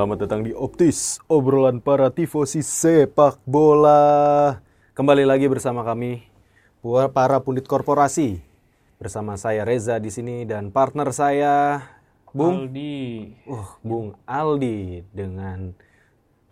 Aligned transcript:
Selamat 0.00 0.24
datang 0.24 0.40
di 0.40 0.56
Optis, 0.56 1.20
obrolan 1.28 1.84
para 1.84 2.08
tifosi 2.08 2.64
sepak 2.64 3.36
bola. 3.44 4.56
Kembali 4.96 5.28
lagi 5.28 5.44
bersama 5.44 5.84
kami, 5.84 6.24
para 7.12 7.36
pundit 7.44 7.68
korporasi. 7.68 8.40
Bersama 8.96 9.36
saya 9.36 9.60
Reza 9.60 10.00
di 10.00 10.08
sini 10.08 10.48
dan 10.48 10.72
partner 10.72 11.12
saya 11.12 11.84
Bung 12.32 12.64
Aldi 12.64 13.04
Uh, 13.44 13.76
Bung 13.84 14.16
Aldi 14.24 15.04
dengan 15.12 15.76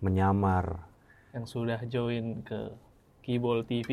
menyamar. 0.05 0.85
yang 1.33 1.49
sudah 1.49 1.81
join 1.89 2.45
ke 2.45 2.69
Kibol 3.25 3.65
TV. 3.65 3.89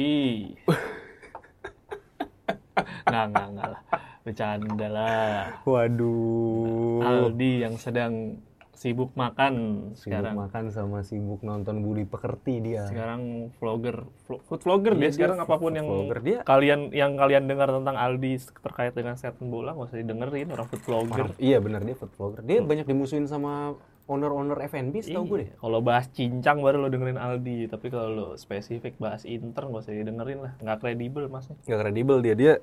nggak, 3.08 3.26
nggak, 3.32 3.48
nggak 3.56 3.68
lah. 3.72 3.82
Bercanda 4.20 4.88
lah. 4.92 5.64
Waduh. 5.64 7.08
Aldi 7.08 7.64
yang 7.64 7.80
sedang 7.80 8.44
sibuk 8.76 9.12
makan 9.14 9.54
Sibuk 9.92 9.98
sekarang. 9.98 10.34
makan 10.38 10.64
sama 10.70 11.00
sibuk 11.02 11.42
nonton 11.42 11.80
Budi 11.80 12.04
Pekerti 12.04 12.60
dia. 12.60 12.84
Sekarang 12.86 13.50
vlogger, 13.56 14.04
vlog- 14.24 14.44
food 14.44 14.62
vlogger 14.62 14.94
Iya, 14.94 15.00
dia 15.00 15.04
dia 15.04 15.16
sekarang 15.16 15.38
apa 15.40 15.56
pun 15.56 15.72
yang 15.72 15.88
vlogger. 15.88 16.20
Dia- 16.20 16.42
kalian 16.44 16.92
yang 16.92 17.16
kalian 17.16 17.44
dengar 17.46 17.70
tentang 17.70 17.96
Aldi 17.96 18.34
terkait 18.60 18.92
dengan 18.92 19.16
statement 19.16 19.50
bola 19.50 19.72
nggak 19.72 19.88
usah 19.88 19.98
didengerin 19.98 20.48
orang 20.50 20.68
food 20.68 20.84
vlogger. 20.84 21.26
Orang- 21.28 21.40
iya 21.40 21.58
benar 21.58 21.82
dia 21.82 21.96
food 21.96 22.14
vlogger. 22.14 22.42
Dia 22.42 22.60
banyak 22.62 22.86
dimusuhin 22.86 23.26
sama 23.26 23.74
owner-owner 24.06 24.62
F&B 24.62 25.02
setahu 25.02 25.24
gue 25.26 25.38
deh. 25.40 25.50
Iya, 25.50 25.58
Kalau 25.58 25.80
bahas 25.82 26.06
cincang 26.10 26.62
baru 26.62 26.78
lo 26.78 26.88
dengerin 26.88 27.18
Aldi, 27.18 27.66
tapi 27.66 27.90
kalau 27.90 28.08
lo 28.08 28.28
spesifik 28.36 28.96
bahas 28.96 29.26
Inter 29.26 29.66
nggak 29.66 29.82
usah 29.82 29.94
didengerin 29.94 30.40
lah, 30.40 30.54
nggak 30.58 30.78
kredibel 30.78 31.26
masnya. 31.26 31.58
Gak 31.64 31.80
kredibel 31.82 32.22
dia 32.22 32.34
dia 32.34 32.54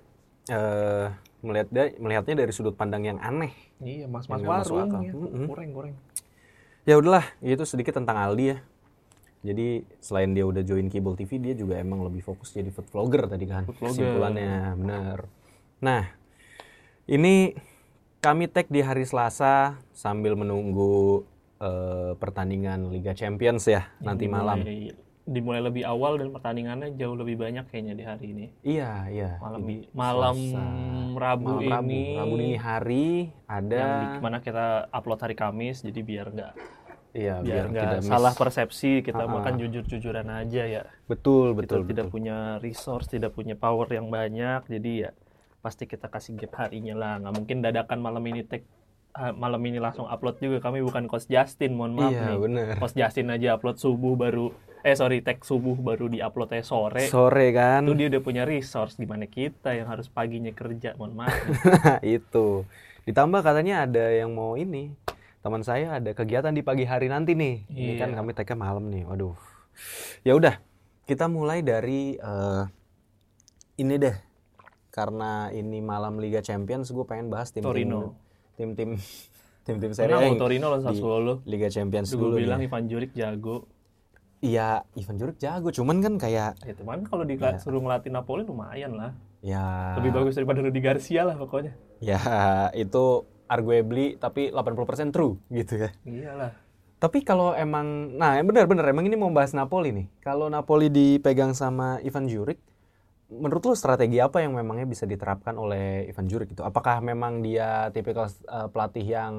melihat 1.42 1.68
dia 1.70 1.84
melihatnya 1.98 2.46
dari 2.46 2.52
sudut 2.54 2.74
pandang 2.78 3.02
yang 3.02 3.18
aneh. 3.18 3.52
Iya, 3.82 4.06
mas-mas 4.06 4.42
warung 4.42 5.02
ya, 5.02 5.12
goreng-goreng. 5.46 5.94
Ya 6.82 6.98
udahlah, 6.98 7.26
itu 7.42 7.62
sedikit 7.62 7.98
tentang 7.98 8.18
Aldi 8.18 8.44
ya. 8.54 8.58
Jadi 9.42 9.82
selain 9.98 10.30
dia 10.34 10.46
udah 10.46 10.62
join 10.62 10.86
Kibol 10.86 11.18
TV, 11.18 11.42
dia 11.42 11.54
juga 11.58 11.74
emang 11.74 12.06
lebih 12.06 12.22
fokus 12.22 12.54
jadi 12.54 12.70
food 12.70 12.86
vlogger 12.94 13.26
tadi 13.26 13.46
kan. 13.50 13.66
Food 13.66 13.78
vlogger. 13.82 13.98
Kesimpulannya 13.98 14.54
bener. 14.78 15.18
Nah, 15.82 16.02
ini 17.10 17.58
kami 18.22 18.46
tag 18.46 18.70
di 18.70 18.78
hari 18.86 19.02
Selasa 19.02 19.82
sambil 19.90 20.38
menunggu 20.38 21.26
eh, 21.58 22.14
pertandingan 22.22 22.94
Liga 22.94 23.18
Champions 23.18 23.66
ya 23.66 23.90
nanti 23.98 24.30
malam. 24.30 24.62
Dimulai, 24.62 24.94
dimulai 25.22 25.62
lebih 25.62 25.84
awal 25.84 26.18
dan 26.18 26.28
pertandingannya 26.28 26.92
jauh 26.92 27.14
lebih 27.14 27.38
banyak 27.38 27.64
kayaknya 27.66 27.94
di 27.94 28.04
hari 28.04 28.26
ini. 28.28 28.46
Iya, 28.60 28.92
iya. 29.06 29.30
Malam 29.38 29.60
Ini 29.62 29.76
malam 29.92 30.36
Selasa. 30.36 30.64
Rabu 31.14 31.46
Malam 31.46 31.62
Rabu. 31.68 31.86
ini. 31.86 32.02
Rabu 32.16 32.34
dini 32.34 32.56
hari 32.56 33.06
ada 33.46 33.76
Yang 33.76 33.92
di 33.94 34.06
mana 34.18 34.36
kita 34.38 34.64
upload 34.90 35.20
hari 35.20 35.34
Kamis, 35.34 35.76
jadi 35.80 36.00
biar 36.00 36.26
nggak 36.28 36.52
Iya, 37.12 37.34
biar 37.38 37.64
nggak 37.68 37.90
miss. 38.00 38.08
salah 38.08 38.32
persepsi 38.32 39.04
kita 39.04 39.20
Ah, 39.20 39.28
ah. 39.28 39.32
makan 39.36 39.60
jujur-jujuran 39.60 40.26
aja 40.26 40.62
ya. 40.64 40.82
Betul, 41.04 41.52
Kita 41.52 41.58
betul, 41.60 41.80
tidak 41.84 42.06
betul. 42.08 42.14
punya 42.16 42.36
resource, 42.58 43.06
tidak 43.06 43.30
punya 43.30 43.52
power 43.52 43.84
yang 43.86 44.08
banyak, 44.08 44.64
jadi 44.66 44.92
ya 44.98 45.10
pasti 45.60 45.84
kita 45.84 46.08
kasih 46.08 46.34
gap 46.34 46.56
harinya 46.58 46.96
lah. 46.96 47.14
Nggak 47.20 47.34
mungkin 47.36 47.56
dadakan 47.60 47.98
malam 48.00 48.24
ini 48.24 48.42
take 48.42 48.64
malam 49.14 49.60
ini 49.62 49.76
langsung 49.76 50.04
upload 50.04 50.38
juga. 50.38 50.58
Kami 50.60 50.80
bukan 50.80 51.04
Coach 51.04 51.28
Justin, 51.28 51.76
mohon 51.76 51.92
maaf 51.92 52.10
Iya, 52.10 52.32
nih. 52.32 52.38
bener. 52.40 52.66
Coach 52.76 52.94
Justin 52.94 53.28
aja 53.28 53.54
upload 53.54 53.76
subuh 53.76 54.16
baru 54.16 54.50
eh 54.82 54.98
sorry 54.98 55.22
tag 55.22 55.38
subuh 55.40 55.78
baru 55.78 56.08
di 56.08 56.18
uploadnya 56.18 56.60
sore. 56.60 57.06
Sore 57.06 57.54
kan. 57.54 57.86
Itu 57.86 57.94
dia 57.94 58.10
udah 58.10 58.18
punya 58.18 58.42
resource 58.42 58.96
di 58.96 59.06
mana 59.06 59.24
kita 59.24 59.72
yang 59.72 59.86
harus 59.86 60.08
paginya 60.08 60.50
kerja, 60.50 60.96
mohon 60.96 61.14
maaf. 61.14 61.30
itu. 62.02 62.66
Ditambah 63.04 63.40
katanya 63.40 63.86
ada 63.86 64.10
yang 64.10 64.32
mau 64.32 64.56
ini. 64.56 64.94
Teman 65.42 65.62
saya 65.62 65.98
ada 65.98 66.10
kegiatan 66.10 66.50
di 66.50 66.62
pagi 66.62 66.82
hari 66.82 67.06
nanti 67.06 67.34
nih. 67.34 67.66
Ini 67.66 67.92
kan 67.96 68.10
Iya. 68.10 68.16
kami 68.18 68.30
tag 68.32 68.50
malam 68.54 68.90
nih. 68.90 69.02
Waduh. 69.04 69.34
Ya 70.22 70.34
udah, 70.34 70.58
kita 71.04 71.26
mulai 71.26 71.60
dari 71.60 72.14
eh, 72.14 72.62
ini 73.76 73.98
deh. 73.98 74.16
Karena 74.88 75.48
ini 75.48 75.80
malam 75.80 76.20
Liga 76.20 76.44
Champions, 76.44 76.92
gue 76.92 77.02
pengen 77.02 77.26
bahas 77.26 77.48
tim-tim 77.48 77.64
Torino. 77.64 78.12
Tim-tim 78.62 78.94
tim-tim 79.66 79.90
Serie 79.90 80.14
A 80.14 80.30
Torino 80.38 80.70
lawan 80.70 80.82
Sassuolo. 80.82 81.42
Liga 81.42 81.66
Champions 81.66 82.08
Gue 82.08 82.22
dulu. 82.22 82.34
bilang 82.38 82.62
nih. 82.62 82.70
Ivan 82.70 82.84
Juric 82.86 83.10
jago. 83.12 83.66
Iya, 84.38 84.82
Ivan 84.94 85.18
Juric 85.18 85.38
jago, 85.38 85.70
cuman 85.70 85.98
kan 85.98 86.14
kayak 86.18 86.58
Ya 86.62 86.74
teman 86.74 87.02
kalau 87.02 87.22
disuruh 87.22 87.78
ngelatih 87.78 88.10
Napoli 88.10 88.42
lumayan 88.42 88.94
lah. 88.94 89.14
ya 89.38 89.94
Lebih 89.98 90.10
bagus 90.12 90.34
daripada 90.34 90.62
Rudi 90.62 90.78
Garcia 90.78 91.22
lah 91.22 91.34
pokoknya. 91.34 91.74
ya 91.98 92.18
itu 92.74 93.22
arguably 93.46 94.14
tapi 94.16 94.50
80% 94.50 95.10
true 95.10 95.38
gitu 95.48 95.78
ya. 95.78 95.90
Iyalah. 96.02 96.58
Tapi 96.98 97.22
kalau 97.22 97.50
emang, 97.52 98.14
nah 98.14 98.38
benar-benar 98.38 98.86
emang 98.86 99.02
ini 99.04 99.14
mau 99.14 99.26
bahas 99.28 99.50
Napoli 99.50 99.90
nih. 99.92 100.06
Kalau 100.18 100.46
Napoli 100.46 100.86
dipegang 100.86 101.50
sama 101.50 101.98
Ivan 102.00 102.26
Juric, 102.26 102.58
menurut 103.40 103.62
lo 103.64 103.74
strategi 103.78 104.20
apa 104.20 104.44
yang 104.44 104.52
memangnya 104.52 104.84
bisa 104.84 105.08
diterapkan 105.08 105.56
oleh 105.56 106.10
Ivan 106.10 106.28
Juric 106.28 106.52
itu? 106.52 106.62
Apakah 106.62 107.00
memang 107.00 107.40
dia 107.40 107.88
tipikal 107.94 108.28
eh, 108.28 108.68
pelatih 108.68 109.06
yang 109.06 109.34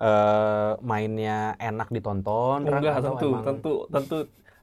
eh, 0.00 0.72
mainnya 0.80 1.58
enak 1.60 1.92
ditonton? 1.92 2.64
Enggak, 2.64 3.04
atau 3.04 3.16
tentu, 3.16 3.28
emang- 3.28 3.44
tentu, 3.44 3.74
tentu. 3.92 4.18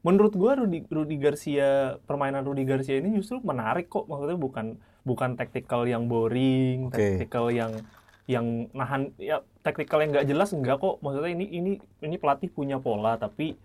Menurut 0.05 0.33
gua 0.39 0.55
Rudi, 0.55 0.87
Rudi 0.87 1.17
Garcia, 1.19 1.99
permainan 2.07 2.47
Rudi 2.47 2.63
Garcia 2.63 2.97
ini 2.97 3.17
justru 3.17 3.43
menarik 3.43 3.91
kok. 3.91 4.07
Maksudnya 4.07 4.39
bukan 4.39 4.79
bukan 5.03 5.35
taktikal 5.35 5.83
yang 5.83 6.07
boring, 6.07 6.87
Oke. 6.89 6.95
taktikal 6.95 7.51
yang 7.51 7.75
yang 8.27 8.67
nahan 8.75 9.15
ya 9.15 9.39
taktikal 9.63 10.03
yang 10.03 10.11
nggak 10.15 10.27
jelas 10.27 10.51
enggak 10.55 10.79
kok. 10.79 10.99
Maksudnya 11.03 11.31
ini 11.31 11.45
ini 11.51 11.71
ini 12.03 12.15
pelatih 12.15 12.51
punya 12.51 12.79
pola 12.79 13.19
tapi 13.19 13.55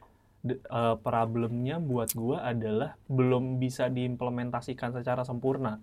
eh, 0.45 0.59
problemnya 0.99 1.79
buat 1.79 2.11
gua 2.13 2.43
adalah 2.45 2.99
belum 3.07 3.57
bisa 3.57 3.87
diimplementasikan 3.87 4.93
secara 4.93 5.23
sempurna. 5.23 5.79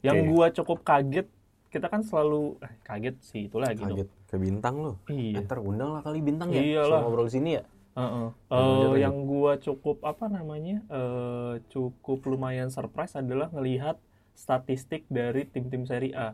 Yang 0.00 0.18
Oke. 0.18 0.28
gua 0.28 0.46
cukup 0.48 0.78
kaget, 0.82 1.26
kita 1.68 1.88
kan 1.88 2.04
selalu 2.04 2.56
eh, 2.60 2.72
kaget 2.82 3.16
sih 3.20 3.48
itu 3.48 3.56
lagi 3.56 3.80
dong. 3.80 3.96
Kaget 3.96 4.10
ke 4.26 4.36
bintang 4.36 4.74
lo. 4.78 4.92
Iya. 5.06 5.42
Ntar 5.42 5.58
undang 5.58 5.90
lah 5.92 6.02
kali 6.02 6.20
bintang 6.20 6.48
ya. 6.50 6.60
Iyalah. 6.60 6.86
Suruh 6.88 7.00
ngobrol 7.02 7.28
sini 7.28 7.50
ya. 7.56 7.64
Heeh. 7.92 8.28
Lanjut, 8.48 8.48
Eh, 8.48 8.56
lanjut. 8.56 8.96
yang 9.00 9.16
gua 9.24 9.52
cukup 9.56 9.96
apa 10.02 10.24
namanya 10.26 10.80
eh 10.88 11.54
cukup 11.68 12.24
lumayan 12.24 12.68
surprise 12.68 13.12
adalah 13.14 13.48
ngelihat 13.50 14.00
statistik 14.32 15.04
dari 15.08 15.44
tim-tim 15.44 15.84
Serie 15.84 16.12
A. 16.12 16.32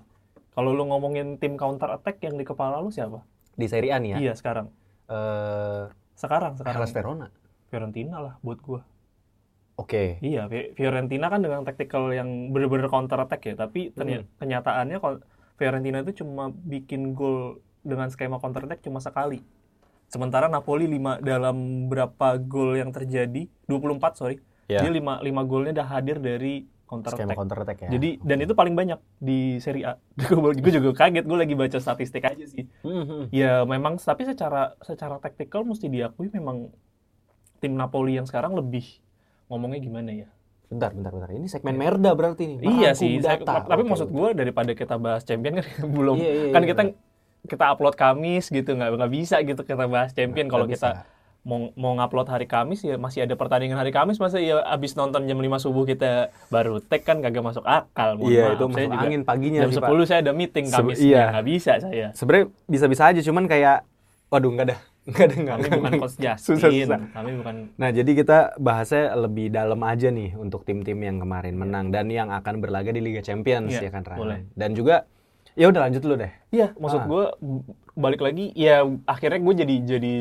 Kalau 0.54 0.70
lu 0.70 0.86
ngomongin 0.86 1.34
tim 1.34 1.54
counter 1.54 1.90
attack 1.90 2.18
yang 2.20 2.34
di 2.34 2.42
kepala 2.42 2.78
lu 2.78 2.90
siapa? 2.90 3.22
Di 3.54 3.66
Serie 3.66 3.90
A 3.90 3.98
nih 3.98 4.14
ya. 4.14 4.18
Iya 4.20 4.32
sekarang. 4.34 4.70
Eh, 5.06 5.82
Sekarang 6.14 6.54
sekarang 6.54 6.74
Hellas 6.74 6.90
Verona. 6.90 7.26
Fiorentina 7.68 8.16
lah 8.18 8.34
buat 8.40 8.58
gua. 8.58 8.80
Oke. 9.74 10.18
Iya, 10.20 10.50
Fi- 10.50 10.74
Fiorentina 10.74 11.28
kan 11.28 11.38
dengan 11.38 11.62
tactical 11.62 12.10
yang 12.10 12.50
bener-bener 12.50 12.88
counter 12.88 13.14
attack 13.16 13.46
ya, 13.46 13.54
tapi 13.56 13.94
terny- 13.94 14.20
Hmm. 14.20 14.28
kenyataannya 14.36 14.98
Fiorentina 15.54 16.02
itu 16.02 16.18
cuma 16.18 16.50
bikin 16.50 17.14
gol 17.14 17.62
dengan 17.80 18.10
skema 18.10 18.36
counter 18.36 18.64
attack 18.64 18.82
cuma 18.82 18.98
sekali. 18.98 19.38
Sementara 20.06 20.48
Napoli 20.48 20.88
5 20.88 21.20
dalam 21.20 21.86
berapa 21.86 22.40
gol 22.40 22.74
yang 22.74 22.90
terjadi? 22.90 23.46
24 23.64 24.16
sorry. 24.16 24.40
Ya. 24.66 24.80
Dia 24.80 24.90
5 24.90 25.20
5 25.20 25.44
golnya 25.44 25.72
udah 25.74 25.88
hadir 25.90 26.18
dari 26.18 26.64
counter 26.84 27.12
Skema 27.12 27.24
attack. 27.26 27.38
counter 27.38 27.58
attack 27.60 27.78
ya. 27.84 27.90
Jadi 27.92 28.10
dan 28.18 28.38
itu 28.40 28.52
paling 28.52 28.72
banyak 28.72 28.98
di 29.16 29.38
Serie 29.58 29.84
A. 29.84 29.92
gue 30.58 30.72
juga 30.72 30.90
kaget, 30.96 31.22
gue 31.22 31.38
lagi 31.38 31.54
baca 31.54 31.78
statistik 31.78 32.24
aja 32.24 32.44
sih. 32.44 32.64
Hmm, 32.82 33.04
hmm. 33.04 33.22
Ya 33.30 33.62
memang 33.62 33.96
tapi 33.96 34.24
secara 34.24 34.74
secara 34.80 35.16
taktikal 35.18 35.62
mesti 35.62 35.86
diakui 35.86 36.32
memang 36.32 36.72
tim 37.58 37.72
Napoli 37.72 38.14
yang 38.14 38.24
sekarang 38.24 38.52
lebih 38.52 38.86
ngomongnya 39.46 39.80
gimana 39.80 40.10
ya? 40.10 40.28
Bentar, 40.66 40.92
bentar, 40.92 41.10
bentar. 41.10 41.30
Ini 41.30 41.46
segmen 41.46 41.74
Merda 41.74 42.12
berarti 42.12 42.44
nih. 42.46 42.56
Iya 42.60 42.90
sih, 42.92 43.18
saya- 43.18 43.40
data. 43.40 43.64
tapi 43.64 43.82
Oke, 43.82 43.90
maksud 43.90 44.08
gue 44.08 44.28
daripada 44.34 44.70
kita 44.70 44.94
bahas 44.96 45.22
champion 45.22 45.56
kan 45.56 45.64
belum 45.96 46.16
Iya, 46.16 46.30
iya, 46.30 46.46
kan 46.50 46.60
iya, 46.60 46.68
kita 46.68 46.82
kita 47.40 47.64
upload 47.68 47.94
Kamis 47.94 48.46
gitu 48.46 48.70
nggak 48.70 48.90
nggak 48.92 49.10
bisa 49.10 49.40
gitu 49.40 49.62
kita 49.62 49.86
bahas 49.86 50.10
champion 50.10 50.46
kalau 50.46 50.66
kita 50.66 51.06
mau 51.40 51.72
mau 51.72 51.96
ngupload 51.96 52.28
hari 52.28 52.44
Kamis 52.44 52.82
ya 52.82 52.94
masih 52.94 53.24
ada 53.24 53.32
pertandingan 53.32 53.74
hari 53.74 53.88
Kamis 53.88 54.18
masa 54.18 54.36
ya 54.36 54.60
abis 54.60 54.92
nonton 54.92 55.24
jam 55.24 55.38
5 55.38 55.48
subuh 55.58 55.86
kita 55.86 56.28
baru 56.46 56.82
tag 56.82 57.00
kan 57.00 57.18
kagak 57.18 57.40
masuk 57.40 57.64
akal 57.64 58.18
mohon 58.18 58.28
Iya, 58.28 58.42
maaf. 58.44 58.52
itu 58.52 58.64
Saya 58.66 58.68
masuk 58.68 58.92
juga 58.92 59.06
angin 59.06 59.22
paginya 59.22 59.60
jam 59.62 59.70
sih, 59.70 59.80
Pak. 59.80 59.88
10 59.88 60.04
saya 60.04 60.18
ada 60.20 60.32
meeting 60.34 60.66
Sebe- 60.66 60.76
Kamis 60.84 60.98
iya. 61.00 61.24
nggak 61.32 61.46
bisa 61.46 61.72
saya 61.80 62.06
Sebenarnya 62.12 62.46
bisa-bisa 62.66 63.02
aja, 63.06 63.20
cuman 63.22 63.44
kayak, 63.46 63.76
waduh 64.28 64.50
nggak 64.50 64.66
ada, 64.66 64.76
nggak 65.08 65.24
ada, 65.24 65.34
nggak 65.34 65.56
kami 65.56 65.68
bukan 65.74 65.92
coach 65.98 66.16
Justin 66.16 66.54
Susah, 66.54 66.68
susah. 66.70 66.98
kami 67.10 67.30
bukan 67.36 67.54
Nah, 67.74 67.88
jadi 67.88 68.10
kita 68.12 68.38
bahasnya 68.56 69.16
lebih 69.16 69.48
dalam 69.48 69.80
aja 69.82 70.08
nih 70.08 70.34
untuk 70.34 70.62
tim-tim 70.62 70.98
yang 70.98 71.16
kemarin 71.16 71.54
menang 71.54 71.88
dan 71.88 72.06
yang 72.08 72.28
akan 72.28 72.60
berlaga 72.60 72.90
di 72.90 73.00
Liga 73.00 73.18
Champions 73.18 73.72
Iya, 73.72 73.80
ya 73.80 73.90
kan 73.90 74.04
Ran? 74.04 74.18
boleh. 74.18 74.38
Dan 74.52 74.72
juga 74.72 75.08
ya 75.54 75.66
udah 75.66 75.80
lanjut 75.82 76.00
dulu 76.00 76.14
deh. 76.18 76.32
Iya, 76.50 76.76
maksud 76.76 77.00
Ah. 77.00 77.06
gue 77.06 77.24
balik 77.94 78.20
lagi 78.20 78.52
ya 78.52 78.76
akhirnya 79.04 79.40
gue 79.40 79.54
jadi 79.58 79.74
jadi 79.88 80.14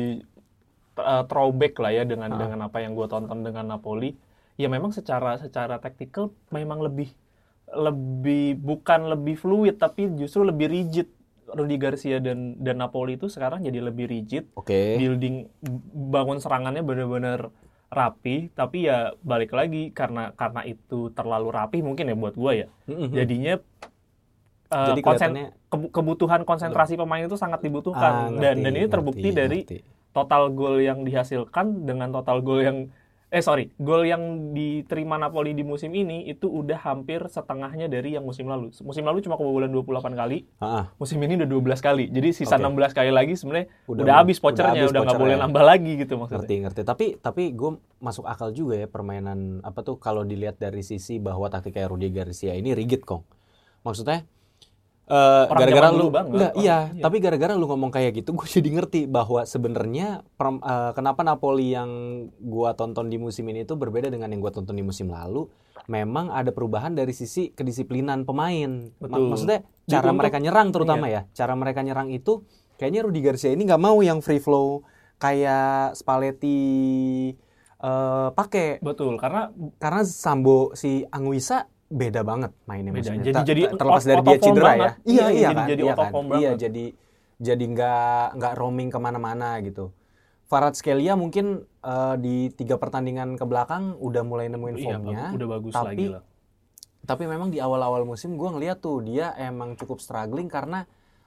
uh, 0.96 1.22
throwback 1.24 1.76
lah 1.76 1.92
ya 1.92 2.02
dengan 2.02 2.30
Ah. 2.30 2.38
dengan 2.38 2.58
apa 2.64 2.80
yang 2.80 2.92
gue 2.92 3.06
tonton 3.06 3.38
dengan 3.40 3.68
Napoli. 3.68 4.16
Ya 4.56 4.66
memang 4.66 4.90
secara 4.90 5.36
secara 5.36 5.78
taktikal 5.78 6.32
memang 6.48 6.80
lebih 6.80 7.12
lebih 7.68 8.56
bukan 8.56 9.06
lebih 9.06 9.36
fluid 9.36 9.76
tapi 9.76 10.08
justru 10.14 10.42
lebih 10.42 10.66
rigid 10.66 11.06
Rudi 11.48 11.76
Garcia 11.76 12.18
dan 12.18 12.56
dan 12.56 12.76
Napoli 12.76 13.16
itu 13.16 13.26
sekarang 13.26 13.60
jadi 13.60 13.80
lebih 13.80 14.06
rigid, 14.06 14.48
Oke. 14.52 14.96
building 14.96 15.48
bangun 16.12 16.38
serangannya 16.38 16.80
benar-benar 16.80 17.48
rapi, 17.88 18.52
tapi 18.52 18.84
ya 18.84 19.16
balik 19.20 19.50
lagi 19.50 19.88
karena 19.90 20.36
karena 20.36 20.60
itu 20.62 21.08
terlalu 21.10 21.48
rapi 21.48 21.80
mungkin 21.80 22.12
ya 22.12 22.14
buat 22.14 22.36
gua 22.36 22.52
ya. 22.52 22.68
Mm-mm. 22.84 23.16
Jadinya 23.16 23.54
eh, 24.68 24.88
Jadi 24.92 25.00
konsen- 25.00 25.52
kebutuhan 25.88 26.44
konsentrasi 26.44 26.96
pemain 26.96 27.24
itu 27.24 27.40
sangat 27.40 27.64
dibutuhkan 27.64 28.28
Ah, 28.28 28.36
dan 28.36 28.60
ngerti, 28.60 28.64
dan 28.64 28.72
ini 28.76 28.86
terbukti 28.86 29.28
ngerti, 29.32 29.40
dari 29.40 29.58
ngerti. 29.64 29.78
total 30.12 30.52
gol 30.52 30.76
yang 30.78 31.00
dihasilkan 31.02 31.88
dengan 31.88 32.12
total 32.12 32.44
gol 32.44 32.60
yang 32.60 32.78
eh 33.28 33.44
sorry. 33.44 33.68
Gol 33.76 34.08
yang 34.08 34.56
diterima 34.56 35.20
Napoli 35.20 35.52
di 35.52 35.60
musim 35.60 35.92
ini 35.92 36.24
itu 36.24 36.48
udah 36.48 36.80
hampir 36.80 37.20
setengahnya 37.28 37.84
dari 37.84 38.16
yang 38.16 38.24
musim 38.24 38.48
lalu. 38.48 38.72
Musim 38.80 39.04
lalu 39.04 39.20
cuma 39.20 39.36
kebobolan 39.36 39.68
28 39.68 40.16
kali. 40.16 40.48
Ah, 40.56 40.64
ah. 40.64 40.84
musim 40.96 41.20
ini 41.20 41.36
udah 41.36 41.48
12 41.76 41.84
kali. 41.84 42.04
Jadi 42.08 42.28
sisa 42.32 42.56
Oke. 42.56 42.64
16 42.64 42.96
kali 42.96 43.10
lagi 43.12 43.36
sebenarnya 43.36 43.68
Udah 43.84 44.02
udah, 44.08 44.14
habis 44.16 44.40
habis 44.40 44.88
udah 44.88 45.00
nggak 45.04 45.20
boleh 45.20 45.36
vouchernya. 45.36 45.44
nambah 45.44 45.64
lagi 45.64 45.92
gitu 46.00 46.14
maksudnya. 46.16 46.40
Ngerti 46.40 46.54
ngerti. 46.64 46.80
Tapi 46.88 47.06
tapi 47.20 47.42
gue 47.52 47.70
masuk 48.00 48.24
akal 48.24 48.48
juga 48.56 48.80
ya 48.80 48.88
permainan 48.88 49.60
apa 49.60 49.84
tuh 49.84 50.00
kalau 50.00 50.24
dilihat 50.24 50.56
dari 50.56 50.80
sisi 50.80 51.20
bahwa 51.20 51.52
taktik 51.52 51.76
kayak 51.76 51.92
Rudi 51.92 52.08
Garcia 52.08 52.56
ini 52.56 52.72
rigid 52.72 53.04
kong. 53.04 53.28
Maksudnya 53.84 54.24
Orang 55.10 55.58
gara-gara 55.58 55.88
lu. 55.88 56.08
banget, 56.08 56.30
enggak 56.30 56.52
iya. 56.56 56.78
Iya. 56.90 57.02
tapi 57.02 57.16
gara-gara 57.18 57.52
lu 57.52 57.64
ngomong 57.64 57.88
kayak 57.88 58.12
gitu 58.14 58.30
gue 58.32 58.44
jadi 58.46 58.68
ngerti 58.70 59.00
bahwa 59.04 59.42
sebenarnya 59.42 60.20
eh, 60.22 60.92
kenapa 60.92 61.20
Napoli 61.22 61.72
yang 61.72 61.90
gua 62.38 62.72
tonton 62.72 63.06
di 63.06 63.16
musim 63.16 63.44
ini 63.46 63.62
itu 63.62 63.72
berbeda 63.72 64.06
dengan 64.06 64.28
yang 64.28 64.38
gua 64.38 64.50
tonton 64.50 64.72
di 64.72 64.82
musim 64.82 65.08
lalu. 65.08 65.48
Memang 65.86 66.28
ada 66.28 66.48
perubahan 66.48 66.92
dari 66.92 67.10
sisi 67.10 67.48
kedisiplinan 67.48 68.22
pemain. 68.22 68.92
Ma- 68.94 69.08
Betul. 69.08 69.26
maksudnya 69.26 69.58
Jadi 69.82 69.88
cara 69.90 70.04
untuk- 70.06 70.18
mereka 70.20 70.36
nyerang 70.38 70.68
terutama 70.68 71.06
ya. 71.06 71.24
Cara 71.30 71.52
mereka 71.52 71.80
nyerang 71.80 72.08
itu 72.08 72.44
kayaknya 72.76 73.00
Rudi 73.02 73.20
Garcia 73.20 73.48
ini 73.48 73.64
nggak 73.64 73.80
mau 73.80 73.96
yang 73.98 74.20
free 74.20 74.38
flow 74.38 74.84
kayak 75.16 75.96
Spalletti 75.96 76.60
eh 77.78 78.28
pakai 78.28 78.78
betul 78.78 79.14
karena 79.16 79.50
karena 79.78 80.02
Sambo 80.02 80.74
si 80.74 81.06
Anguissa 81.08 81.70
beda 81.88 82.20
banget 82.20 82.52
mainnya 82.64 82.90
Beda. 82.90 83.00
maksudnya. 83.10 83.24
Jadi- 83.24 83.34
Ta- 83.34 83.44
jadi 83.44 83.62
terlepas 83.72 84.04
dari 84.04 84.22
dia 84.22 84.38
cedera 84.38 84.60
ya 84.62 84.68
banget. 84.68 84.94
iya 85.00 85.08
Iya, 85.08 85.24
iya 85.26 85.28
jadi- 85.42 85.54
kan 85.54 85.66
jadi 85.66 85.82
iya 85.82 85.94
kan 85.94 86.10
iya 86.34 86.50
jadi 86.54 86.84
jadi 87.38 87.64
nggak 87.66 88.24
nggak 88.34 88.52
roaming 88.54 88.88
ke 88.88 88.98
mana-mana 88.98 89.48
gitu 89.60 89.84
Farad 90.44 90.72
Skelia 90.72 91.12
mungkin 91.14 91.46
eh, 91.78 92.14
di 92.16 92.36
tiga 92.50 92.76
pertandingan 92.76 93.34
ke 93.34 93.44
belakang 93.44 93.96
udah 93.96 94.22
mulai 94.22 94.48
nemuin 94.48 94.74
iya 94.74 94.84
formnya 94.86 95.20
bagus- 95.22 95.34
udah 95.34 95.48
bagus 95.48 95.72
tapi 95.72 95.86
lagi 95.88 96.06
lah 96.10 96.22
tapi 97.00 97.24
memang 97.24 97.48
di 97.48 97.56
awal-awal 97.56 98.04
musim 98.04 98.34
gue 98.34 98.48
ngeliat 98.48 98.78
tuh 98.78 99.00
dia 99.00 99.32
emang 99.34 99.72
cukup 99.74 99.96
struggling 99.98 100.46
karena 100.46 100.84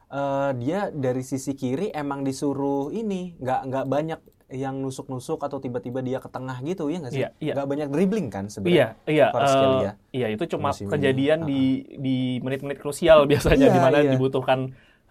eh, 0.08 0.52
dia 0.56 0.90
dari 0.90 1.22
sisi 1.22 1.54
kiri 1.54 1.90
emang 1.90 2.22
disuruh 2.22 2.92
ini 2.92 3.34
nggak 3.36 3.62
nggak 3.66 3.86
banyak 3.88 4.20
yang 4.52 4.76
nusuk-nusuk 4.84 5.40
atau 5.48 5.58
tiba-tiba 5.64 6.00
dia 6.04 6.20
ke 6.20 6.30
tengah 6.32 6.58
gitu 6.68 6.92
ya 6.92 6.98
nggak 7.02 7.14
sih? 7.16 7.24
Iya, 7.24 7.30
iya. 7.40 7.54
Nggak 7.56 7.68
banyak 7.72 7.88
dribbling 7.92 8.28
kan 8.28 8.46
sebenarnya? 8.52 8.96
Iya, 9.08 9.12
iya, 9.12 9.26
Kvaratskhelia. 9.32 9.92
eh, 9.92 9.94
iya 10.18 10.28
itu 10.36 10.44
cuma 10.54 10.70
Musim 10.72 10.86
ini. 10.88 10.92
kejadian 10.94 11.40
Ah, 11.42 11.48
di 11.50 11.60
di 12.06 12.16
menit-menit 12.44 12.80
krusial 12.84 13.20
biasanya 13.32 13.68
Iya, 13.68 13.76
di 13.76 13.82
mana 13.82 13.98
iya. 14.04 14.12
dibutuhkan 14.14 14.60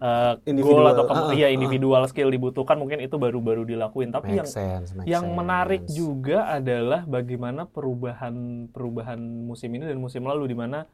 eh, 0.01 0.33
gol 0.61 0.85
atau 0.91 1.03
ke- 1.09 1.13
ah, 1.13 1.33
iya 1.33 1.45
ah. 1.49 1.53
individual 1.57 2.03
skill 2.09 2.29
dibutuhkan 2.33 2.77
mungkin 2.81 2.99
itu 3.05 3.15
baru-baru 3.17 3.63
dilakuin. 3.65 4.09
Tapi 4.13 4.29
yang 4.41 4.47
Make 4.49 4.57
sense, 4.57 4.89
make 4.97 5.07
yang 5.09 5.23
sense. 5.25 5.37
menarik 5.39 5.81
juga 5.89 6.37
adalah 6.57 7.01
bagaimana 7.09 7.65
perubahan 7.65 8.35
perubahan 8.73 9.19
musim 9.49 9.69
ini 9.73 9.85
dan 9.89 9.97
musim 9.97 10.21
lalu 10.25 10.45
di 10.53 10.57
mana 10.57 10.85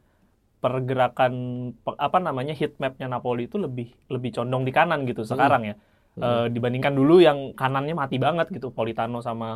pergerakan 0.58 1.32
pe- 1.84 1.98
apa 1.98 2.18
namanya 2.18 2.50
heat 2.58 2.74
mapnya 2.82 3.06
Napoli 3.06 3.46
itu 3.46 3.56
lebih 3.62 3.94
lebih 4.10 4.30
condong 4.36 4.62
di 4.66 4.72
kanan 4.74 5.06
gitu 5.06 5.22
sekarang 5.22 5.62
ya. 5.70 5.74
Eh, 6.18 6.46
dibandingkan 6.50 6.92
dulu 6.92 7.18
yang 7.18 7.54
kanannya 7.54 7.94
mati 7.94 8.18
banget 8.18 8.50
gitu 8.50 8.68
Politano 8.68 9.22
sama 9.22 9.50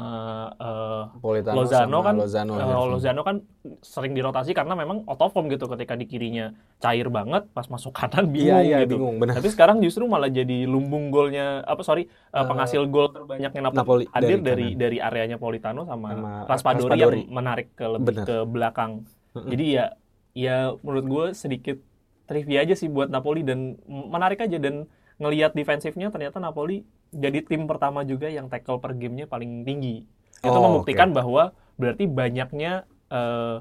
eh, 0.55 1.03
Politano 1.19 1.59
Lozano 1.59 1.99
sama 1.99 2.07
kan 2.07 2.15
Lozano, 2.17 2.53
ya. 2.55 2.65
Lozano 2.87 3.21
kan 3.21 3.37
sering 3.83 4.15
dirotasi 4.15 4.55
karena 4.55 4.73
memang 4.73 5.03
out 5.05 5.19
of 5.19 5.35
form 5.35 5.51
gitu 5.51 5.67
ketika 5.67 5.93
di 5.93 6.07
kirinya 6.07 6.55
cair 6.79 7.11
banget 7.11 7.51
pas 7.51 7.67
masuk 7.67 7.91
kanan 7.91 8.31
bingung 8.31 8.55
Iya, 8.55 8.59
iya, 8.63 8.79
gitu. 8.87 8.95
bingung, 8.95 9.19
benar. 9.19 9.43
Tapi 9.43 9.51
sekarang 9.51 9.83
justru 9.83 10.07
malah 10.07 10.31
jadi 10.31 10.63
lumbung 10.65 11.11
golnya 11.11 11.67
apa 11.67 11.83
sorry 11.83 12.07
eh, 12.07 12.45
penghasil 12.45 12.87
gol 12.87 13.11
terbanyaknya 13.11 13.61
Napoli 13.61 13.83
Napoli, 13.83 14.05
hadir 14.09 14.39
dari 14.39 14.45
dari 14.45 14.67
dari 14.79 14.99
areanya 14.99 15.37
Politano 15.37 15.83
sama, 15.83 16.15
Sama 16.15 16.33
Raspadori 16.47 16.95
Raspadori. 16.95 17.21
yang 17.27 17.35
menarik 17.35 17.69
ke 17.75 17.87
lebih 17.91 18.07
Benar. 18.15 18.25
ke 18.25 18.37
belakang. 18.47 18.91
Jadi 19.35 19.65
ya 19.67 19.85
ya 20.33 20.57
menurut 20.79 21.05
gue 21.11 21.27
sedikit 21.35 21.77
trivia 22.25 22.63
aja 22.63 22.73
sih 22.73 22.87
buat 22.87 23.11
Napoli 23.11 23.43
dan 23.43 23.75
menarik 23.85 24.41
aja 24.41 24.57
dan 24.57 24.87
ngelihat 25.21 25.53
defensifnya 25.53 26.09
ternyata 26.09 26.39
Napoli 26.39 26.85
jadi 27.13 27.45
tim 27.45 27.69
pertama 27.69 28.01
juga 28.03 28.29
yang 28.29 28.49
tackle 28.49 28.81
per 28.81 28.97
gamenya 28.97 29.29
paling 29.29 29.65
tinggi. 29.65 30.05
Itu 30.41 30.57
Oh, 30.57 30.65
membuktikan 30.65 31.13
bahwa 31.13 31.53
berarti 31.77 32.09
banyaknya 32.09 32.85
eh 33.13 33.57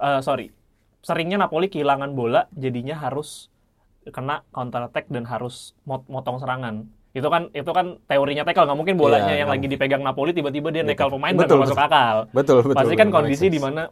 eh, 0.00 0.20
sorry 0.20 0.52
seringnya 1.00 1.40
Napoli 1.40 1.72
kehilangan 1.72 2.12
bola 2.12 2.44
jadinya 2.52 2.92
harus 3.00 3.48
kena 4.04 4.44
counter 4.52 4.84
attack 4.88 5.08
dan 5.08 5.24
harus 5.24 5.72
mot- 5.84 6.08
motong 6.08 6.40
serangan. 6.40 6.88
Itu 7.10 7.26
kan 7.26 7.48
itu 7.50 7.68
kan 7.72 7.98
teorinya 8.06 8.44
tackle 8.46 8.68
nggak 8.68 8.78
mungkin 8.78 8.96
bolanya 8.96 9.32
Iya, 9.32 9.44
yang 9.44 9.48
nggak 9.48 9.60
lagi 9.60 9.66
dipegang 9.66 10.02
Napoli 10.04 10.30
tiba-tiba 10.36 10.68
dia 10.70 10.84
Iya, 10.84 10.92
betul. 10.92 11.10
pemain 11.16 11.34
Betul, 11.34 11.56
dan 11.58 11.64
masuk 11.66 11.80
akal. 11.80 12.16
Betul, 12.30 12.58
betul. 12.64 12.76
Pasti 12.76 12.94
kan 12.96 13.08
betul, 13.08 13.16
kondisi 13.24 13.46
di 13.48 13.60
mana 13.60 13.82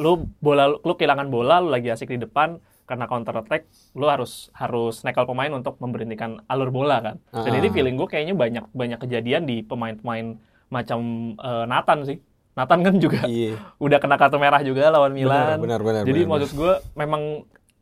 lu 0.00 0.24
bola 0.40 0.72
lu 0.72 0.92
kehilangan 0.96 1.28
bola 1.28 1.60
lu 1.60 1.68
lagi 1.68 1.92
asik 1.92 2.08
di 2.08 2.20
depan 2.24 2.56
karena 2.84 3.06
counter 3.06 3.34
attack 3.36 3.62
lu 3.92 4.04
harus 4.04 4.50
harus 4.52 5.00
nekel 5.00 5.22
pemain 5.22 5.50
untuk 5.50 5.78
memberhentikan 5.78 6.42
alur 6.44 6.68
bola 6.68 6.98
kan. 7.00 7.16
Dan 7.30 7.48
Ah. 7.48 7.58
ini 7.58 7.68
feeling 7.68 7.94
gue 7.94 8.06
kayaknya 8.06 8.34
banyak 8.34 8.64
banyak 8.70 8.98
kejadian 8.98 9.42
di 9.44 9.60
pemain-pemain 9.60 10.36
macam 10.68 11.00
eh, 11.34 11.64
Nathan 11.64 11.98
sih. 12.04 12.18
Nathan 12.52 12.80
kan 12.80 12.94
juga 12.96 13.24
Iya. 13.24 13.56
udah 13.84 13.98
kena 13.98 14.16
kartu 14.16 14.36
merah 14.36 14.60
juga 14.60 14.88
lawan 14.88 15.10
Milan. 15.10 15.56
benar, 15.56 15.80
benar, 15.80 16.02
Jadi 16.02 16.20
benar, 16.20 16.30
maksud 16.36 16.50
gue 16.52 16.72
memang 16.94 17.22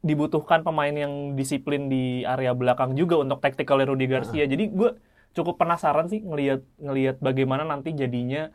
dibutuhkan 0.01 0.63
pemain 0.63 0.91
yang 0.91 1.35
disiplin 1.35 1.87
di 1.87 2.25
area 2.25 2.55
belakang 2.55 2.95
juga 2.95 3.19
untuk 3.19 3.39
tactical 3.39 3.83
Rudi 3.83 4.07
Garcia. 4.07 4.45
Jadi 4.45 4.69
gue 4.69 4.91
cukup 5.31 5.57
penasaran 5.57 6.07
sih 6.07 6.21
ngelihat 6.21 6.63
ngelihat 6.77 7.17
bagaimana 7.19 7.63
nanti 7.63 7.93
jadinya 7.93 8.49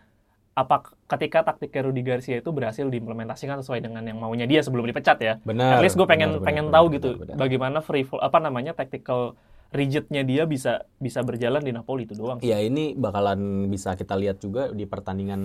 apa 0.56 0.76
ketika 1.06 1.44
taktik 1.44 1.76
Rudi 1.76 2.00
Garcia 2.00 2.40
itu 2.40 2.48
berhasil 2.50 2.88
diimplementasikan 2.88 3.60
sesuai 3.60 3.84
dengan 3.84 4.02
yang 4.02 4.16
maunya 4.16 4.48
dia 4.48 4.64
sebelum 4.64 4.88
dipecat 4.88 5.20
ya. 5.20 5.34
Benar. 5.44 5.78
At 5.78 5.84
least 5.84 5.94
gue 5.94 6.08
pengen 6.08 6.32
benar, 6.32 6.40
benar, 6.40 6.48
pengen 6.48 6.66
benar, 6.66 6.76
tahu 6.76 6.86
benar, 6.86 6.96
gitu 6.96 7.10
benar. 7.20 7.36
bagaimana 7.36 7.78
free 7.80 8.04
fall- 8.04 8.24
apa 8.24 8.38
namanya 8.40 8.72
tactical 8.72 9.36
rigidnya 9.70 10.24
dia 10.24 10.48
bisa 10.48 10.88
bisa 10.96 11.20
berjalan 11.20 11.60
di 11.60 11.76
Napoli 11.76 12.08
itu 12.08 12.16
doang. 12.16 12.40
Iya 12.40 12.64
ini 12.64 12.96
bakalan 12.96 13.68
bisa 13.68 13.92
kita 13.94 14.16
lihat 14.16 14.40
juga 14.40 14.72
di 14.72 14.88
pertandingan 14.88 15.42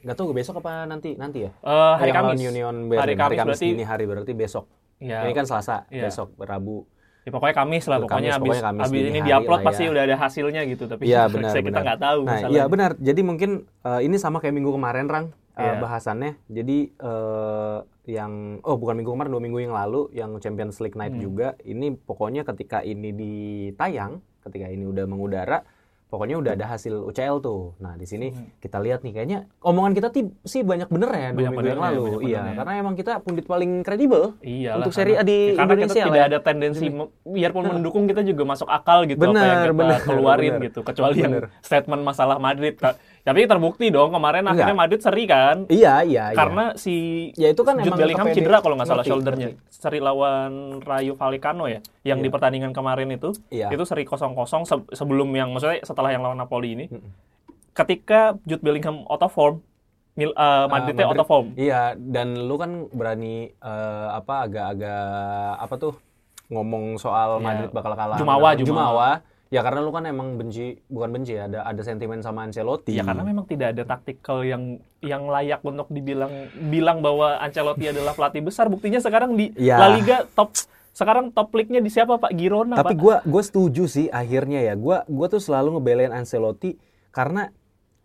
nggak 0.00 0.16
tahu 0.16 0.32
besok 0.32 0.58
apa 0.58 0.88
nanti 0.88 1.12
nanti 1.14 1.44
ya 1.44 1.52
Eh, 1.52 1.94
hari 1.94 2.08
Yang 2.08 2.16
Kamis. 2.24 2.40
Union 2.48 2.74
Berlin 2.88 3.00
Hari 3.20 3.36
Kamis 3.36 3.36
berarti 3.52 3.66
ini 3.68 3.84
hari 3.84 4.04
berarti 4.08 4.32
besok 4.32 4.64
ya, 4.96 5.20
ini 5.22 5.36
kan 5.36 5.44
Selasa 5.44 5.84
Iya. 5.86 6.08
besok 6.08 6.32
Rabu 6.40 6.88
ya 7.24 7.30
pokoknya 7.32 7.54
Kamis 7.56 7.84
lah 7.84 7.96
Kamis, 7.96 8.04
pokoknya 8.04 8.30
habis 8.30 8.42
pokoknya 8.44 8.62
Kamis 8.62 8.82
habis 8.84 9.00
dini 9.00 9.08
ini 9.10 9.20
diupload 9.22 9.56
lah 9.56 9.66
pasti 9.66 9.82
ya. 9.82 9.90
udah 9.90 10.02
ada 10.04 10.16
hasilnya 10.18 10.60
gitu 10.64 10.84
tapi 10.84 11.02
Iya 11.04 11.22
benar 11.26 11.50
saya 11.50 11.62
kita 11.62 11.68
benar. 11.72 11.82
nggak 11.82 12.00
tahu 12.00 12.20
Nah 12.22 12.38
iya 12.48 12.64
benar. 12.66 12.90
Jadi 12.98 13.20
mungkin 13.20 13.50
eh, 13.64 14.00
ini 14.02 14.16
sama 14.16 14.38
kayak 14.38 14.52
minggu 14.52 14.70
kemarin 14.70 15.06
Rang 15.06 15.26
eh, 15.54 15.62
Iya. 15.62 15.72
bahasannya. 15.80 16.32
Jadi 16.46 16.78
eh, 16.92 17.78
yang 18.04 18.32
oh 18.60 18.76
bukan 18.76 18.94
minggu 18.94 19.10
kemarin 19.10 19.30
dua 19.32 19.40
minggu 19.40 19.58
yang 19.58 19.72
lalu 19.72 20.12
yang 20.12 20.36
Champions 20.36 20.76
League 20.78 20.92
Night 20.94 21.16
Hmm. 21.16 21.22
juga. 21.22 21.48
Ini 21.58 21.96
pokoknya 21.98 22.44
ketika 22.44 22.84
ini 22.84 23.08
ditayang, 23.10 24.20
ketika 24.42 24.68
ini 24.68 24.84
udah 24.84 25.04
mengudara, 25.04 25.64
pokoknya 26.06 26.36
udah 26.36 26.52
ada 26.52 26.66
hasil 26.68 26.94
UCL 27.04 27.36
tuh. 27.38 27.74
Nah 27.76 27.94
di 27.94 28.04
sini 28.04 28.30
Hmm. 28.30 28.46
kita 28.56 28.78
lihat 28.78 29.00
nih 29.00 29.12
kayaknya 29.12 29.38
omongan 29.60 29.92
kita 29.92 30.08
sih 30.42 30.62
banyak 30.62 30.86
bener 30.86 31.08
ya 31.08 31.28
dua 31.28 31.34
Banyak 31.34 31.34
minggu 31.34 31.42
yang 31.42 31.54
benernya, 31.74 31.84
lalu. 31.90 32.02
banyak 32.04 32.22
Iya 32.22 32.38
benernya. 32.38 32.54
karena 32.56 32.72
emang 32.78 32.94
kita 32.94 33.12
pundit 33.20 33.44
paling 33.44 33.70
kredibel. 33.80 34.22
Iyalah, 34.38 34.78
Untuk 34.78 34.92
Serie 34.92 35.16
A 35.16 35.22
di 35.22 35.38
ya, 35.50 35.56
karena 35.56 35.72
Indonesia 35.74 35.90
kita 35.90 36.00
lah 36.00 36.06
tidak 36.08 36.20
ya. 36.20 36.26
ada 36.26 36.38
tendensi 36.40 36.86
biarpun 37.24 37.64
mendukung 37.68 38.04
kita 38.04 38.22
juga 38.22 38.42
masuk 38.46 38.68
akal 38.68 38.98
gitu 39.04 39.18
apa 39.18 39.26
Benar, 39.28 39.44
yang 39.44 39.60
kita 39.64 39.74
benar, 39.74 40.00
keluarin 40.00 40.52
benar. 40.52 40.64
gitu 40.66 40.80
kecuali 40.80 41.16
yang 41.18 41.32
Benar. 41.34 41.48
statement 41.60 42.02
masalah 42.02 42.36
Madrid 42.38 42.74
tapi 43.24 43.40
terbukti 43.44 43.88
dong 43.88 44.12
kemarin 44.12 44.44
Enggak. 44.44 44.52
akhirnya 44.60 44.76
Madrid 44.76 45.00
seri 45.00 45.24
kan 45.24 45.64
Iya 45.66 46.04
iya. 46.04 46.24
iya. 46.28 46.36
karena 46.36 46.64
si 46.74 46.94
Ya, 47.32 47.48
itu 47.48 47.60
kan 47.60 47.80
Jude 47.80 47.96
Bellingham 47.96 48.28
cedera 48.28 48.60
kalau 48.60 48.76
nggak 48.76 48.84
salah 48.86 49.00
shouldernya 49.02 49.56
seri 49.66 49.96
lawan 49.98 50.52
Rayo 50.78 51.12
Vallecano 51.14 51.64
ya 51.64 51.80
yang 52.02 52.20
Iya. 52.20 52.20
di 52.20 52.28
pertandingan 52.28 52.70
kemarin 52.70 53.08
itu 53.10 53.32
Iya. 53.48 53.68
itu 53.70 53.80
seri 53.82 54.04
0-0 54.04 54.36
se- 54.62 54.88
sebelum 54.92 55.28
yang 55.30 55.50
maksudnya 55.50 55.80
setelah 55.80 56.10
yang 56.10 56.20
lawan 56.20 56.36
Napoli 56.36 56.72
ini 56.74 56.84
ketika 57.72 58.36
Jude 58.44 58.60
Bellingham 58.60 59.02
out 59.04 59.20
of 59.20 59.32
form 59.32 59.64
Mil, 60.14 60.30
eh, 60.30 60.66
Madridnya 60.68 61.04
out 61.04 61.10
Madrid. 61.10 61.20
of 61.20 61.26
form 61.26 61.46
Iya, 61.56 61.82
dan 61.96 62.38
lu 62.38 62.54
kan 62.54 62.86
berani 62.88 63.50
eh, 63.50 64.08
apa 64.12 64.46
agak-agak 64.46 65.08
apa 65.58 65.74
tuh 65.74 65.94
ngomong 66.46 66.94
soal 66.96 67.40
Ya, 67.40 67.42
Madrid 67.42 67.70
bakal 67.72 67.92
kalah. 67.94 68.14
Jumawa, 68.14 68.52
menang. 68.52 68.62
Jumawa. 68.62 69.10
Ya 69.54 69.62
karena 69.62 69.86
lu 69.86 69.94
kan 69.94 70.02
emang 70.02 70.34
benci, 70.34 70.82
bukan 70.90 71.14
benci 71.14 71.38
ya, 71.38 71.46
ada 71.46 71.62
ada 71.62 71.78
sentimen 71.86 72.18
sama 72.26 72.42
Ancelotti. 72.42 72.90
Ya 72.90 73.06
karena 73.06 73.22
memang 73.22 73.46
tidak 73.46 73.78
ada 73.78 73.86
taktikal 73.86 74.42
yang 74.42 74.82
yang 74.98 75.30
layak 75.30 75.62
untuk 75.62 75.86
dibilang 75.94 76.50
bilang 76.74 76.98
bahwa 77.06 77.38
Ancelotti 77.38 77.94
adalah 77.94 78.18
pelatih 78.18 78.42
besar. 78.42 78.66
Buktinya 78.66 78.98
sekarang 78.98 79.38
di 79.38 79.54
Ya. 79.54 79.78
La 79.78 79.94
Liga 79.94 80.26
top 80.34 80.50
Sekarang 80.94 81.34
top 81.34 81.50
league-nya 81.58 81.82
di 81.82 81.90
siapa 81.90 82.22
Pak? 82.22 82.30
Girona 82.38 82.78
Tapi 82.78 82.94
gua 82.94 83.18
gue 83.26 83.42
setuju 83.42 83.90
sih 83.90 84.06
akhirnya 84.14 84.62
ya. 84.62 84.78
Gua 84.78 85.02
gua 85.10 85.26
tuh 85.26 85.42
selalu 85.42 85.78
ngebelain 85.78 86.14
Ancelotti 86.14 86.78
karena 87.10 87.50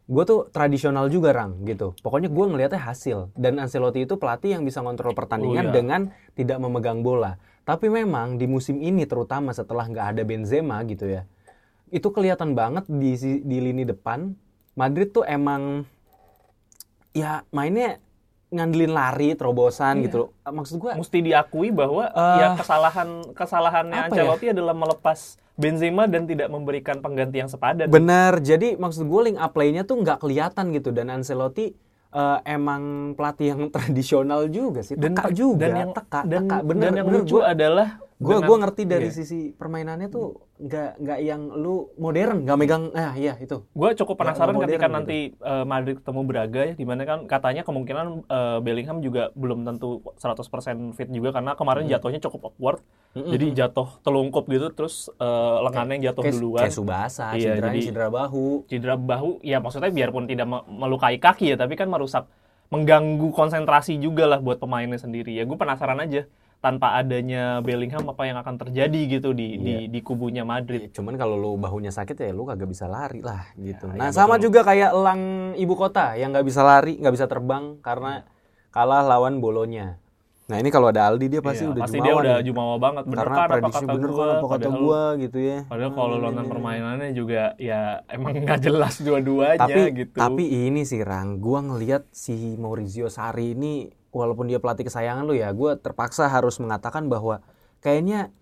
gue 0.09 0.23
tuh 0.25 0.49
tradisional 0.49 1.05
juga 1.05 1.29
rang 1.29 1.61
gitu. 1.69 1.93
Pokoknya 2.01 2.33
gua 2.33 2.49
ngelihatnya 2.49 2.81
hasil 2.81 3.29
dan 3.37 3.61
Ancelotti 3.61 4.09
itu 4.09 4.17
pelatih 4.17 4.57
yang 4.57 4.65
bisa 4.65 4.81
kontrol 4.81 5.13
pertandingan 5.13 5.69
Oh, 5.69 5.71
iya. 5.73 5.75
dengan 5.77 6.01
tidak 6.33 6.57
memegang 6.57 7.05
bola. 7.05 7.37
Tapi 7.61 7.93
memang 7.93 8.41
di 8.41 8.49
musim 8.49 8.81
ini 8.81 9.05
terutama 9.05 9.53
setelah 9.53 9.85
nggak 9.85 10.05
ada 10.17 10.21
Benzema 10.25 10.81
gitu 10.89 11.05
ya, 11.05 11.29
itu 11.89 12.07
kelihatan 12.09 12.53
banget 12.53 12.85
di 12.87 13.13
di 13.41 13.57
lini 13.59 13.83
depan 13.83 14.33
Madrid 14.73 15.09
tuh 15.09 15.25
emang 15.25 15.83
ya 17.11 17.43
mainnya 17.49 17.97
ngandelin 18.49 18.89
lari, 18.89 19.37
terobosan 19.37 20.01
Iya. 20.01 20.03
gitu 20.09 20.15
loh. 20.17 20.29
Maksud 20.41 20.75
gua 20.81 20.97
mesti 20.97 21.21
diakui 21.21 21.69
bahwa 21.69 22.09
Eh, 22.09 22.37
ya 22.41 22.47
kesalahan 22.57 23.09
kesalahannya 23.37 23.93
ya? 23.93 24.05
Ancelotti 24.09 24.47
adalah 24.49 24.73
melepas 24.73 25.37
Benzema 25.53 26.07
dan 26.07 26.23
tidak 26.25 26.47
memberikan 26.49 26.97
pengganti 26.97 27.43
yang 27.43 27.51
sepadan. 27.51 27.91
Benar, 27.91 28.39
jadi 28.39 28.79
maksud 28.79 29.05
gue 29.05 29.21
link 29.27 29.37
up 29.37 29.51
play-nya 29.51 29.83
tuh 29.83 29.99
nggak 29.99 30.23
kelihatan 30.23 30.71
gitu 30.71 30.89
dan 30.89 31.11
Ancelotti 31.11 31.75
eh, 32.09 32.37
emang 32.47 33.13
pelatih 33.13 33.53
yang 33.53 33.61
tradisional 33.75 34.49
juga 34.49 34.81
sih, 34.81 34.97
dan 34.97 35.13
teka 35.13 35.29
juga, 35.29 35.67
dan 35.67 35.71
yang 35.77 35.91
teka, 35.93 36.21
dan, 36.25 36.47
teka. 36.47 36.57
bener, 36.65 36.83
dan 36.89 36.93
yang 36.97 37.07
bener, 37.11 37.21
lucu 37.21 37.37
gua, 37.37 37.53
adalah 37.53 37.89
gue 38.19 38.35
gua 38.43 38.57
ngerti 38.59 38.83
dari 38.83 39.07
iya. 39.07 39.15
sisi 39.15 39.55
permainannya 39.55 40.11
tuh 40.11 40.51
nggak 40.59 40.99
nggak 40.99 41.19
yang 41.23 41.55
lu 41.55 41.87
modern, 41.95 42.43
nggak 42.43 42.57
megang, 42.59 42.83
ah 42.91 43.15
iya 43.15 43.39
itu. 43.39 43.63
Gue 43.71 43.95
cukup 43.95 44.19
penasaran 44.19 44.51
modern 44.51 44.67
ketika 44.67 44.91
gitu. 44.91 44.95
nanti 44.99 45.17
eh, 45.31 45.63
Madrid 45.63 46.03
ketemu 46.03 46.21
Braga 46.27 46.61
ya, 46.67 46.73
di 46.75 46.83
mana 46.83 47.07
kan 47.07 47.31
katanya 47.31 47.63
kemungkinan 47.63 48.27
eh, 48.27 48.59
Bellingham 48.59 48.99
juga 48.99 49.31
belum 49.39 49.63
tentu 49.63 50.03
100% 50.19 50.99
fit 50.99 51.07
juga 51.07 51.31
karena 51.31 51.55
kemarin 51.55 51.87
Hmm. 51.87 51.95
jatuhnya 51.95 52.19
cukup 52.19 52.51
awkward, 52.51 52.83
jadi 53.15 53.45
jatuh 53.55 53.87
telungkup 54.03 54.51
gitu, 54.51 54.67
terus 54.75 55.07
eh, 55.15 55.57
lengannya 55.63 56.03
yang 56.03 56.11
jatuh 56.11 56.23
Kayak, 56.27 56.35
duluan, 56.35 56.61
kayak 56.67 56.75
Subasa, 56.75 57.25
Iya, 57.39 57.55
cedera, 57.55 57.67
jadi- 57.71 57.83
cedera 57.87 58.07
bahu. 58.11 58.47
cedera 58.67 58.95
bahu, 58.99 59.31
ya 59.39 59.63
maksudnya 59.63 59.95
biarpun 59.95 60.27
tidak 60.27 60.43
me- 60.43 60.67
melukai 60.67 61.15
kaki 61.15 61.51
ya, 61.51 61.57
tapi 61.57 61.79
kan 61.79 61.87
merusak, 61.87 62.27
mengganggu 62.67 63.31
konsentrasi 63.31 63.95
juga 63.95 64.27
lah 64.27 64.43
buat 64.43 64.59
pemainnya 64.59 64.99
sendiri. 64.99 65.33
Ya 65.33 65.47
gue 65.47 65.55
penasaran 65.55 66.03
aja 66.03 66.27
tanpa 66.59 66.93
adanya 66.93 67.59
Bellingham 67.59 68.03
apa 68.05 68.23
yang 68.23 68.35
akan 68.35 68.55
terjadi 68.57 69.01
gitu 69.09 69.31
di 69.31 69.55
di, 69.55 69.73
Iya. 69.77 69.87
di 69.87 69.99
kubunya 69.99 70.43
Madrid. 70.43 70.91
Cuman 70.91 71.15
kalau 71.15 71.33
lu 71.33 71.55
bahunya 71.55 71.87
sakit 71.89 72.15
ya 72.15 72.29
lu 72.29 72.43
kagak 72.43 72.67
bisa 72.67 72.83
lari 72.85 73.19
lah 73.19 73.47
gitu. 73.55 73.87
Ya, 73.87 73.95
nah 73.95 74.07
ya, 74.07 74.13
sama 74.13 74.35
betul. 74.35 74.51
juga 74.51 74.59
kayak 74.65 74.91
elang 74.91 75.21
ibu 75.55 75.73
kota 75.73 76.13
yang 76.13 76.29
nggak 76.29 76.43
bisa 76.43 76.59
lari, 76.61 76.95
nggak 76.95 77.13
bisa 77.13 77.25
terbang 77.25 77.79
karena 77.79 78.27
kalah 78.69 79.01
lawan 79.01 79.39
Bolonya. 79.39 79.95
Nah 80.45 80.57
ini 80.57 80.67
kalau 80.67 80.89
ada 80.89 81.05
Aldi 81.05 81.29
dia 81.29 81.39
pasti 81.39 81.61
Iya, 81.61 81.71
udah 81.71 81.81
pasti 81.85 81.95
jumawa 81.95 82.09
dia 82.09 82.15
udah 82.17 82.35
nih. 82.35 82.43
jumawa 82.43 82.75
banget. 82.75 83.03
Bener 83.05 83.17
karena 83.19 83.29
kan 83.31 83.39
apa 83.39 83.53
prediksi 83.53 83.77
kata 83.79 83.93
bener 83.93 84.09
gua? 84.09 84.17
kan 84.17 84.27
apa 84.27 84.39
kata 84.41 84.49
Padahal- 84.59 84.81
gua 84.81 85.01
gitu 85.15 85.37
ya. 85.39 85.57
Padahal 85.63 85.91
kalau 85.93 86.09
Nah, 86.09 86.23
nonton 86.25 86.41
ini. 86.41 86.51
permainannya 86.51 87.09
juga 87.13 87.41
ya 87.55 87.81
emang 88.09 88.33
nggak 88.35 88.59
jelas 88.59 88.95
dua-duanya 88.99 89.61
tapi 89.61 89.81
gitu. 89.95 90.15
tapi 90.17 90.43
ini 90.43 90.81
sih 90.83 90.99
Rang, 90.99 91.37
gua 91.37 91.59
ngelihat 91.63 92.09
si 92.11 92.33
Maurizio 92.55 93.07
Sarri 93.07 93.53
ini 93.53 93.93
walaupun 94.09 94.49
dia 94.49 94.57
pelatih 94.57 94.85
kesayangan 94.85 95.25
lu 95.25 95.33
ya, 95.37 95.49
gua 95.53 95.77
terpaksa 95.77 96.25
harus 96.27 96.57
mengatakan 96.57 97.07
bahwa 97.07 97.41
kayaknya 97.79 98.33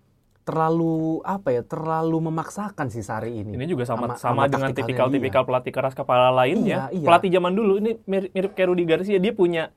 terlalu 0.48 1.20
apa 1.28 1.52
ya, 1.52 1.60
terlalu 1.60 2.24
memaksakan 2.32 2.88
si 2.88 3.04
Sarri 3.04 3.44
ini. 3.44 3.52
ini 3.52 3.68
juga 3.68 3.84
sama 3.84 4.16
sama- 4.16 4.16
sama, 4.16 4.42
dengan 4.48 4.72
tipikal-tipikal 4.72 5.44
pelatih 5.44 5.72
keras 5.76 5.92
kepala 5.92 6.32
lainnya. 6.32 6.88
Iya, 6.88 7.04
iya. 7.04 7.06
Pelatih 7.06 7.30
zaman 7.36 7.52
dulu 7.52 7.76
ini 7.84 8.00
mirip, 8.08 8.32
mirip 8.32 8.52
kayak 8.56 8.68
Rudi 8.72 8.84
Garcia, 8.88 9.20
dia 9.20 9.36
punya 9.36 9.68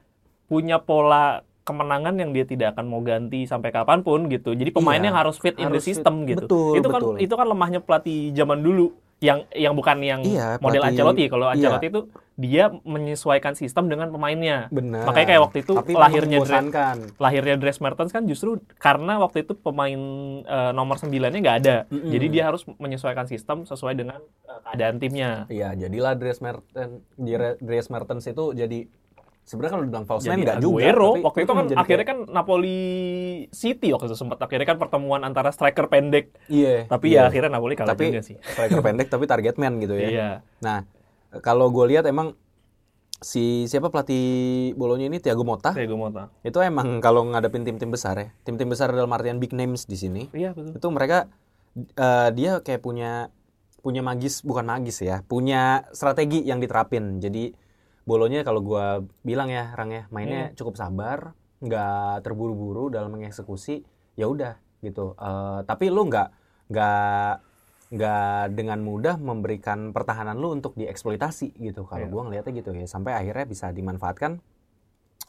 punya 0.48 0.79
pola 0.79 1.43
kemenangan 1.67 2.15
yang 2.15 2.31
dia 2.31 2.48
tidak 2.48 2.74
akan 2.75 2.88
mau 2.88 3.03
ganti 3.03 3.43
sampai 3.43 3.69
kapan 3.69 4.00
pun 4.01 4.31
gitu. 4.31 4.55
Jadi 4.55 4.71
pemainnya 4.71 5.12
Iya, 5.12 5.19
harus 5.19 5.36
fit 5.43 5.60
in 5.60 5.67
the 5.67 5.75
harus 5.75 5.83
fit. 5.83 6.00
system 6.00 6.24
gitu. 6.24 6.48
Betul, 6.48 6.74
itu 6.79 6.88
kan 6.88 7.01
betul. 7.03 7.15
itu 7.19 7.33
kan 7.36 7.48
lemahnya 7.51 7.79
pelatih 7.83 8.31
zaman 8.31 8.63
dulu 8.63 8.95
yang 9.21 9.45
yang 9.53 9.73
bukan 9.73 10.01
yang 10.01 10.21
Iya, 10.21 10.57
model 10.57 10.81
pelatih- 10.81 10.97
Ancelotti. 10.97 11.25
Kalau 11.29 11.45
iya. 11.45 11.53
Ancelotti 11.55 11.87
itu 11.87 12.01
dia 12.35 12.63
menyesuaikan 12.81 13.53
sistem 13.53 13.85
dengan 13.85 14.09
pemainnya. 14.09 14.65
Benar. 14.67 15.05
Makanya 15.05 15.27
kayak 15.29 15.41
waktu 15.43 15.57
itu 15.61 15.73
Tapi 15.73 15.93
lahirnya 15.93 16.37
Dre- 16.39 16.57
membosankan. 16.57 16.95
lahirnya 17.15 17.55
Dres 17.55 17.77
Mertens 17.77 18.09
kan 18.09 18.25
justru 18.25 18.49
karena 18.75 19.21
waktu 19.21 19.45
itu 19.45 19.53
pemain 19.53 20.01
eh, 20.41 20.71
nomor 20.71 20.97
9-nya 20.97 21.37
nggak 21.39 21.57
ada. 21.59 21.77
Mm-mm. 21.87 22.09
Jadi 22.09 22.25
dia 22.27 22.43
harus 22.43 22.65
menyesuaikan 22.75 23.23
sistem 23.23 23.61
sesuai 23.63 23.93
dengan 23.93 24.17
eh, 24.19 24.59
keadaan 24.63 24.97
timnya. 24.97 25.45
Iya, 25.47 25.77
jadilah 25.77 26.17
Dries 26.17 26.41
Mertens, 26.41 27.05
Dries 27.61 27.87
Mertens 27.87 28.25
itu 28.25 28.43
jadi 28.51 28.89
sebenarnya 29.51 29.74
kalau 29.75 29.84
dibilang 29.84 30.08
false 30.08 30.24
nine 30.25 30.48
nggak 30.48 30.63
juga. 30.63 30.79
Aguero 30.79 31.12
tapi 31.12 31.22
waktu 31.27 31.39
itu 31.43 31.51
kan 31.51 31.65
akhirnya 31.75 32.05
kayak- 32.08 32.24
kan 32.24 32.31
Napoli 32.31 32.79
City 33.51 33.91
waktu 33.91 34.08
itu 34.08 34.15
sempat 34.15 34.39
akhirnya 34.39 34.63
kan 34.65 34.77
pertemuan 34.79 35.22
antara 35.22 35.51
striker 35.51 35.91
pendek. 35.91 36.31
iya. 36.48 36.88
Tapi 36.88 37.12
iya. 37.12 37.27
ya 37.27 37.29
akhirnya 37.29 37.51
Napoli 37.51 37.75
kalah 37.75 37.91
tapi 37.91 38.08
juga 38.08 38.24
sih. 38.24 38.39
striker 38.39 38.79
pendek 38.88 39.12
tapi 39.12 39.27
target 39.27 39.60
man 39.60 39.75
gitu 39.77 40.00
ya. 40.00 40.08
Iya. 40.08 40.29
Nah, 40.63 40.88
kalau 41.39 41.67
gue 41.67 41.84
lihat 41.91 42.08
emang 42.08 42.39
si 43.22 43.67
siapa 43.67 43.91
pelatih 43.91 44.25
Bolonya 44.74 45.05
ini 45.05 45.22
Thiago 45.22 45.46
Motta 45.46 45.77
Thiago 45.77 45.93
Motta. 45.93 46.34
itu 46.41 46.58
emang 46.58 46.98
kalau 46.98 47.22
ngadepin 47.22 47.62
tim-tim 47.62 47.91
besar 47.91 48.17
ya, 48.17 48.27
tim-tim 48.41 48.65
besar 48.65 48.89
dalam 48.89 49.12
artian 49.12 49.38
big 49.38 49.53
names 49.53 49.86
di 49.86 49.93
sini, 49.93 50.25
Iya 50.34 50.58
betul. 50.58 50.74
itu 50.74 50.88
mereka 50.89 51.29
eh, 51.77 52.29
dia 52.34 52.65
kayak 52.65 52.81
punya 52.81 53.29
punya 53.81 54.01
magis 54.01 54.41
bukan 54.41 54.65
magis 54.65 55.01
ya, 55.01 55.22
punya 55.22 55.86
strategi 55.91 56.41
yang 56.41 56.58
diterapin. 56.58 57.17
Jadi 57.17 57.53
Bolonya 58.01 58.41
kalau 58.41 58.60
gua 58.60 58.86
bilang 59.22 59.48
ya, 59.48 59.72
Rang 59.74 59.91
ya, 59.91 60.03
mainnya 60.10 60.50
Hmm. 60.50 60.58
cukup 60.58 60.75
sabar, 60.75 61.38
nggak 61.62 62.25
terburu-buru 62.25 62.89
dalam 62.89 63.13
mengeksekusi, 63.13 63.86
ya 64.15 64.25
udah 64.25 64.58
gitu. 64.81 65.13
Eh, 65.15 65.60
tapi 65.63 65.93
lu 65.93 66.10
nggak 66.10 66.27
nggak 66.67 67.31
nggak 67.91 68.55
dengan 68.55 68.79
mudah 68.79 69.20
memberikan 69.20 69.91
pertahanan 69.91 70.39
lu 70.39 70.50
untuk 70.51 70.74
dieksploitasi 70.74 71.53
gitu. 71.60 71.86
Kalau 71.86 72.08
Iya. 72.08 72.12
gua 72.12 72.22
ngelihatnya 72.25 72.53
gitu 72.58 72.72
ya, 72.74 72.88
sampai 72.88 73.13
akhirnya 73.13 73.46
bisa 73.46 73.70
dimanfaatkan 73.70 74.39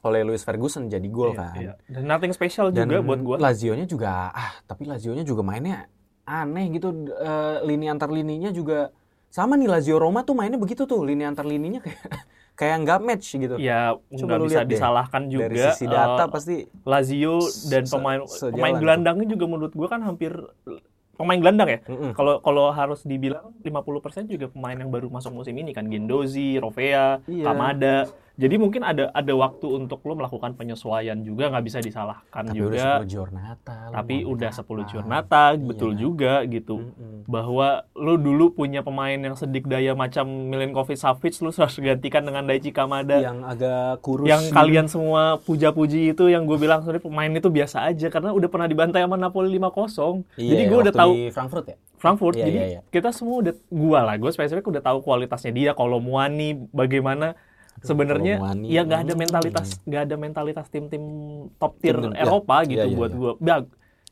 oleh 0.02 0.25
Luis 0.25 0.43
Ferguson 0.43 0.88
jadi 0.88 1.05
gol 1.07 1.35
Iya, 1.35 1.38
kan. 1.38 1.55
iya. 1.61 1.73
Dan 1.87 2.09
nothing 2.09 2.33
special 2.33 2.73
Dan 2.73 2.88
juga 2.88 3.02
buat 3.05 3.21
gua. 3.23 3.37
Lazio-nya 3.38 3.87
juga 3.87 4.33
ah, 4.33 4.50
tapi 4.64 4.83
Lazio-nya 4.83 5.23
juga 5.23 5.43
mainnya 5.43 5.87
aneh 6.23 6.73
gitu 6.73 6.88
eh, 7.12 7.57
lini 7.62 7.87
antar 7.87 8.09
lininya 8.09 8.50
juga 8.50 8.91
sama 9.29 9.55
nih 9.55 9.67
Lazio 9.67 9.99
Roma 9.99 10.23
tuh 10.23 10.35
mainnya 10.35 10.55
begitu 10.57 10.87
tuh, 10.87 11.02
lini 11.02 11.23
antar 11.23 11.43
lininya 11.43 11.79
kayak 11.79 11.99
kayak 12.54 12.76
nggak 12.85 12.99
match 13.02 13.26
gitu. 13.35 13.54
Ya 13.56 13.97
nggak 14.09 14.40
bisa 14.47 14.61
deh. 14.62 14.71
disalahkan 14.76 15.23
juga. 15.28 15.49
Dari 15.49 15.59
sisi 15.73 15.85
data 15.88 16.25
eh, 16.25 16.28
pasti 16.28 16.56
Lazio 16.85 17.40
dan 17.73 17.82
pemain 17.88 18.21
pemain 18.26 18.75
gelandangnya 18.78 19.26
juga 19.26 19.44
menurut 19.49 19.73
gua 19.73 19.88
kan 19.88 20.00
hampir 20.04 20.32
pemain 21.16 21.38
gelandang 21.38 21.68
ya. 21.68 21.78
Kalau 22.16 22.40
kalau 22.40 22.73
harus 22.73 23.04
dibilang 23.04 23.52
50% 23.62 24.26
juga 24.26 24.47
pemain 24.49 24.75
yang 24.76 24.90
baru 24.90 25.06
masuk 25.12 25.32
musim 25.32 25.54
ini 25.54 25.71
kan 25.76 25.87
Gendozi, 25.87 26.59
Rovea, 26.59 27.21
Iya. 27.28 27.44
Kamada. 27.47 27.97
Jadi 28.32 28.56
mungkin 28.56 28.80
ada 28.80 29.12
ada 29.12 29.32
waktu 29.36 29.66
untuk 29.68 30.00
lo 30.08 30.16
melakukan 30.16 30.56
penyesuaian 30.56 31.20
juga 31.20 31.52
nggak 31.52 31.64
bisa 31.68 31.78
disalahkan 31.78 32.48
tapi 32.48 32.58
udah 32.64 33.04
juga. 33.04 33.04
10 33.04 33.12
giornata. 33.12 33.74
lu 33.88 33.92
Tapi 33.92 34.14
udah 34.24 34.50
apa? 34.50 34.60
10 34.64 34.84
Giornata, 34.88 35.42
betul 35.60 35.90
Iya. 35.92 36.00
juga 36.00 36.32
gitu. 36.48 36.76
Mm-mm. 36.80 37.28
Bahwa 37.28 37.84
lo 37.92 38.14
dulu 38.16 38.56
punya 38.56 38.80
pemain 38.80 39.14
yang 39.14 39.36
sedik 39.36 39.68
daya 39.68 39.92
macam 39.92 40.24
Milinkovic 40.28 40.96
Savic 40.96 41.36
lo 41.44 41.52
harus 41.52 41.76
gantikan 41.76 42.24
dengan 42.24 42.48
Daichi 42.48 42.72
Kamada 42.72 43.20
yang 43.20 43.44
agak 43.44 44.00
kurus 44.00 44.24
yang 44.24 44.42
gitu. 44.48 44.54
kalian 44.56 44.86
semua 44.88 45.36
puja-puji 45.36 46.16
itu 46.16 46.24
yang 46.32 46.48
gue 46.48 46.56
bilang 46.56 46.80
sebenarnya 46.80 47.04
pemain 47.04 47.32
itu 47.32 47.48
biasa 47.52 47.84
aja 47.84 48.08
karena 48.08 48.32
udah 48.32 48.48
pernah 48.48 48.66
dibantai 48.66 49.04
sama 49.04 49.20
Napoli 49.20 49.52
5-0. 49.52 50.24
Iya, 50.40 50.48
jadi 50.56 50.62
gue 50.66 50.78
udah 50.88 50.94
tahu 50.94 51.12
Frankfurt 51.30 51.66
ya. 51.68 51.76
Frankfurt. 52.00 52.34
Iya, 52.34 52.44
jadi 52.48 52.58
iya, 52.58 52.66
iya. 52.66 52.80
kita 52.90 53.14
semua 53.14 53.44
udah 53.44 53.54
gua 53.70 54.00
lah, 54.02 54.14
gue 54.18 54.30
spesifik 54.34 54.66
udah 54.66 54.82
tahu 54.82 55.04
kualitasnya 55.06 55.52
dia 55.54 55.70
kalau 55.76 56.02
Muani 56.02 56.66
bagaimana 56.74 57.38
sebenarnya 57.81 58.37
ya 58.62 58.85
nggak 58.85 59.00
ada 59.02 59.12
hmm. 59.12 59.21
mentalitas 59.21 59.67
nggak 59.83 60.02
ada 60.05 60.17
mentalitas 60.17 60.67
tim-tim 60.69 61.02
top 61.57 61.73
tier 61.79 61.97
Tim-tim, 61.97 62.12
ya. 62.12 62.23
Eropa 62.23 62.57
Iya, 62.61 62.69
gitu 62.69 62.87
iya, 62.87 62.97
buat 62.97 63.11
iya. 63.11 63.19
gua. 63.19 63.33
Ya, 63.41 63.57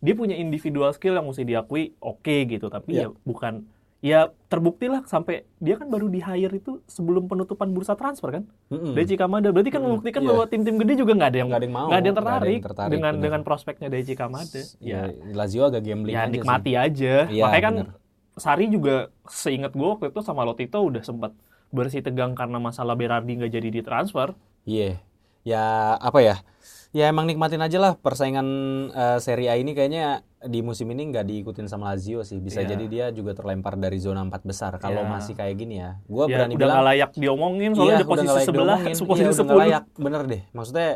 dia 0.00 0.14
punya 0.14 0.34
individual 0.34 0.90
skill 0.90 1.12
yang 1.12 1.24
mesti 1.24 1.44
diakui 1.44 1.92
oke 1.98 2.36
gitu, 2.46 2.66
tapi 2.66 2.96
Iya. 2.96 3.12
ya 3.12 3.20
bukan 3.22 3.54
ya 4.00 4.20
terbukti 4.48 4.88
lah 4.88 5.04
sampai 5.04 5.44
dia 5.60 5.76
kan 5.76 5.84
baru 5.86 6.08
di 6.08 6.18
hire 6.18 6.56
itu 6.56 6.80
sebelum 6.88 7.28
penutupan 7.28 7.68
bursa 7.68 7.92
transfer 7.92 8.32
kan. 8.32 8.44
Mm-mm. 8.72 8.96
Daichi 8.96 9.12
Kamada 9.14 9.52
berarti 9.52 9.68
kan 9.68 9.78
Hmm, 9.78 9.92
membuktikan 9.92 10.24
iya. 10.24 10.28
bahwa 10.32 10.44
tim-tim 10.48 10.80
gede 10.80 10.94
juga 10.96 11.12
nggak 11.12 11.28
ada 11.28 11.38
yang 11.38 11.48
Nggak 11.52 11.60
ada 11.60 11.66
yang 11.68 11.76
mau, 11.76 11.84
nggak 11.84 12.00
ada 12.00 12.06
yang 12.08 12.16
nggak 12.16 12.24
ada 12.24 12.32
tertarik, 12.32 12.56
yang 12.56 12.64
tertarik, 12.64 12.90
dengan 12.90 13.12
bener. 13.12 13.22
dengan 13.22 13.40
prospeknya 13.44 13.88
Daichi 13.92 14.14
Kamada. 14.16 14.56
ya, 14.56 14.64
Ya, 14.80 15.00
Lazio 15.30 15.62
agak 15.62 15.84
gambling 15.84 16.16
ya 16.16 16.24
aja 16.24 16.32
nikmati 16.32 16.72
sih. 16.72 16.80
aja. 16.80 17.14
Iya, 17.28 17.44
Makanya 17.44 17.62
kan 17.62 17.74
bener. 17.76 17.88
Sari 18.32 18.66
juga 18.66 18.94
seingat 19.28 19.76
gue 19.76 19.84
waktu 19.84 20.08
itu 20.08 20.20
sama 20.24 20.48
Lotito 20.48 20.80
udah 20.80 21.04
sempat 21.04 21.36
bersih 21.70 22.02
tegang 22.02 22.34
karena 22.34 22.58
masalah 22.58 22.94
Berardi 22.94 23.38
nggak 23.38 23.52
jadi 23.52 23.68
ditransfer. 23.70 24.34
Iya. 24.66 24.98
Ya 25.42 25.96
apa 25.96 26.20
ya? 26.20 26.36
Ya 26.90 27.06
emang 27.06 27.24
nikmatin 27.24 27.62
aja 27.62 27.78
lah 27.78 27.92
persaingan 27.94 28.46
eh, 28.90 29.18
Serie 29.22 29.48
A 29.48 29.54
ini 29.54 29.72
kayaknya 29.72 30.26
di 30.42 30.58
musim 30.60 30.90
ini 30.90 31.06
nggak 31.06 31.22
diikutin 31.22 31.70
sama 31.70 31.94
Lazio 31.94 32.26
sih. 32.26 32.42
Bisa 32.42 32.60
Iya. 32.60 32.74
jadi 32.74 32.84
dia 32.90 33.06
juga 33.14 33.32
terlempar 33.32 33.78
dari 33.78 33.96
zona 34.02 34.20
empat 34.20 34.42
besar 34.42 34.74
kalau 34.76 35.06
Iya. 35.06 35.08
masih 35.08 35.34
kayak 35.38 35.54
gini 35.54 35.78
ya. 35.78 36.02
Gua 36.10 36.26
ya, 36.26 36.34
berani 36.42 36.58
udah 36.58 36.60
bilang 36.60 36.74
nggak 36.76 36.88
layak 36.90 37.10
diomongin 37.14 37.70
soalnya 37.72 37.86
iya, 37.86 37.94
udah 37.94 38.04
udah 38.04 38.10
posisi 38.10 38.40
sebelah, 38.42 38.78
posisi 38.82 39.02
Iya, 39.22 39.30
udah 39.30 39.38
sepuluh. 39.38 39.60
layak. 39.62 39.84
Bener 39.96 40.22
deh. 40.26 40.42
Maksudnya 40.50 40.90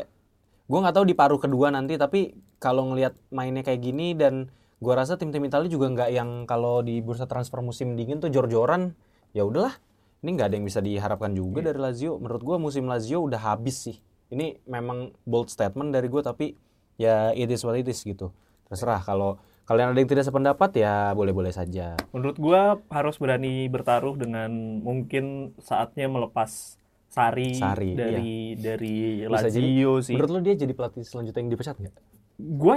gue 0.65 0.79
nggak 0.81 0.95
tahu 0.97 1.05
di 1.05 1.15
paruh 1.15 1.39
kedua 1.39 1.67
nanti 1.69 1.93
tapi 1.95 2.33
kalau 2.57 2.89
ngelihat 2.89 3.13
mainnya 3.29 3.61
kayak 3.61 3.79
gini 3.79 4.17
dan 4.17 4.49
gua 4.81 4.99
rasa 4.99 5.15
tim-tim 5.15 5.45
Italia 5.45 5.69
juga 5.71 5.87
nggak 5.87 6.09
yang 6.11 6.29
kalau 6.43 6.83
di 6.83 6.99
bursa 6.99 7.23
transfer 7.25 7.61
musim 7.61 7.95
dingin 7.95 8.19
tuh 8.19 8.27
jor-joran 8.27 8.97
ya 9.31 9.45
udahlah 9.45 9.77
ini 10.19 10.29
nggak 10.31 10.47
ada 10.47 10.55
yang 10.55 10.63
bisa 10.63 10.79
diharapkan 10.79 11.31
juga 11.31 11.59
Iya. 11.59 11.67
dari 11.67 11.79
Lazio 11.81 12.11
menurut 12.15 12.41
gua 12.41 12.57
musim 12.57 12.85
Lazio 12.85 13.19
udah 13.21 13.41
habis 13.45 13.81
sih 13.81 13.97
ini 14.27 14.57
memang 14.63 15.13
bold 15.21 15.47
statement 15.47 15.89
dari 15.89 16.05
gue 16.05 16.19
tapi 16.19 16.55
ya 16.95 17.29
it 17.31 17.47
is 17.47 17.61
what 17.61 17.73
it 17.73 17.85
is 17.85 17.99
gitu 17.99 18.31
terserah 18.65 18.99
kalau 18.99 19.37
kalian 19.63 19.89
ada 19.89 19.97
yang 19.97 20.07
tidak 20.07 20.23
sependapat 20.23 20.71
ya 20.75 21.09
boleh-boleh 21.11 21.49
saja 21.49 21.93
Menurut 22.09 22.35
gua 22.35 22.61
harus 22.87 23.17
berani 23.17 23.65
bertaruh 23.65 24.15
dengan 24.15 24.49
mungkin 24.79 25.53
saatnya 25.57 26.05
melepas 26.05 26.77
Sari, 27.05 27.55
Sarri, 27.55 27.93
dari 27.93 28.33
dari 28.55 29.23
Bisa 29.23 29.47
jadi. 29.47 29.61
Lazio 29.63 29.93
sih. 30.01 30.13
menurut 30.13 30.31
lo 30.31 30.39
dia 30.41 30.53
jadi 30.53 30.69
pelatih 30.69 31.01
selanjutnya 31.01 31.39
yang 31.39 31.49
dipecat 31.49 31.75
nggak 31.77 31.95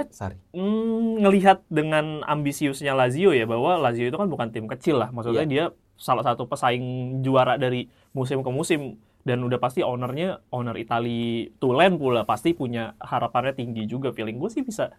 Sari 0.09 0.39
mm, 0.55 1.23
ngelihat 1.23 1.67
dengan 1.67 2.23
ambisiusnya 2.23 2.95
Lazio 2.95 3.35
ya 3.35 3.43
bahwa 3.43 3.75
Lazio 3.79 4.07
itu 4.07 4.15
kan 4.15 4.31
bukan 4.31 4.49
tim 4.55 4.65
kecil 4.71 4.99
lah. 4.99 5.11
Maksudnya 5.11 5.43
Iya. 5.43 5.51
dia 5.51 5.63
salah 5.99 6.23
satu 6.23 6.47
pesaing 6.47 7.19
juara 7.21 7.59
dari 7.59 7.91
musim 8.15 8.39
ke 8.39 8.47
musim 8.47 8.95
dan 9.27 9.43
udah 9.43 9.59
pasti 9.59 9.83
ownernya 9.83 10.39
owner 10.55 10.79
Itali 10.79 11.51
Tulen 11.59 11.99
pula 11.99 12.23
pasti 12.23 12.55
punya 12.55 12.95
harapannya 13.03 13.51
tinggi 13.51 13.83
juga 13.83 14.15
feeling 14.15 14.39
gue 14.39 14.47
sih 14.47 14.63
bisa 14.63 14.95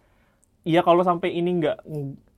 Iya 0.61 0.85
kalau 0.85 1.01
sampai 1.01 1.33
ini 1.33 1.57
nggak 1.57 1.79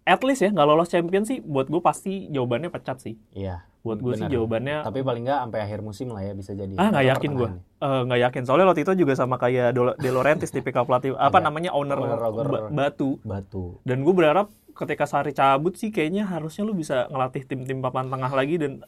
at 0.03 0.21
least 0.27 0.43
ya 0.43 0.51
nggak 0.51 0.67
lolos 0.67 0.91
champion 0.91 1.23
sih 1.23 1.39
buat 1.43 1.71
gue 1.71 1.83
pasti 1.83 2.27
jawabannya 2.31 2.71
pecat 2.71 2.99
sih. 3.03 3.15
Iya 3.35 3.63
buat 3.83 3.99
gue 3.99 4.15
sih 4.15 4.31
jawabannya 4.31 4.87
tapi 4.87 5.03
paling 5.03 5.27
nggak 5.27 5.39
sampai 5.43 5.61
akhir 5.67 5.81
musim 5.83 6.15
lah 6.15 6.23
ya 6.23 6.33
bisa 6.39 6.55
jadi. 6.55 6.71
Ah 6.79 6.95
nggak 6.95 7.07
yakin 7.19 7.31
gue 7.35 7.49
pertengahan. 7.51 8.03
nggak 8.07 8.21
yakin. 8.31 8.43
Soalnya 8.47 8.67
Lotito 8.71 8.93
juga 8.95 9.13
sama 9.19 9.37
kayak 9.43 9.75
De 9.75 10.11
Laurentiis 10.15 10.55
tipikal 10.55 10.87
pelatih 10.87 11.19
apa 11.19 11.43
Ada. 11.43 11.51
namanya 11.51 11.75
owner, 11.75 11.99
Owner 11.99 12.19
Roger. 12.19 12.47
ba- 12.47 12.71
batu. 12.71 13.19
Batu. 13.27 13.83
Dan 13.83 14.07
gue 14.07 14.15
berharap 14.15 14.55
ketika 14.73 15.05
Sari 15.11 15.35
cabut 15.35 15.75
sih 15.75 15.91
kayaknya 15.91 16.31
harusnya 16.31 16.63
lu 16.63 16.79
bisa 16.79 17.11
ngelatih 17.11 17.43
tim-tim 17.43 17.83
papan 17.83 18.07
tengah 18.07 18.31
lagi 18.31 18.57
dan 18.63 18.87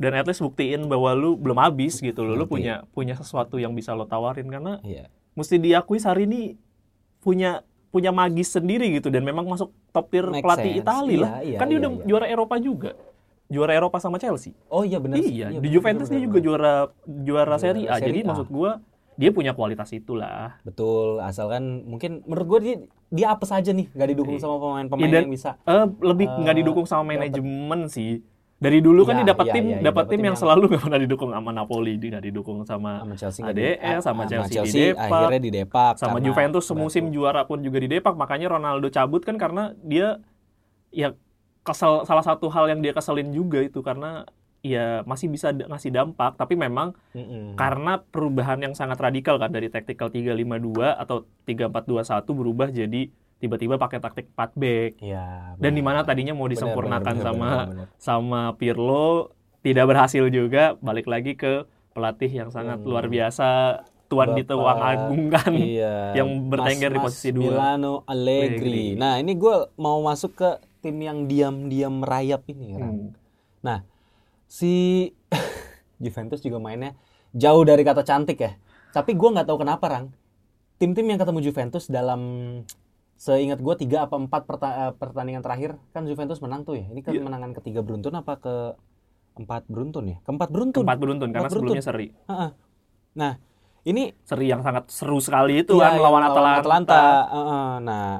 dan 0.00 0.16
at 0.16 0.24
least 0.24 0.40
buktiin 0.40 0.86
bahwa 0.86 1.10
lu 1.12 1.34
belum 1.34 1.58
habis 1.58 1.98
gitu 1.98 2.22
loh. 2.22 2.38
Lu 2.38 2.46
punya 2.46 2.86
punya 2.94 3.18
sesuatu 3.18 3.58
yang 3.58 3.74
bisa 3.74 3.98
lo 3.98 4.06
tawarin. 4.06 4.46
Karena 4.46 4.78
iya. 4.86 5.10
mesti 5.34 5.58
diakui 5.58 5.98
Sari 5.98 6.30
ini 6.30 6.54
punya 7.18 7.66
punya 7.90 8.10
magis 8.10 8.48
sendiri 8.48 8.86
gitu 8.92 9.08
dan 9.08 9.20
memang 9.20 9.44
masuk 9.44 9.70
top 9.90 10.06
tier 10.08 10.24
Make 10.24 10.40
pelatih 10.40 10.72
sense. 10.72 10.80
Italia 10.80 11.18
lah 11.18 11.32
Iya, 11.36 11.42
iya, 11.44 11.58
kan 11.58 11.66
dia 11.66 11.72
iya, 11.72 11.80
udah 11.80 11.90
iya. 11.92 12.04
juara 12.04 12.26
Eropa 12.26 12.54
juga 12.56 12.90
juara 13.46 13.72
Eropa 13.72 13.98
sama 13.98 14.16
Chelsea 14.16 14.54
oh 14.66 14.82
iya 14.82 14.96
benar 14.96 15.18
sih. 15.18 15.26
iya, 15.32 15.46
di 15.48 15.58
benar, 15.58 15.70
Juventus 15.72 16.06
benar, 16.06 16.14
dia 16.14 16.22
juga 16.22 16.32
benar. 16.32 16.46
juara 16.46 16.74
juara 17.20 17.56
Serie 17.56 17.86
A 17.86 17.96
jadi 17.98 18.18
A. 18.20 18.26
maksud 18.26 18.46
gua 18.48 18.78
dia 19.12 19.30
punya 19.30 19.52
kualitas 19.52 19.90
itulah 19.90 20.56
betul 20.62 21.18
asalkan 21.20 21.82
mungkin 21.84 22.24
menurut 22.24 22.46
gue 22.48 22.60
dia 22.62 22.74
dia 23.10 23.26
apa 23.28 23.44
saja 23.44 23.68
nih 23.70 23.90
nggak 23.90 24.08
didukung 24.08 24.32
Iya. 24.32 24.40
sama 24.40 24.56
pemain-pemain 24.56 25.02
Iya, 25.02 25.12
dan- 25.12 25.24
yang 25.26 25.34
bisa 25.34 25.50
Eh, 25.60 25.86
lebih 26.00 26.26
Eh, 26.26 26.38
nggak 26.40 26.56
didukung 26.56 26.86
sama 26.86 27.02
manajemen 27.04 27.80
sih. 27.86 28.22
Dari 28.60 28.84
dulu 28.84 29.08
kan 29.08 29.16
Iya, 29.16 29.20
dia 29.24 29.28
dapat 29.32 29.46
iya, 29.48 29.54
tim, 29.56 29.64
iya, 29.64 29.72
iya, 29.72 29.84
dapat 29.88 30.04
tim 30.04 30.10
tim 30.12 30.20
yang 30.20 30.26
yang- 30.28 30.36
selalu 30.36 30.62
nggak 30.68 30.82
pernah 30.84 31.00
didukung 31.00 31.30
sama 31.32 31.50
Napoli, 31.50 31.92
dia 31.96 32.08
nggak 32.12 32.24
didukung 32.28 32.58
sama 32.62 32.92
sama 33.00 33.14
Chelsea 33.16 33.40
di- 33.56 33.80
ah, 33.80 34.00
sama 34.04 34.22
Chelsea 34.28 34.60
di 34.60 34.72
Depak, 34.86 35.08
akhirnya 35.08 35.40
di 35.40 35.50
Depak 35.50 35.92
sama 35.96 36.18
Juventus 36.20 36.64
semusim 36.68 37.08
batu. 37.08 37.14
juara 37.16 37.42
pun 37.48 37.64
juga 37.64 37.80
di 37.80 37.88
Depak. 37.88 38.12
Makanya 38.12 38.52
Ronaldo 38.52 38.92
cabut 38.92 39.24
kan 39.24 39.40
karena 39.40 39.72
dia 39.80 40.20
ya 40.92 41.16
kesel 41.60 42.04
salah 42.04 42.20
satu 42.20 42.52
hal 42.52 42.68
yang 42.68 42.80
dia 42.80 42.92
keselin 42.92 43.32
juga 43.32 43.60
itu 43.60 43.80
karena 43.80 44.28
ya 44.60 45.00
masih 45.08 45.32
bisa 45.32 45.56
ngasih 45.56 45.88
dampak 45.88 46.36
tapi 46.36 46.52
memang 46.52 46.92
Mm-mm. 47.16 47.56
karena 47.56 47.96
perubahan 48.02 48.60
yang 48.60 48.76
sangat 48.76 49.00
radikal 49.00 49.40
kan 49.40 49.48
dari 49.48 49.72
tactical 49.72 50.12
352 50.12 51.00
atau 51.00 51.24
3421 51.48 52.36
berubah 52.36 52.68
jadi 52.68 53.08
tiba-tiba 53.40 53.74
pakai 53.74 53.98
taktik 53.98 54.28
4 54.30 54.52
back 54.54 54.92
Iya, 55.00 55.56
dan 55.56 55.72
di 55.72 55.80
mana 55.80 56.04
tadinya 56.04 56.30
mau 56.30 56.44
disempurnakan 56.44 57.00
benar, 57.10 57.16
benar, 57.16 57.26
sama 57.26 57.48
benar, 57.48 57.66
benar. 57.66 57.86
sama 57.96 58.40
Pirlo 58.54 59.32
tidak 59.60 59.84
berhasil 59.86 60.24
juga 60.28 60.76
balik 60.78 61.04
lagi 61.04 61.32
ke 61.34 61.64
pelatih 61.90 62.30
yang 62.30 62.48
sangat 62.48 62.78
Hmm. 62.78 62.86
luar 62.86 63.08
biasa 63.08 63.80
tuan 64.06 64.32
di 64.32 64.42
Bapak- 64.42 64.52
tuang 64.52 64.80
agung 64.82 65.24
kan 65.28 65.52
Iya. 65.52 65.94
yang 66.18 66.28
bertengger 66.46 66.90
di 66.90 66.98
posisi 66.98 67.30
dua. 67.30 67.50
Milano 67.50 68.02
Allegri. 68.04 68.58
Allegri. 68.58 68.86
Nah, 68.94 69.16
ini 69.16 69.32
gue 69.34 69.56
mau 69.76 69.98
masuk 70.00 70.34
ke 70.34 70.50
tim 70.80 70.96
yang 70.96 71.24
diam-diam 71.24 72.00
merayap 72.00 72.42
ini, 72.46 72.74
Ran. 72.74 72.88
Hmm. 72.88 73.08
Nah, 73.60 73.78
si 74.44 75.06
Juventus 75.98 76.40
juga 76.40 76.58
mainnya 76.58 76.96
jauh 77.30 77.62
dari 77.62 77.80
kata 77.80 78.02
cantik 78.02 78.38
ya. 78.38 78.52
Tapi 78.90 79.14
gue 79.14 79.28
nggak 79.30 79.46
tahu 79.46 79.58
kenapa, 79.58 79.86
Rang. 79.86 80.06
Tim-tim 80.76 81.06
yang 81.06 81.20
ketemu 81.20 81.38
Juventus 81.42 81.86
dalam 81.86 82.20
seingat 83.20 83.60
gue 83.60 83.74
tiga 83.76 84.08
apa 84.08 84.16
empat 84.16 84.48
perta- 84.48 84.76
eh, 84.80 84.92
pertandingan 84.96 85.44
terakhir 85.44 85.76
kan 85.92 86.08
Juventus 86.08 86.40
menang 86.40 86.64
tuh 86.64 86.80
ya. 86.80 86.88
Ini 86.88 87.04
Iya. 87.04 87.20
kemenangan 87.20 87.52
ketiga 87.52 87.84
beruntun 87.84 88.16
apa 88.16 88.40
ke 88.40 88.54
empat 89.36 89.68
beruntun 89.68 90.04
ya? 90.08 90.18
Keempat 90.24 90.48
beruntun. 90.48 90.80
Keempat 90.80 90.98
beruntun 90.98 91.28
karena 91.28 91.44
Keempat 91.44 91.52
beruntun. 91.52 91.76
sebelumnya 91.76 91.84
seri 91.84 92.06
Ha-ha. 92.26 92.48
Nah, 93.12 93.32
ini 93.82 94.16
seri 94.24 94.48
yang 94.48 94.64
sangat 94.64 94.88
seru 94.88 95.20
sekali 95.20 95.60
itu 95.60 95.76
Iya, 95.76 95.84
kan 95.84 95.90
yang 95.90 96.00
melawan 96.00 96.22
Atalanta, 96.24 97.04
Heeh, 97.28 97.70
nah, 97.84 98.10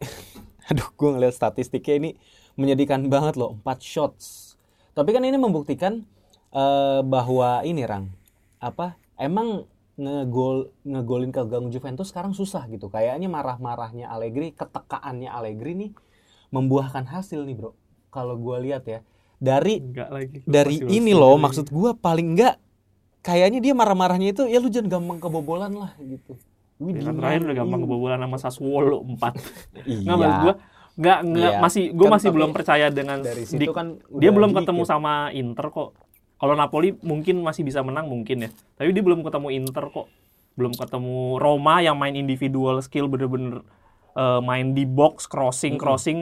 aduh, 0.70 0.88
gue 0.90 1.08
ngeliat 1.12 1.34
statistiknya 1.34 1.94
ini 1.96 2.10
menyedihkan 2.54 3.06
banget 3.06 3.38
loh, 3.38 3.54
4 3.56 3.78
shots. 3.78 4.54
Tapi 4.92 5.14
kan 5.14 5.22
ini 5.22 5.38
membuktikan 5.38 6.02
eh, 6.50 7.00
bahwa 7.00 7.62
ini 7.62 7.86
Rang, 7.86 8.10
apa? 8.58 8.98
Emang 9.16 9.64
ngegol 9.94 10.56
ngegolin 10.82 11.28
ke 11.28 11.42
gawang 11.42 11.68
Juventus 11.68 12.08
sekarang 12.08 12.32
susah 12.32 12.64
gitu. 12.66 12.88
Kayaknya 12.88 13.26
marah-marahnya 13.26 14.08
Allegri, 14.08 14.50
ketekaannya 14.50 15.28
Allegri 15.28 15.72
nih 15.74 15.90
membuahkan 16.48 17.04
hasil 17.06 17.42
nih, 17.42 17.54
Bro. 17.54 17.72
Kalau 18.08 18.36
gue 18.36 18.56
lihat 18.62 18.84
ya, 18.84 19.00
dari 19.38 19.80
enggak 19.80 20.08
lagi 20.08 20.36
dari 20.44 20.76
Masih 20.78 20.94
ini 20.94 21.12
loh 21.12 21.34
lagi. 21.34 21.42
maksud 21.42 21.66
gua 21.68 21.92
paling 21.92 22.28
enggak 22.30 22.62
kayaknya 23.20 23.58
dia 23.60 23.72
marah-marahnya 23.72 24.30
itu 24.30 24.42
ya 24.44 24.58
lu 24.58 24.68
jangan 24.68 24.88
gampang 24.92 25.18
kebobolan 25.18 25.72
lah 25.72 25.90
gitu. 25.98 26.38
Wih, 26.78 26.94
Ya 26.94 27.02
kan 27.04 27.14
terakhir 27.16 27.40
udah 27.42 27.56
gampang 27.56 27.80
iya. 27.80 27.86
kebobolan 27.86 28.18
sama 28.18 28.36
Sassuolo 28.36 28.98
4 29.02 29.34
Iya. 29.82 29.98
nggak 30.04 30.16
maksud 30.16 30.38
gua 30.40 30.54
nggak 30.92 31.18
nggak 31.24 31.52
Iya. 31.52 31.60
masih 31.60 31.84
gua 31.90 32.04
Kan 32.04 32.14
masih 32.14 32.30
belum 32.30 32.50
percaya 32.52 32.86
dengan 32.88 33.18
dari 33.18 33.42
di- 33.42 33.48
situ 33.48 33.72
kan 33.72 33.86
dia 34.12 34.30
belum 34.30 34.50
dikit. 34.50 34.58
ketemu 34.62 34.82
sama 34.84 35.12
Inter 35.32 35.66
kok. 35.68 35.90
Kalau 36.42 36.58
Napoli 36.58 36.98
mungkin 37.06 37.38
masih 37.38 37.62
bisa 37.62 37.86
menang 37.86 38.10
mungkin 38.10 38.42
ya. 38.42 38.50
Tapi 38.74 38.90
dia 38.90 38.98
belum 38.98 39.22
ketemu 39.22 39.48
Inter 39.54 39.86
kok. 39.88 40.10
Belum 40.58 40.74
ketemu 40.74 41.38
Roma 41.38 41.78
yang 41.78 41.94
main 41.94 42.12
individual 42.12 42.82
skill 42.82 43.06
bener-bener 43.06 43.62
eh, 44.12 44.40
main 44.42 44.74
di 44.74 44.82
box 44.82 45.30
crossing 45.30 45.78
Mm-mm. 45.78 45.84
crossing. 45.86 46.18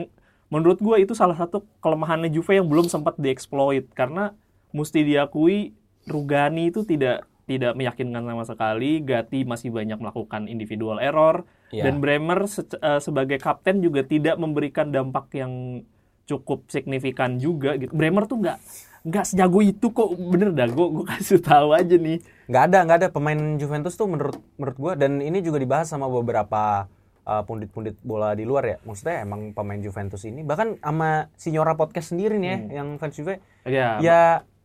Menurut 0.53 0.77
gua 0.77 1.01
itu 1.01 1.17
salah 1.17 1.33
satu 1.33 1.65
kelemahannya 1.81 2.29
Juve 2.29 2.53
yang 2.53 2.69
belum 2.69 2.85
sempat 2.85 3.17
dieksploit 3.17 3.89
karena 3.91 4.37
mesti 4.69 5.01
diakui 5.01 5.73
Rugani 6.05 6.69
itu 6.69 6.85
tidak 6.85 7.25
tidak 7.49 7.73
meyakinkan 7.73 8.21
sama 8.21 8.45
sekali. 8.45 9.01
Gatti 9.01 9.41
masih 9.41 9.73
banyak 9.73 9.97
melakukan 9.97 10.45
individual 10.45 11.01
error 11.01 11.43
Iya. 11.71 11.87
dan 11.87 12.03
Bremer 12.03 12.45
se- 12.45 12.67
eh, 12.67 12.99
sebagai 12.99 13.39
kapten 13.39 13.79
juga 13.79 14.03
tidak 14.03 14.35
memberikan 14.35 14.91
dampak 14.91 15.31
yang 15.33 15.81
cukup 16.27 16.67
signifikan 16.67 17.39
juga 17.39 17.79
gitu. 17.79 17.95
Bremer 17.95 18.27
tuh 18.27 18.43
nggak 18.43 18.59
nggak 19.01 19.25
sejago 19.25 19.59
itu 19.59 19.87
kok. 19.87 20.09
Bener 20.13 20.51
dah 20.51 20.67
gue 20.67 20.87
gue 20.91 21.05
kasih 21.07 21.39
tahu 21.39 21.73
aja 21.73 21.95
nih. 21.95 22.21
Nggak 22.45 22.63
ada 22.67 22.77
nggak 22.83 22.97
ada. 22.97 23.07
Pemain 23.09 23.39
Juventus 23.55 23.93
tuh 23.93 24.05
menurut 24.05 24.37
menurut 24.55 24.77
gua. 24.77 24.93
Dan 24.93 25.19
ini 25.19 25.39
juga 25.39 25.57
dibahas 25.57 25.87
sama 25.87 26.05
beberapa 26.05 26.85
uh, 27.23 27.43
pundit-pundit 27.43 27.97
bola 28.01 28.31
di 28.31 28.43
luar 28.43 28.63
ya. 28.65 28.77
Maksudnya 28.81 29.21
emang 29.21 29.51
pemain 29.51 29.77
Juventus 29.77 30.21
ini. 30.23 30.41
Bahkan 30.41 30.79
sama 30.79 31.29
Signora 31.33 31.73
podcast 31.73 32.11
sendiri 32.11 32.37
nih 32.37 32.47
ya 32.47 32.57
Hmm. 32.57 32.69
yang 32.69 32.87
fans 32.95 33.15
Juve. 33.15 33.41
Ya, 33.63 33.97
ya 33.97 34.21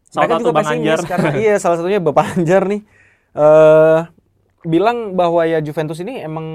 Salah 0.06 0.22
mereka 0.22 0.32
satu 0.32 0.42
juga 0.42 0.52
Bang 0.52 0.64
pesimis 0.64 0.80
Anjar. 0.86 1.00
karena 1.04 1.30
iya 1.36 1.54
salah 1.56 1.76
satunya 1.76 2.00
Bapak 2.00 2.26
Anjar 2.34 2.62
nih. 2.64 2.80
Eh 3.34 4.00
bilang 4.66 5.14
bahwa 5.14 5.42
ya 5.42 5.58
Juventus 5.58 5.96
ini 5.96 6.18
emang 6.18 6.46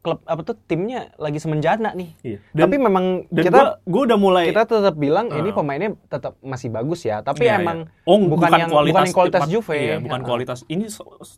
klub 0.00 0.24
apa 0.24 0.40
tuh 0.42 0.56
timnya 0.62 1.12
lagi 1.16 1.36
semenjana 1.36 1.92
nih. 1.92 2.10
iya. 2.24 2.38
tapi 2.50 2.74
memang 2.76 3.28
dan 3.28 3.44
kita 3.44 3.60
gue 3.78 4.02
udah 4.02 4.16
mulai 4.16 4.48
kita 4.48 4.64
tetap 4.64 4.96
bilang 4.96 5.28
ini 5.28 5.48
Ah. 5.48 5.54
pemainnya 5.54 5.90
tetap 6.06 6.40
masih 6.40 6.68
bagus 6.68 7.04
ya, 7.04 7.20
tapi 7.20 7.44
Iya, 7.44 7.60
emang 7.60 7.84
iya. 7.84 8.08
oh, 8.08 8.16
bukan 8.18 8.48
yang- 8.50 8.72
bukan 8.72 9.04
yang 9.04 9.12
kualitas 9.12 9.40
tempat- 9.40 9.52
Juve. 9.52 9.76
iya, 9.76 9.96
bukan 9.98 10.20
kualitas 10.22 10.58
ini 10.66 10.88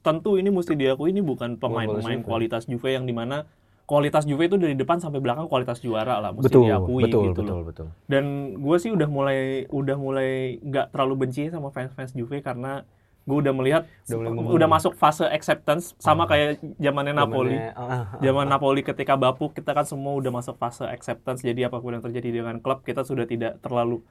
tentu 0.00 0.31
ini 0.35 0.48
mesti 0.48 0.72
diakui 0.72 1.11
ini 1.11 1.20
bukan 1.20 1.59
pemain-pemain 1.59 2.22
kualitas 2.22 2.64
Juve 2.64 2.88
yang 2.88 3.03
di 3.03 3.12
mana 3.12 3.44
kualitas 3.85 4.24
Juve 4.24 4.46
itu 4.46 4.57
dari 4.57 4.72
depan 4.72 4.96
sampai 4.96 5.18
belakang 5.18 5.44
kualitas 5.44 5.77
juara 5.79 6.16
lah 6.16 6.31
mesti 6.31 6.48
betul, 6.48 6.64
diakui 6.64 7.03
betul, 7.03 7.22
gitu 7.27 7.33
betul, 7.37 7.44
loh. 7.53 7.64
betul. 7.66 7.87
dan 8.07 8.24
gue 8.57 8.77
sih 8.79 8.88
udah 8.88 9.05
mulai 9.07 9.38
udah 9.68 9.96
mulai 9.98 10.31
nggak 10.59 10.88
terlalu 10.88 11.14
benci 11.20 11.50
sama 11.50 11.68
fans-fans 11.68 12.12
Juve 12.12 12.40
karena 12.40 12.88
gue 13.24 13.37
udah 13.40 13.54
melihat 13.56 13.82
Udah 14.04 14.30
mulai 14.30 14.52
udah, 14.60 14.68
masuk 14.68 14.92
fase 15.00 15.24
acceptance 15.24 15.96
sama 15.96 16.28
kayak 16.28 16.60
zamannya 16.76 17.16
Napoli. 17.16 17.56
ah, 17.56 17.72
ah, 17.72 17.92
ah. 18.12 18.20
zaman 18.20 18.46
Napoli 18.52 18.84
ketika 18.84 19.16
bapuk 19.16 19.56
kita 19.56 19.72
kan 19.72 19.88
semua 19.88 20.12
udah 20.12 20.28
masuk 20.28 20.60
fase 20.60 20.84
acceptance. 20.84 21.40
Jadi 21.40 21.64
apa 21.64 21.80
pun 21.80 21.96
yang 21.96 22.04
terjadi 22.04 22.44
dengan 22.44 22.60
klub 22.60 22.84
kita 22.84 23.00
sudah 23.00 23.24
tidak 23.24 23.64
terlalu 23.64 24.04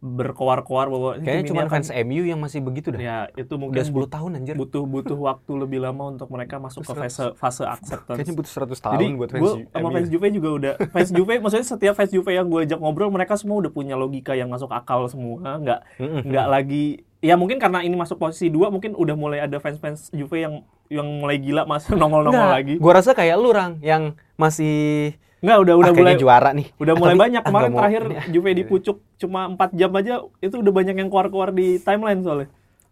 berkoar-koar 0.00 0.86
bahwa 0.86 1.10
"Ini 1.14 1.24
Kayaknya 1.24 1.44
cuma 1.44 1.60
ini 1.60 1.66
akan-" 1.66 1.74
fans 1.74 1.88
MU 1.90 2.22
yang 2.22 2.38
masih 2.38 2.60
begitu 2.60 2.88
dah. 2.88 3.00
ya 3.00 3.16
itu 3.34 3.54
mungkin 3.54 3.74
Udah 3.74 3.84
10 3.84 4.06
tahun 4.08 4.30
anjir. 4.36 4.54
butuh 4.54 4.82
butuh 4.82 5.18
waktu 5.18 5.52
lebih 5.56 5.78
lama 5.80 6.04
untuk 6.08 6.28
mereka 6.28 6.56
masuk 6.56 6.82
ke 6.82 6.92
fase 6.92 7.34
fase 7.34 7.62
acceptance. 7.62 8.14
Kayaknya 8.14 8.34
butuh 8.34 8.52
100 8.52 8.78
tahun 8.78 8.94
Jadi 8.94 9.06
buat 9.12 9.30
fans 9.30 9.42
gue 9.42 9.52
MU. 9.58 9.66
sama 9.68 9.88
fans 9.90 10.08
Juve 10.08 10.26
juga 10.30 10.48
udah 10.52 10.74
fans 10.94 11.10
Juve 11.10 11.34
maksudnya 11.38 11.66
setiap 11.66 11.94
fans 11.94 12.10
Juve 12.10 12.30
yang 12.30 12.46
gue 12.46 12.60
ajak 12.62 12.78
ngobrol 12.78 13.10
mereka 13.10 13.34
semua 13.34 13.58
udah 13.58 13.68
punya 13.68 13.94
logika 13.94 14.32
yang 14.32 14.46
masuk 14.46 14.70
akal 14.70 15.04
semua 15.06 15.58
nggak 15.58 15.80
nggak 16.24 16.46
lagi 16.46 16.84
ya 17.18 17.34
mungkin 17.34 17.58
karena 17.58 17.82
ini 17.82 17.92
masuk 17.92 18.14
posisi 18.16 18.46
dua 18.46 18.70
mungkin 18.70 18.94
udah 18.94 19.12
mulai 19.12 19.38
ada 19.40 19.58
fans-fans 19.58 20.14
Juve 20.14 20.38
yang 20.38 20.62
yang 20.86 21.04
mulai 21.18 21.36
gila 21.36 21.66
masuk 21.66 21.98
nongol-nongol 22.00 22.48
lagi 22.48 22.74
Gua 22.78 22.94
rasa 22.94 23.12
kayak 23.12 23.34
lu 23.34 23.50
Rang 23.50 23.82
yang 23.82 24.14
masih 24.38 25.18
nggak 25.38 25.56
udah 25.56 25.72
ah, 25.72 25.78
udah 25.78 25.92
mulai 25.92 26.02
kayaknya 26.04 26.18
juara 26.18 26.50
nih. 26.50 26.66
udah 26.74 26.90
Ah, 26.90 26.98
mulai 26.98 27.10
tapi- 27.10 27.22
banyak 27.22 27.38
ah, 27.38 27.46
kemarin 27.46 27.68
mau- 27.68 27.78
terakhir 27.78 28.02
ini, 28.02 28.14
ah. 28.14 28.24
Juve 28.28 28.50
dipucuk 28.54 28.96
cuma 29.16 29.40
4 29.48 29.70
jam 29.72 29.90
aja 29.92 30.14
itu 30.38 30.54
udah 30.56 30.72
banyak 30.72 30.96
yang 30.96 31.08
keluar-keluar 31.08 31.50
di 31.50 31.78
timeline 31.78 32.20
soalnya 32.20 32.48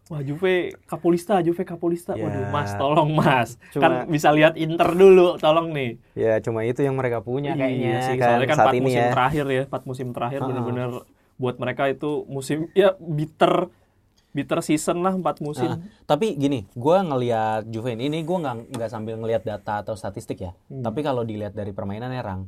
Wah 0.07 0.21
Juve 0.21 0.53
Kapolista, 0.83 1.35
Juve 1.37 1.61
Kapolista. 1.61 2.15
Ya. 2.15 2.23
Waduh, 2.23 2.47
Mas, 2.47 2.71
tolong 2.73 3.11
Mas. 3.11 3.49
Cuma- 3.69 3.83
Kan 3.83 3.91
bisa 4.07 4.31
lihat 4.31 4.55
Inter 4.55 4.87
dulu, 4.89 5.35
tolong 5.35 5.67
nih. 5.69 5.99
Ya 6.15 6.39
cuma 6.39 6.63
itu 6.63 6.79
yang 6.79 6.95
mereka 6.95 7.19
punya 7.19 7.51
kayaknya 7.53 7.91
Iya 7.93 7.99
sih, 8.01 8.15
kan 8.15 8.27
soalnya 8.31 8.47
kan 8.47 8.55
saat 8.55 8.67
4 8.69 8.73
ini 8.73 8.83
musim 8.85 9.01
ya. 9.01 9.11
terakhir 9.11 9.45
ya, 9.49 9.63
4 9.67 9.83
musim 9.83 10.07
terakhir 10.09 10.39
Ah. 10.39 10.47
bener-bener 10.47 10.89
buat 11.35 11.55
mereka 11.55 11.83
itu 11.85 12.23
musim 12.25 12.71
ya 12.73 12.95
bitter 12.97 13.67
bitter 14.37 14.61
season 14.61 15.01
lah 15.01 15.17
4 15.17 15.41
musim. 15.41 15.65
Nah, 15.65 15.81
tapi 16.05 16.37
gini, 16.37 16.69
gua 16.77 17.01
ngelihat 17.01 17.65
Juve 17.65 17.97
ini, 17.97 18.05
ini 18.05 18.21
gua 18.21 18.37
nggak 18.45 18.77
nggak 18.77 18.89
sambil 18.93 19.17
ngelihat 19.17 19.41
data 19.41 19.81
atau 19.81 19.97
statistik 19.97 20.37
ya. 20.37 20.53
Hmm. 20.69 20.85
Tapi 20.85 21.01
kalau 21.01 21.25
dilihat 21.25 21.57
dari 21.57 21.73
permainannya 21.73 22.21
Rang, 22.21 22.41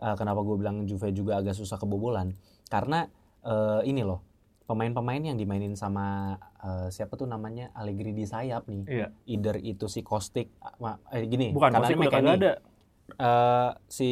eh, 0.00 0.16
kenapa 0.16 0.40
gue 0.40 0.56
bilang 0.56 0.88
Juve 0.88 1.12
juga 1.12 1.36
agak 1.36 1.52
susah 1.52 1.76
kebobolan? 1.76 2.32
Karena 2.66 3.04
eh, 3.44 3.80
ini 3.84 4.00
loh, 4.00 4.24
pemain-pemain 4.64 5.20
yang 5.20 5.36
dimainin 5.36 5.76
sama 5.76 6.40
eh, 6.64 6.88
siapa 6.88 7.12
tuh 7.14 7.28
namanya 7.28 7.68
Allegri 7.76 8.16
di 8.16 8.24
sayap 8.24 8.64
nih. 8.64 8.82
Iya. 8.88 9.06
Either 9.28 9.60
itu 9.60 9.84
si 9.84 10.00
Kostik, 10.00 10.48
ma- 10.80 10.96
eh, 11.12 11.28
gini, 11.28 11.52
Bukan, 11.52 11.76
Kostik 11.76 12.00
udah 12.00 12.08
kagak 12.08 12.36
ada. 12.40 12.52
Eh, 13.04 13.70
si 13.86 14.10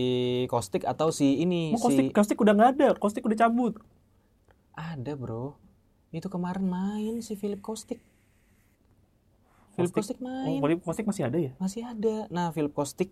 Kostik 0.52 0.84
atau 0.84 1.08
si 1.08 1.40
ini 1.40 1.72
Oh, 1.72 1.80
Kostik, 1.80 2.12
si 2.12 2.12
Kostik 2.12 2.38
udah 2.38 2.52
nggak 2.52 2.70
ada, 2.76 2.88
Kostik 3.00 3.24
udah 3.24 3.38
cabut. 3.40 3.80
ada 4.72 5.12
bro. 5.16 5.56
Itu 6.12 6.28
kemarin 6.28 6.68
main 6.68 7.24
si 7.24 7.34
Philip 7.34 7.64
Kostik. 7.64 7.98
Philip 9.72 9.92
Kostik 9.92 10.20
Oh, 10.20 10.28
main. 10.28 10.60
Philip 10.60 10.80
Kostik 10.84 11.08
masih 11.08 11.24
ada 11.24 11.38
ya? 11.40 11.52
Masih 11.56 11.82
ada. 11.88 12.28
Nah, 12.28 12.52
Philip 12.52 12.76
Kostik 12.76 13.08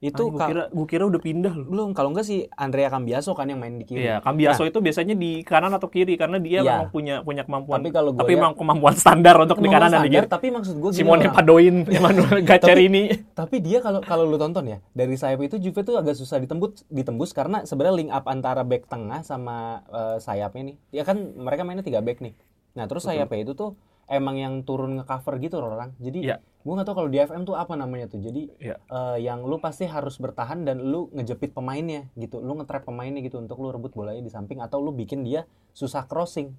itu 0.00 0.32
gue 0.32 0.40
kira 0.40 0.62
gua 0.72 0.86
kira 0.88 1.04
udah 1.04 1.20
pindah 1.20 1.52
loh. 1.52 1.68
belum 1.68 1.92
kalau 1.92 2.08
enggak 2.08 2.24
si 2.24 2.48
Andrea 2.56 2.88
Cambiaso 2.88 3.36
kan 3.36 3.44
yang 3.44 3.60
main 3.60 3.76
di 3.76 3.84
kiri. 3.84 4.08
Iya, 4.08 4.24
Cambiaso 4.24 4.64
itu 4.64 4.80
biasanya 4.80 5.12
di 5.12 5.44
kanan 5.44 5.76
atau 5.76 5.92
kiri 5.92 6.16
karena 6.16 6.40
dia 6.40 6.64
Iya. 6.64 6.72
memang 6.72 6.88
punya 6.88 7.14
punya 7.20 7.42
kemampuan. 7.44 7.84
Tapi 7.84 7.92
kalau 7.92 8.10
gua 8.16 8.24
tapi 8.24 8.32
memang 8.32 8.56
kemampuan 8.56 8.96
standar 8.96 9.36
untuk 9.36 9.60
di 9.60 9.68
Kemampuan 9.68 9.76
kanan 9.76 9.90
dan 9.92 10.00
di 10.00 10.08
standar, 10.08 10.24
kiri. 10.24 10.32
tapi 10.32 10.46
maksud 10.48 10.74
gue 10.80 10.90
Simone 10.96 11.28
Padoin, 11.28 11.76
Emmanuel 12.00 12.40
Gacerini. 12.40 13.02
Tapi 13.36 13.56
dia 13.60 13.78
kalau 13.78 14.00
kalau 14.00 14.24
lu 14.24 14.40
tonton 14.40 14.64
ya, 14.64 14.80
dari 14.90 15.20
sayap 15.20 15.44
itu 15.44 15.60
Juve 15.60 15.84
tuh 15.84 16.00
agak 16.00 16.16
susah 16.16 16.40
ditembus 16.40 16.80
ditembus 16.88 17.36
karena 17.36 17.68
sebenarnya 17.68 17.94
link 18.00 18.10
up 18.10 18.24
antara 18.24 18.64
back 18.64 18.88
tengah 18.88 19.20
sama 19.20 19.84
eh, 19.92 20.16
sayapnya 20.16 20.72
nih. 20.72 20.76
Ya 20.96 21.04
kan 21.04 21.36
mereka 21.36 21.60
mainnya 21.60 21.84
tiga 21.84 22.00
back 22.00 22.24
nih. 22.24 22.32
Nah, 22.72 22.88
terus 22.88 23.04
sayapnya 23.04 23.44
itu 23.44 23.52
tuh 23.52 23.76
emang 24.10 24.34
yang 24.34 24.66
turun 24.66 24.98
nge-cover 24.98 25.38
gitu 25.38 25.62
loh 25.62 25.70
orang. 25.70 25.94
Jadi 25.96 26.26
Iya. 26.26 26.42
gua 26.60 26.72
nggak 26.76 26.86
tahu 26.90 26.96
kalau 26.98 27.08
di 27.08 27.18
FM 27.18 27.42
tuh 27.44 27.54
apa 27.54 27.78
namanya 27.78 28.10
tuh. 28.10 28.18
Jadi 28.18 28.50
Iya. 28.58 28.76
eh, 28.76 29.16
yang 29.22 29.46
lu 29.46 29.56
pasti 29.56 29.86
harus 29.86 30.18
bertahan 30.18 30.66
dan 30.66 30.82
lu 30.82 31.06
ngejepit 31.14 31.54
pemainnya 31.54 32.10
gitu. 32.14 32.42
Lu 32.42 32.58
nge-trap 32.58 32.84
pemainnya 32.84 33.22
gitu 33.22 33.38
untuk 33.38 33.56
lu 33.56 33.70
rebut 33.70 33.94
bolanya 33.94 34.18
di 34.18 34.28
samping 34.28 34.58
atau 34.58 34.82
lu 34.82 34.90
bikin 34.90 35.22
dia 35.22 35.46
susah 35.70 36.04
crossing. 36.04 36.50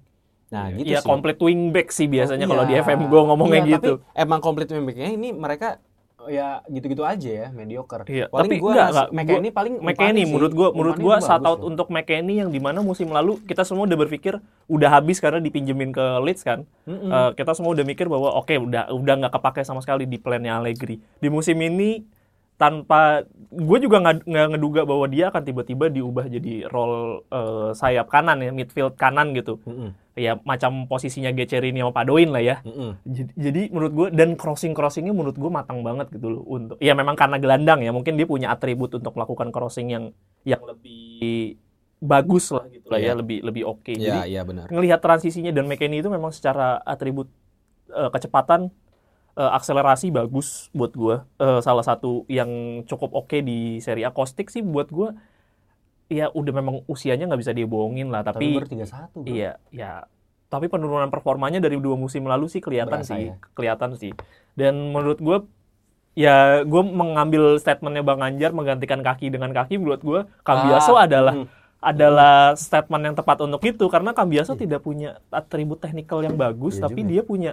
Nah, 0.48 0.68
gitu 0.68 0.84
Iya, 0.88 1.00
sih. 1.00 1.08
komplit 1.08 1.36
wingback 1.36 1.88
sih 1.88 2.04
biasanya 2.04 2.44
Oh, 2.44 2.50
kalau 2.50 2.64
di 2.64 2.74
iya. 2.74 2.82
FM 2.82 3.08
gue 3.08 3.20
ngomongnya 3.22 3.62
Iya, 3.62 3.72
gitu. 3.76 3.92
Tapi 4.00 4.16
emang 4.16 4.40
komplit 4.40 4.68
wingbacknya 4.68 5.08
ini 5.10 5.32
mereka 5.32 5.80
ya 6.30 6.62
gitu-gitu 6.66 7.02
aja 7.02 7.30
ya, 7.30 7.46
mediocre. 7.50 8.06
Iya, 8.06 8.30
paling 8.30 8.50
tapi 8.50 8.62
gua 8.62 8.72
enggak, 8.72 8.88
enggak. 8.90 9.08
McKennie 9.10 9.50
Gua- 9.50 9.56
paling 9.58 9.74
sih. 10.22 10.30
menurut 10.30 10.52
gua 10.52 10.68
menurut 10.70 10.98
gua 10.98 11.16
shout 11.18 11.40
bagus 11.40 11.50
out 11.50 11.60
untuk 11.62 11.86
McKennie 11.90 12.38
yang 12.42 12.50
di 12.50 12.60
mana 12.62 12.78
musim 12.80 13.08
lalu 13.10 13.42
kita 13.42 13.62
semua 13.66 13.86
udah 13.86 13.98
berpikir 13.98 14.38
udah 14.70 14.88
habis 14.92 15.18
karena 15.18 15.42
dipinjemin 15.42 15.90
ke 15.90 16.04
Leeds 16.22 16.42
kan. 16.46 16.62
Mm-mm. 16.86 17.10
Eh, 17.10 17.30
kita 17.34 17.52
semua 17.54 17.74
udah 17.74 17.82
mikir 17.82 18.06
bahwa 18.06 18.34
oke 18.38 18.54
udah 18.54 18.92
udah 18.94 19.14
nggak 19.26 19.32
kepake 19.34 19.62
sama 19.66 19.82
sekali 19.82 20.06
di 20.06 20.18
plannya 20.18 20.58
Allegri. 20.58 21.02
Di 21.18 21.28
musim 21.28 21.58
ini 21.58 22.04
tanpa 22.54 23.26
gue 23.50 23.78
juga 23.82 23.98
nggak 23.98 24.22
ngeduga 24.28 24.86
bahwa 24.86 25.06
dia 25.06 25.28
akan 25.28 25.42
tiba-tiba 25.42 25.90
diubah 25.90 26.26
jadi 26.26 26.70
role 26.70 27.26
eh, 27.26 27.70
sayap 27.74 28.06
kanan 28.06 28.38
ya 28.38 28.50
midfield 28.50 28.94
kanan 28.94 29.34
gitu. 29.34 29.58
Mm-mm. 29.66 29.90
Ya 30.12 30.36
macam 30.44 30.84
posisinya 30.86 31.32
Gecerini 31.32 31.80
sama 31.80 31.90
Padoin 31.90 32.28
lah 32.28 32.44
ya. 32.44 32.56
Mm-mm. 32.62 33.00
Jadi, 33.02 33.32
jadi 33.34 33.60
menurut 33.72 33.92
gue 33.92 34.08
dan 34.12 34.36
crossing 34.36 34.72
crossingnya 34.72 35.10
menurut 35.10 35.34
gue 35.34 35.48
matang 35.48 35.80
banget 35.80 36.12
gitu 36.12 36.28
loh 36.28 36.42
untuk 36.44 36.76
ya 36.78 36.92
memang 36.92 37.16
karena 37.16 37.40
gelandang 37.40 37.80
ya 37.80 37.90
mungkin 37.90 38.14
dia 38.14 38.28
punya 38.28 38.52
atribut 38.52 38.92
untuk 38.92 39.16
melakukan 39.16 39.48
crossing 39.50 39.88
yang 39.88 40.04
yang 40.44 40.62
lebih 40.62 41.56
bagus 42.02 42.50
lah 42.50 42.66
gitu 42.68 42.90
lah 42.90 42.98
ya 42.98 43.14
Iya. 43.14 43.20
lebih 43.22 43.38
lebih 43.42 43.62
oke 43.64 43.94
Iya, 43.94 44.02
jadi 44.02 44.20
iya 44.28 44.42
benar. 44.42 44.66
ngelihat 44.68 44.98
transisinya 44.98 45.54
dan 45.54 45.70
McKennie 45.70 46.02
itu 46.02 46.10
memang 46.10 46.34
secara 46.34 46.82
atribut 46.82 47.30
eh, 47.88 48.10
kecepatan 48.10 48.74
eh, 49.36 49.50
akselerasi 49.56 50.12
bagus 50.12 50.68
buat 50.72 50.92
gue 50.92 51.16
salah 51.60 51.84
satu 51.84 52.24
yang 52.28 52.82
cukup 52.84 53.12
oke 53.14 53.38
di 53.40 53.80
seri 53.80 54.04
A 54.04 54.10
Kostik 54.12 54.48
sih 54.52 54.60
buat 54.60 54.88
gue 54.92 55.12
ya 56.12 56.28
udah 56.28 56.52
memang 56.52 56.76
usianya 56.84 57.24
nggak 57.24 57.40
bisa 57.40 57.52
dibohongin 57.56 58.12
lah 58.12 58.20
Tapi 58.20 58.52
tapi 58.52 58.56
baru 58.60 58.68
31, 58.68 59.24
bro. 59.24 59.32
Iya, 59.32 59.52
ya. 59.72 60.04
Tapi 60.52 60.68
penurunan 60.68 61.08
performanya 61.08 61.64
dari 61.64 61.80
dua 61.80 61.96
musim 61.96 62.28
lalu 62.28 62.52
sih 62.52 62.60
kelihatan 62.60 63.00
Berasa 63.00 63.16
sih, 63.16 63.32
ya. 63.32 63.34
kelihatan 63.56 63.90
sih. 63.96 64.12
Dan 64.52 64.92
menurut 64.92 65.16
gue, 65.16 65.48
ya 66.12 66.60
gue 66.60 66.82
mengambil 66.84 67.56
statementnya 67.56 68.04
Bang 68.04 68.20
Anjar 68.20 68.52
menggantikan 68.52 69.00
kaki 69.00 69.32
dengan 69.32 69.56
kaki. 69.56 69.80
Menurut 69.80 70.04
gue, 70.04 70.20
Cambiaso 70.44 70.92
Ah, 71.00 71.08
adalah 71.08 71.32
mm. 71.40 71.46
adalah 71.80 72.52
statement 72.60 73.02
yang 73.08 73.16
tepat 73.16 73.40
untuk 73.48 73.64
itu 73.64 73.88
karena 73.88 74.12
Cambiaso 74.12 74.52
tidak 74.52 74.84
punya 74.84 75.16
atribut 75.32 75.80
teknikal 75.80 76.20
yang 76.20 76.36
bagus, 76.36 76.76
Iya 76.76 76.84
tapi 76.84 77.00
juga. 77.00 77.10
dia 77.16 77.22
punya 77.24 77.52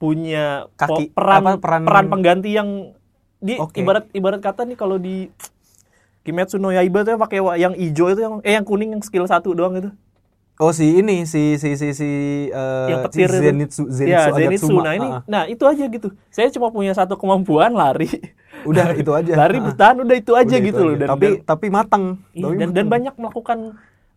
punya 0.00 0.64
Kaki- 0.74 1.12
po- 1.12 1.14
peran, 1.14 1.44
apa, 1.44 1.50
peran- 1.60 1.84
peran 1.84 2.06
pengganti 2.08 2.50
yang 2.50 2.96
di 3.36 3.54
Oke. 3.54 3.80
ibarat 3.80 4.08
ibarat 4.10 4.40
kata 4.40 4.64
nih 4.64 4.74
kalau 4.74 4.96
di 4.96 5.28
Kimetsu 6.20 6.56
no 6.56 6.68
Yaiba 6.68 7.00
tuh 7.00 7.16
pakai 7.16 7.40
yang 7.56 7.72
hijau 7.72 8.08
itu 8.08 8.20
yang 8.20 8.34
eh 8.42 8.52
yang 8.52 8.64
kuning 8.64 8.92
yang 8.92 9.00
skill 9.00 9.24
satu 9.24 9.52
doang 9.52 9.72
itu. 9.74 9.90
Oh 10.56 10.68
si 10.70 10.84
ini 10.94 11.24
si 11.24 11.56
si 11.56 11.72
si 11.74 11.88
si 11.90 12.08
eh, 12.46 12.86
yang 12.86 13.00
si 13.02 13.04
petir 13.06 13.28
itu. 13.30 13.40
Zenitsu 13.42 13.82
Zenitsu 13.88 14.04
ya, 14.06 14.28
Zenitsu. 14.30 14.68
Agatsuma. 14.68 14.80
Nah, 14.82 14.92
ini 14.94 15.06
Ah, 15.06 15.14
ah. 15.14 15.22
nah 15.26 15.42
itu 15.46 15.64
aja 15.64 15.84
gitu. 15.86 16.08
Saya 16.28 16.48
cuma 16.50 16.68
punya 16.68 16.92
satu 16.92 17.16
kemampuan 17.16 17.72
lari. 17.72 18.08
udah 18.62 18.92
itu 19.00 19.08
aja. 19.10 19.32
lari 19.34 19.56
Ah, 19.56 19.58
ah. 19.58 19.66
bertahan 19.66 19.96
udah 19.98 20.16
itu 20.18 20.32
aja 20.34 20.44
Udah 20.46 20.58
itu 20.58 20.66
gitu 20.66 20.80
loh 20.82 20.94
dan 20.94 21.08
tapi 21.10 21.26
dan, 21.30 21.48
tapi 21.48 21.66
matang. 21.68 22.04
iya, 22.30 22.44
Tapi 22.44 22.54
dan, 22.54 22.60
dan 22.60 22.68
matang. 22.68 22.88
banyak 22.90 23.14
melakukan 23.16 23.58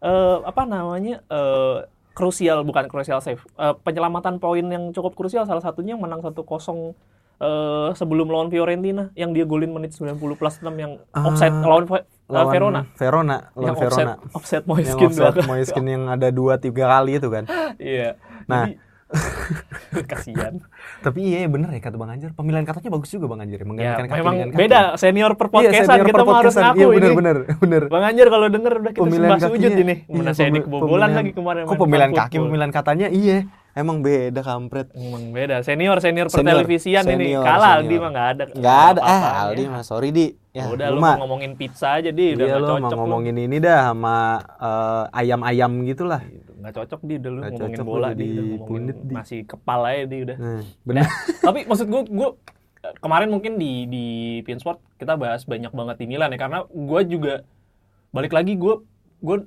eh, 0.02 0.38
apa 0.43 0.62
namanya? 0.65 1.15
eh, 1.24 1.76
krusial 2.13 2.62
bukan 2.63 2.86
krusial 2.88 3.19
save. 3.19 3.41
Eh, 3.58 3.73
penyelamatan 3.82 4.38
poin 4.38 4.63
yang 4.63 4.93
cukup 4.93 5.13
krusial 5.13 5.45
salah 5.45 5.62
satunya 5.62 5.97
yang 5.97 6.02
menang 6.02 6.21
1-0 6.21 6.93
eh, 7.41 7.89
sebelum 7.97 8.30
lawan 8.30 8.49
Fiorentina 8.54 9.10
yang 9.17 9.34
dia 9.34 9.43
golin 9.43 9.73
menit 9.73 9.97
90 9.97 10.15
plus 10.38 10.56
6 10.62 10.69
yang 10.78 11.02
Ah, 11.12 11.28
offside 11.28 11.54
lawan 11.54 11.86
eh, 11.89 12.06
Lawan 12.32 12.49
Verona. 12.56 12.82
Verona, 12.95 13.38
lawan 13.54 13.65
Yang 13.67 13.76
offset, 13.76 13.89
Verona. 13.91 14.13
offset 14.32 14.63
Yang 14.63 14.69
Moiskin 14.71 15.08
offset 15.12 15.19
belakang. 15.19 15.45
Moiskin 15.52 15.86
yang 15.86 16.04
ada 16.08 16.28
dua 16.32 16.54
tiga 16.56 16.86
kali 16.88 17.19
itu 17.19 17.28
kan. 17.28 17.43
Iya. 17.82 18.15
Nah. 18.47 18.71
Jadi, 18.71 18.92
kasihan. 20.06 20.54
Tapi 20.99 21.19
iya 21.23 21.45
bener 21.45 21.69
ya 21.69 21.80
kata 21.80 21.95
Bang 21.95 22.10
Anjar. 22.10 22.34
Pemilihan 22.34 22.63
katanya 22.63 22.89
bagus 22.91 23.10
juga 23.10 23.26
Bang 23.26 23.39
Anjar. 23.39 23.60
Ya, 23.60 23.65
Menggantikan 23.65 24.06
kaki 24.06 24.19
memang 24.19 24.34
dengan 24.34 24.49
kaki. 24.49 24.60
beda 24.60 24.82
senior 24.95 25.32
per 25.34 25.47
Iya, 25.54 25.69
senior 25.76 26.06
kita 26.06 26.21
mah 26.21 26.36
harus 26.36 26.56
ngaku 26.56 26.76
Iya 26.76 26.88
bener 26.89 27.04
ini. 27.06 27.15
bener 27.15 27.38
bener. 27.58 27.82
Bang 27.88 28.04
Anjar 28.04 28.28
kalau 28.28 28.47
denger 28.47 28.73
udah 28.80 28.91
kita 28.91 29.04
Pemilihan 29.04 29.30
sembah 29.32 29.39
sujud 29.47 29.71
ini. 29.76 29.95
Mana 30.08 30.21
iya, 30.23 30.32
saya 30.34 30.49
di 30.49 30.60
kebobolan 30.60 31.10
lagi 31.12 31.32
kemarin. 31.32 31.62
Kok 31.63 31.78
pemilihan 31.78 32.12
kaki 32.12 32.36
pemilihan 32.39 32.71
katanya 32.71 33.08
iya. 33.08 33.38
Emang 33.73 34.06
beda 34.06 34.41
kampret. 34.41 34.93
Emang 34.93 35.34
beda. 35.34 35.65
Senior 35.65 35.97
senior 35.97 36.30
per 36.30 36.38
Senior, 36.39 36.62
televisian 36.62 37.04
ini. 37.08 37.34
senior, 37.34 37.41
Kalah 37.41 37.58
senior. 37.73 37.82
Aldi 37.82 37.95
mah 37.97 38.10
nggak 38.12 38.28
ada. 38.30 38.43
Enggak 38.54 38.78
ada. 38.86 38.99
Ah, 39.02 39.10
apa-apanya. 39.10 39.41
Aldi 39.43 39.63
mah 39.65 39.82
sorry 39.82 40.10
Di. 40.10 40.28
Ya, 40.54 40.69
udah 40.69 40.88
lu 40.88 41.02
lu 41.02 41.02
mau 41.02 41.17
ngomongin 41.17 41.58
pizza 41.58 41.97
aja 41.97 42.13
di 42.13 42.38
udah 42.38 42.45
Iya 42.45 42.54
nggak 42.54 42.62
lu 42.62 42.67
cocok 42.67 42.78
mau 42.78 42.91
lu. 42.93 42.97
ngomongin 43.02 43.36
ini 43.41 43.58
dah 43.58 43.89
sama 43.89 44.15
eh, 44.62 45.04
ayam-ayam 45.17 45.71
gitu 45.84 46.06
lah. 46.06 46.21
Nggak 46.63 46.73
cocok 46.73 46.99
di 47.04 47.13
udah 47.19 47.30
lu 47.30 47.39
Nggak 47.39 47.52
ngomongin 47.52 47.76
cocok 47.76 47.86
bola 47.86 48.10
di 48.12 48.30
ngomongin 48.56 48.84
Di. 48.95 49.12
masih 49.12 49.39
kepala 49.43 49.88
aja 49.91 50.06
di 50.06 50.17
udah 50.23 50.38
Nah, 50.39 50.62
bener. 50.82 51.06
tapi 51.43 51.60
maksud 51.63 51.88
gue 51.88 52.02
gue 52.08 52.30
kemarin 52.99 53.30
mungkin 53.30 53.54
di 53.56 53.84
di 53.86 54.06
Pinsport 54.41 54.80
kita 54.95 55.13
bahas 55.13 55.43
banyak 55.43 55.69
banget 55.69 55.95
di 55.99 56.06
Milan 56.08 56.32
ya 56.32 56.39
karena 56.39 56.60
gue 56.63 57.02
juga 57.06 57.34
balik 58.10 58.32
lagi 58.32 58.56
gue 58.56 58.80
gue 59.19 59.38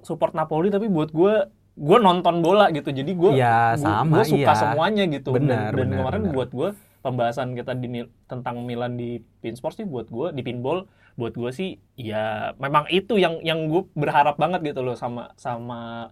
support 0.00 0.32
Napoli 0.32 0.68
tapi 0.68 0.88
buat 0.88 1.08
gue 1.08 1.34
gue 1.74 1.98
nonton 1.98 2.38
bola 2.38 2.70
gitu 2.70 2.88
jadi 2.88 3.08
gue 3.08 3.30
Iya, 3.34 3.74
sama, 3.74 4.20
gue 4.20 4.24
suka 4.30 4.46
iya. 4.46 4.54
semuanya 4.54 5.04
gitu 5.06 5.34
Benar, 5.34 5.72
dan, 5.72 5.74
dan 5.74 5.86
benar, 5.90 5.98
kemarin 5.98 6.22
benar. 6.22 6.34
buat 6.34 6.50
gue 6.50 6.68
pembahasan 7.00 7.52
kita 7.52 7.72
di 7.74 7.88
tentang 8.24 8.62
Milan 8.62 8.94
di 8.94 9.16
Pinsport 9.40 9.74
sih 9.74 9.84
buat 9.84 10.06
gue 10.06 10.32
di 10.32 10.40
pinball 10.40 10.86
buat 11.14 11.32
gue 11.32 11.50
sih 11.50 11.70
ya 11.94 12.54
memang 12.56 12.86
itu 12.88 13.14
yang 13.16 13.38
yang 13.40 13.66
gue 13.66 13.86
berharap 13.92 14.34
banget 14.34 14.60
gitu 14.64 14.82
loh 14.82 14.94
sama 14.94 15.30
sama 15.34 16.10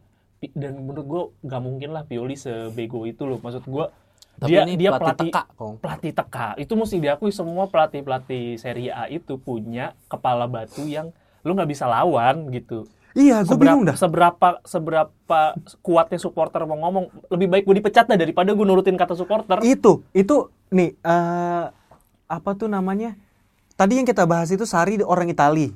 dan 0.51 0.75
menurut 0.77 1.07
gue 1.07 1.23
nggak 1.45 1.63
mungkin 1.63 1.91
lah 1.91 2.03
Pioli 2.03 2.35
sebego 2.35 3.05
itu 3.05 3.23
loh 3.23 3.39
maksud 3.39 3.63
gue 3.63 3.87
Tapi 4.33 4.49
dia 4.49 4.65
ini 4.65 4.75
dia 4.75 4.91
pelatih 4.91 5.07
pelatih 5.07 5.31
teka, 5.31 5.43
Kong. 5.55 5.75
pelatih 5.79 6.13
teka 6.13 6.49
itu 6.57 6.73
mesti 6.73 6.97
diakui 6.99 7.31
semua 7.31 7.69
pelatih 7.69 8.01
pelatih 8.01 8.57
Serie 8.57 8.91
A 8.91 9.07
itu 9.07 9.37
punya 9.37 9.95
kepala 10.07 10.47
batu 10.47 10.83
yang 10.83 11.15
lu 11.41 11.53
nggak 11.53 11.71
bisa 11.71 11.87
lawan 11.87 12.51
gitu 12.51 12.89
Iya, 13.13 13.45
gue 13.45 13.61
bingung 13.61 13.85
dah. 13.85 13.93
seberapa 13.93 14.57
seberapa 14.65 15.41
kuatnya 15.85 16.17
supporter 16.17 16.65
mau 16.65 16.81
ngomong 16.81 17.29
lebih 17.29 17.45
baik 17.47 17.65
gue 17.69 17.77
dipecat 17.77 18.09
dah 18.09 18.17
daripada 18.17 18.57
gue 18.57 18.65
nurutin 18.65 18.97
kata 18.97 19.13
supporter 19.13 19.61
Itu, 19.61 20.01
itu 20.11 20.49
nih 20.73 20.97
eh 20.97 21.65
apa 22.25 22.51
tuh 22.57 22.73
namanya? 22.73 23.13
Tadi 23.77 24.01
yang 24.01 24.09
kita 24.09 24.25
bahas 24.25 24.49
itu 24.49 24.65
Sari 24.65 24.97
orang 25.05 25.29
Itali. 25.29 25.69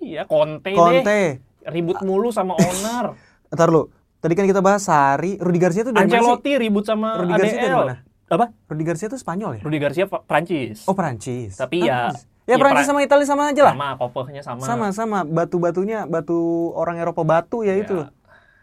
iya 0.00 0.24
Conte, 0.24 0.72
deh 0.72 0.80
Conte. 0.80 1.20
ribut 1.68 2.00
mulu 2.00 2.32
sama 2.32 2.56
owner 2.64 3.12
Ntar 3.48 3.68
lu. 3.68 3.92
Tadi 4.18 4.34
kan 4.34 4.44
kita 4.44 4.58
bahas 4.58 4.82
Sari, 4.82 5.38
Rudi 5.38 5.56
Garcia 5.56 5.82
tuh 5.82 5.92
dari 5.92 6.04
mana 6.04 6.10
sih? 6.10 6.18
Ancelotti 6.18 6.52
ribut 6.56 6.82
sama 6.82 7.08
Rudi 7.16 7.32
Garcia 7.32 7.60
dari 7.60 7.76
mana? 7.76 7.96
apa 8.28 8.52
Rudi 8.68 8.84
Garcia 8.84 9.08
tuh 9.08 9.16
Spanyol 9.16 9.56
ya? 9.56 9.62
Rudi 9.62 9.78
Garcia 9.78 10.04
Prancis 10.04 10.84
Oh, 10.84 10.92
Perancis. 10.92 11.56
Tapi 11.56 11.80
ya- 11.80 12.12
Perancis. 12.12 12.22
Ya, 12.44 12.50
ya, 12.50 12.56
Perancis 12.56 12.80
Pra- 12.82 12.90
sama 12.90 13.00
Italia 13.00 13.24
sama 13.24 13.42
aja 13.46 13.62
lah. 13.62 13.72
sama 13.72 13.88
kopehnya 13.96 14.42
sama 14.42 14.60
Sama 14.60 14.86
sama 14.90 15.18
batu-batunya 15.22 16.04
batu 16.04 16.36
orang 16.72 16.96
Eropa 16.98 17.22
batu 17.22 17.60
ya, 17.60 17.72
itu 17.74 17.94
loh. 17.94 18.08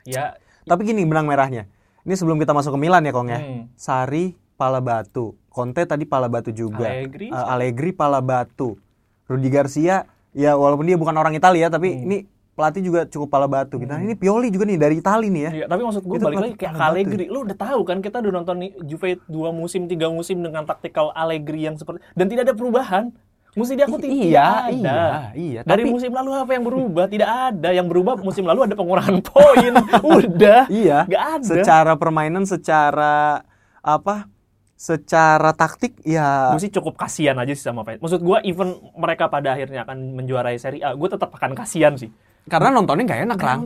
ya 0.04 0.38
Tapi 0.64 0.82
gini 0.84 1.02
benang 1.02 1.26
merahnya. 1.26 1.70
Ini 2.02 2.14
sebelum 2.14 2.36
kita 2.36 2.52
masuk 2.52 2.74
ke 2.74 2.80
Milan 2.80 3.02
ya, 3.02 3.10
Kong 3.10 3.26
ya. 3.28 3.38
Hmm. 3.38 3.70
Sari 3.76 4.34
pala 4.56 4.78
batu, 4.80 5.38
Conte 5.48 5.82
tadi 5.82 6.04
pala 6.04 6.26
batu 6.26 6.50
juga. 6.50 6.86
Allegri. 6.86 7.30
Eh, 7.30 7.46
Allegri 7.48 7.90
pala 7.90 8.20
batu. 8.20 8.78
Rudi 9.24 9.50
Garcia 9.50 10.06
ya 10.32 10.54
walaupun 10.54 10.84
dia 10.84 10.94
bukan 10.96 11.14
orang 11.14 11.32
Italia 11.32 11.70
tapi 11.70 11.90
Hmm. 11.92 12.04
ini 12.04 12.18
pelatih 12.56 12.82
juga 12.82 13.04
cukup 13.04 13.28
pala 13.28 13.46
batu. 13.46 13.76
Kita 13.76 14.00
ini 14.00 14.16
Pioli 14.16 14.48
juga 14.48 14.64
nih 14.64 14.80
dari 14.80 14.96
Italia 14.98 15.28
nih 15.28 15.44
ya. 15.44 15.52
Iya, 15.54 15.66
tapi 15.68 15.82
maksud 15.84 16.02
gue 16.02 16.18
balik 16.18 16.40
lagi 16.40 16.56
kayak. 16.56 16.74
Allegri. 16.74 17.26
Lu 17.28 17.44
udah 17.44 17.54
tahu 17.54 17.80
kan 17.84 18.00
kita 18.00 18.18
udah 18.18 18.34
nonton 18.34 18.56
nih 18.58 18.72
Juve 18.82 19.20
dua 19.28 19.52
musim, 19.52 19.86
tiga 19.86 20.08
musim 20.08 20.40
dengan 20.40 20.64
taktikal 20.64 21.12
Allegri 21.12 21.68
yang 21.68 21.76
seperti 21.76 22.00
dan 22.12 22.26
tidak 22.26 22.48
ada 22.48 22.56
perubahan. 22.56 23.12
Mesti 23.56 23.72
I- 23.72 23.80
tidak 23.80 23.88
iya, 24.12 24.44
ada. 24.68 24.68
iya, 24.68 25.00
iya. 25.32 25.60
Dari 25.64 25.84
Tapi- 25.84 25.92
musim 25.92 26.12
lalu 26.12 26.32
apa 26.34 26.52
yang 26.52 26.64
berubah? 26.64 27.08
Tidak 27.08 27.24
ada. 27.24 27.70
Yang 27.72 27.88
berubah 27.88 28.14
musim 28.20 28.44
lalu 28.44 28.68
ada 28.68 28.76
pengurangan 28.76 29.16
poin. 29.32 29.74
udah. 30.04 30.68
Iya. 30.68 31.08
Gak 31.08 31.24
ada. 31.40 31.46
Secara 31.48 31.92
permainan, 31.96 32.44
secara 32.44 33.48
apa? 33.80 34.28
Secara 34.76 35.56
taktik 35.56 36.04
ya 36.04 36.52
Gue 36.52 36.60
sih 36.60 36.68
cukup 36.68 37.00
kasihan 37.00 37.40
aja 37.40 37.56
sih 37.56 37.64
sama 37.64 37.88
Pet. 37.88 38.04
Maksud 38.04 38.20
gue 38.20 38.38
even 38.44 38.76
mereka 38.92 39.32
pada 39.32 39.56
akhirnya 39.56 39.88
akan 39.88 40.20
menjuarai 40.20 40.60
Serie 40.60 40.84
A, 40.84 40.92
gue 40.92 41.08
tetap 41.08 41.32
akan 41.32 41.56
kasihan 41.56 41.96
sih. 41.96 42.12
Karena 42.46 42.70
nontonnya 42.72 43.04
nggak 43.04 43.22
enak, 43.26 43.40
Rang. 43.40 43.62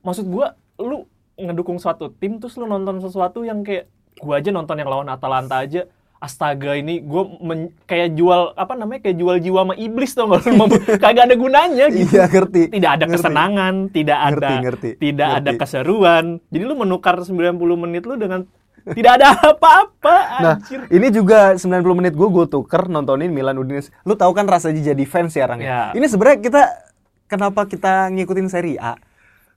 Maksud 0.00 0.26
gua 0.26 0.52
lu 0.76 1.04
ngedukung 1.34 1.76
suatu 1.76 2.08
tim 2.10 2.36
terus 2.36 2.54
lu 2.54 2.64
nonton 2.64 2.98
sesuatu 2.98 3.40
yang 3.40 3.60
kayak 3.60 3.88
gua 4.18 4.38
aja 4.38 4.50
nonton 4.50 4.74
yang 4.74 4.86
lawan 4.86 5.08
Atalanta 5.08 5.58
aja 5.58 5.88
astaga 6.16 6.72
ini 6.74 7.00
gua 7.00 7.24
men- 7.40 7.72
kayak 7.82 8.12
jual 8.12 8.52
apa 8.52 8.76
namanya 8.76 9.00
kayak 9.02 9.16
jual 9.16 9.36
jiwa 9.36 9.64
sama 9.64 9.74
iblis 9.74 10.12
lu 10.12 10.28
kagak 11.00 11.24
ada 11.24 11.32
gunanya 11.34 11.88
gitu 11.88 12.12
Iya, 12.12 12.28
ngerti. 12.28 12.62
tidak 12.68 12.90
ada 12.90 13.04
Ngerti. 13.04 13.14
kesenangan 13.16 13.74
tidak 13.88 14.18
ada 14.20 14.28
Ngerti, 14.28 14.54
ngerti, 14.60 14.90
tidak 15.00 15.28
ada 15.30 15.50
ngerti. 15.50 15.60
keseruan 15.64 16.24
jadi 16.48 16.62
lu 16.62 16.74
menukar 16.76 17.16
90 17.16 17.56
menit 17.78 18.04
lu 18.04 18.20
dengan 18.20 18.44
tidak 18.82 19.12
ada 19.16 19.26
apa-apa 19.46 20.16
Nah, 20.38 20.54
anjir 20.56 20.80
ini 20.88 21.08
juga 21.08 21.52
90 21.52 21.64
menit 21.94 22.12
gue 22.12 22.28
gue 22.28 22.46
tuker 22.46 22.84
nontonin 22.86 23.28
Milan 23.28 23.56
Udinese. 23.56 23.92
Lu 24.02 24.12
tahu 24.12 24.32
kan 24.32 24.44
rasanya 24.44 24.80
jadi 24.86 25.04
fans 25.04 25.32
ya, 25.32 25.44
Rang? 25.44 25.60
Ya. 25.60 25.92
Ini 25.92 26.04
sebenarnya 26.04 26.40
kita 26.40 26.62
kenapa 27.30 27.70
kita 27.70 28.10
ngikutin 28.10 28.50
Serie 28.50 28.76
A? 28.82 28.98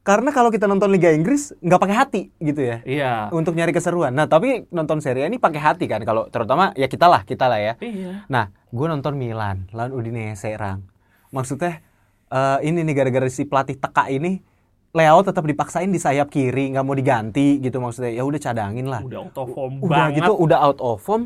Karena 0.04 0.36
kalau 0.36 0.52
kita 0.52 0.68
nonton 0.68 0.92
Liga 0.92 1.10
Inggris 1.16 1.56
nggak 1.64 1.80
pakai 1.80 1.96
hati 1.96 2.22
gitu 2.38 2.62
ya. 2.62 2.78
iya 2.84 3.14
Untuk 3.34 3.56
nyari 3.56 3.72
keseruan. 3.74 4.12
Nah, 4.12 4.28
tapi 4.28 4.68
nonton 4.70 5.00
Serie 5.00 5.26
A 5.26 5.28
ini 5.32 5.40
pakai 5.40 5.64
hati 5.64 5.90
kan 5.90 6.04
kalau 6.06 6.28
terutama 6.28 6.76
ya 6.78 6.86
kita 6.92 7.08
lah, 7.10 7.26
kita 7.26 7.48
lah 7.48 7.58
ya. 7.58 7.74
iya 7.82 8.28
Nah, 8.30 8.52
gue 8.70 8.88
nonton 8.88 9.16
Milan 9.18 9.66
lawan 9.72 9.96
Udinese, 9.96 10.54
Rang. 10.60 10.84
Maksudnya 11.32 11.82
eh, 12.30 12.58
ini 12.68 12.84
nih 12.84 12.94
gara-gara 12.94 13.32
si 13.32 13.48
pelatih 13.48 13.80
teka 13.80 14.12
ini 14.12 14.44
Leo 14.94 15.26
tetap 15.26 15.42
dipaksain 15.50 15.90
di 15.90 15.98
sayap 15.98 16.30
kiri, 16.30 16.70
nggak 16.70 16.86
mau 16.86 16.94
diganti 16.94 17.58
gitu 17.58 17.82
maksudnya. 17.82 18.14
Ya 18.14 18.28
udah 18.28 18.38
cadangin 18.44 18.92
lah 18.92 19.02
udah 19.02 19.26
out 19.26 19.38
of 19.40 19.48
form 19.56 19.74
udah 19.82 19.90
banget 19.90 20.16
gitu 20.22 20.34
udah 20.38 20.60
out 20.62 20.80
of 20.84 21.00
form 21.02 21.24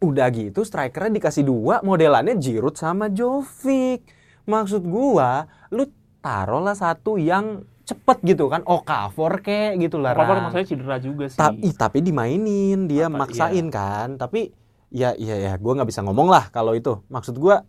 udah 0.00 0.26
gitu 0.32 0.60
strikernya 0.64 1.20
dikasih 1.20 1.44
dua 1.44 1.84
modelannya 1.84 2.40
Giroud 2.40 2.80
sama 2.80 3.12
Jovic 3.12 4.19
maksud 4.44 4.82
gua 4.82 5.44
lu 5.68 5.88
taruhlah 6.20 6.74
satu 6.74 7.16
yang 7.16 7.64
cepet 7.82 8.22
gitu 8.24 8.46
kan 8.46 8.62
Okafor 8.62 9.42
kayak 9.42 9.80
gitu 9.80 9.98
lah 9.98 10.14
Okafor 10.14 10.36
Ran. 10.36 10.42
maksudnya 10.46 10.66
cedera 10.68 10.96
juga 10.96 11.24
sih. 11.26 11.36
Tapi 11.36 11.74
tapi 11.74 11.98
dimainin 12.00 12.86
dia 12.86 13.10
Apa- 13.10 13.26
maksain 13.26 13.66
kan 13.68 14.14
tapi 14.14 14.54
ya 14.88 15.16
ya 15.16 15.34
ya 15.34 15.52
gua 15.58 15.80
nggak 15.80 15.90
bisa 15.90 16.04
ngomong 16.06 16.30
lah 16.30 16.48
kalau 16.48 16.72
itu. 16.72 17.02
Maksud 17.08 17.34
gua 17.34 17.66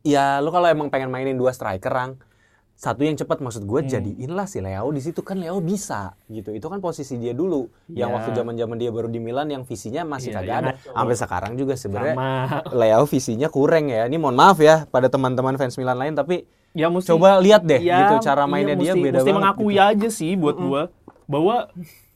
ya 0.00 0.40
lu 0.40 0.48
kalau 0.48 0.66
emang 0.66 0.88
pengen 0.88 1.12
mainin 1.12 1.36
dua 1.36 1.52
striker 1.52 1.92
Rang 1.92 2.16
satu 2.80 3.04
yang 3.04 3.12
cepat 3.12 3.38
maksud 3.38 3.62
gue 3.62 3.76
Hmm. 3.78 3.90
jadiin 3.90 4.32
lah 4.32 4.48
si 4.48 4.56
Leo 4.58 4.88
di 4.88 4.98
situ 4.98 5.20
kan 5.20 5.36
Leo 5.36 5.60
bisa 5.60 6.16
gitu 6.26 6.48
itu 6.50 6.64
kan 6.64 6.80
posisi 6.80 7.14
dia 7.14 7.30
dulu 7.30 7.68
yang 7.86 8.08
Iya. 8.08 8.16
waktu 8.16 8.30
zaman 8.32 8.56
zaman 8.56 8.76
dia 8.76 8.88
baru 8.88 9.04
di 9.06 9.20
Milan 9.20 9.46
yang 9.46 9.62
visinya 9.62 10.00
masih 10.02 10.32
Iya, 10.32 10.36
kagak 10.38 10.48
iya, 10.48 10.56
ada 10.58 10.70
betul. 10.72 10.92
sampai 10.94 11.16
sekarang 11.18 11.52
juga 11.54 11.74
sebenarnya 11.74 12.14
sama 12.14 12.30
Leo 12.80 13.04
visinya 13.04 13.48
kurang 13.48 13.84
ya 13.86 14.02
ini 14.02 14.16
mohon 14.16 14.32
maaf 14.32 14.56
ya 14.58 14.84
pada 14.86 15.06
teman-teman 15.06 15.54
fans 15.54 15.76
Milan 15.76 15.94
lain 15.94 16.16
tapi 16.16 16.48
ya 16.72 16.88
mesti 16.88 17.12
coba 17.12 17.36
lihat 17.36 17.62
deh 17.62 17.78
Ya, 17.78 18.00
gitu 18.00 18.24
cara 18.24 18.46
mainnya 18.46 18.72
dia 18.74 18.92
mesti, 18.92 19.00
beda 19.02 19.16
mesti 19.18 19.28
banget 19.28 19.36
mengakui 19.38 19.74
gitu. 19.74 19.84
aja 19.84 20.08
sih 20.08 20.32
buat 20.34 20.56
gua 20.56 20.82
bahwa 21.26 21.68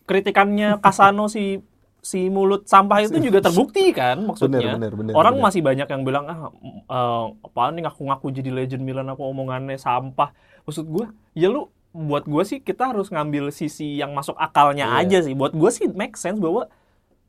kritikannya 0.02 0.80
Kasano 0.80 1.28
si 1.28 1.60
si 2.00 2.28
mulut 2.28 2.64
sampah 2.64 3.00
itu 3.00 3.16
juga 3.18 3.40
terbukti 3.40 3.88
kan 3.90 4.20
maksudnya. 4.22 4.60
Bener, 4.60 4.76
bener, 4.76 4.92
bener, 4.94 5.12
Orang 5.12 5.40
bener. 5.40 5.44
masih 5.44 5.60
banyak 5.60 5.88
yang 5.88 6.02
bilang 6.02 6.24
ah 6.26 6.52
eh, 6.86 7.24
apaan 7.42 7.72
nih 7.74 7.82
ngaku-ngaku 7.82 8.28
jadi 8.30 8.50
legend 8.50 8.80
Milan 8.80 9.08
apa 9.08 9.20
omongannya 9.20 9.76
sampah. 9.76 10.32
Maksud 10.64 10.86
gua 10.86 11.06
ya 11.32 11.46
lu 11.46 11.68
buat 11.90 12.24
gua 12.24 12.42
sih 12.42 12.58
kita 12.58 12.90
harus 12.90 13.06
ngambil 13.06 13.48
sisi 13.50 13.96
yang 13.96 14.10
masuk 14.10 14.34
akalnya 14.34 14.88
Iya. 14.88 15.00
aja 15.00 15.18
sih. 15.22 15.32
Buat 15.32 15.52
gua 15.52 15.70
sih 15.70 15.86
make 15.86 16.14
sense 16.14 16.36
bahwa 16.36 16.66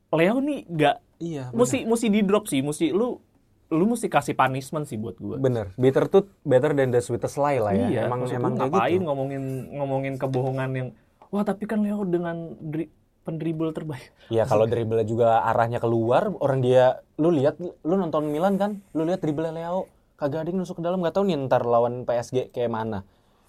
Leo 0.08 0.38
nih 0.38 0.64
gak 0.66 0.96
iya 1.18 1.48
bener. 1.48 1.58
mesti 1.58 1.78
mesti 1.84 2.06
di 2.08 2.20
drop 2.20 2.44
sih, 2.46 2.60
mesti 2.60 2.90
lu 2.90 3.18
lu 3.66 3.84
mesti 3.84 4.06
kasih 4.06 4.32
punishment 4.32 4.86
sih 4.86 4.94
buat 4.94 5.16
gua. 5.16 5.36
bener 5.36 5.74
bitter 5.74 6.06
tooth 6.06 6.30
better 6.40 6.70
than 6.70 6.88
the 6.88 6.98
sweetest 6.98 7.34
lie 7.36 7.58
lah 7.58 7.74
ya 7.74 7.86
Iya, 7.88 8.00
emang 8.06 8.22
emang 8.24 8.54
ngapain 8.54 8.94
gitu 8.94 9.02
ngomongin 9.02 9.42
ngomongin 9.72 10.14
kebohongan 10.16 10.70
yang 10.72 10.88
wah 11.26 11.42
tapi 11.42 11.66
kan 11.66 11.82
Leo 11.82 12.02
dengan 12.02 12.54
dri, 12.56 12.86
pendribble 13.22 13.70
terbaik. 13.70 14.14
Ya 14.28 14.46
kalau 14.46 14.64
dribble 14.64 15.02
juga 15.02 15.42
arahnya 15.42 15.78
keluar, 15.78 16.30
orang 16.38 16.62
dia 16.62 17.02
lu 17.16 17.28
lihat 17.28 17.58
lu 17.58 17.94
nonton 17.94 18.30
Milan 18.30 18.54
kan, 18.54 18.78
lu 18.92 19.02
lihat 19.02 19.18
dribble 19.18 19.50
Leo 19.50 19.90
kagak 20.14 20.46
ada 20.46 20.48
yang 20.48 20.62
nusuk 20.62 20.78
ke 20.78 20.82
dalam 20.82 20.98
nggak 20.98 21.12
tahu 21.12 21.26
nih 21.26 21.36
ntar 21.44 21.62
lawan 21.62 22.02
PSG 22.02 22.48
kayak 22.48 22.70
mana. 22.70 23.02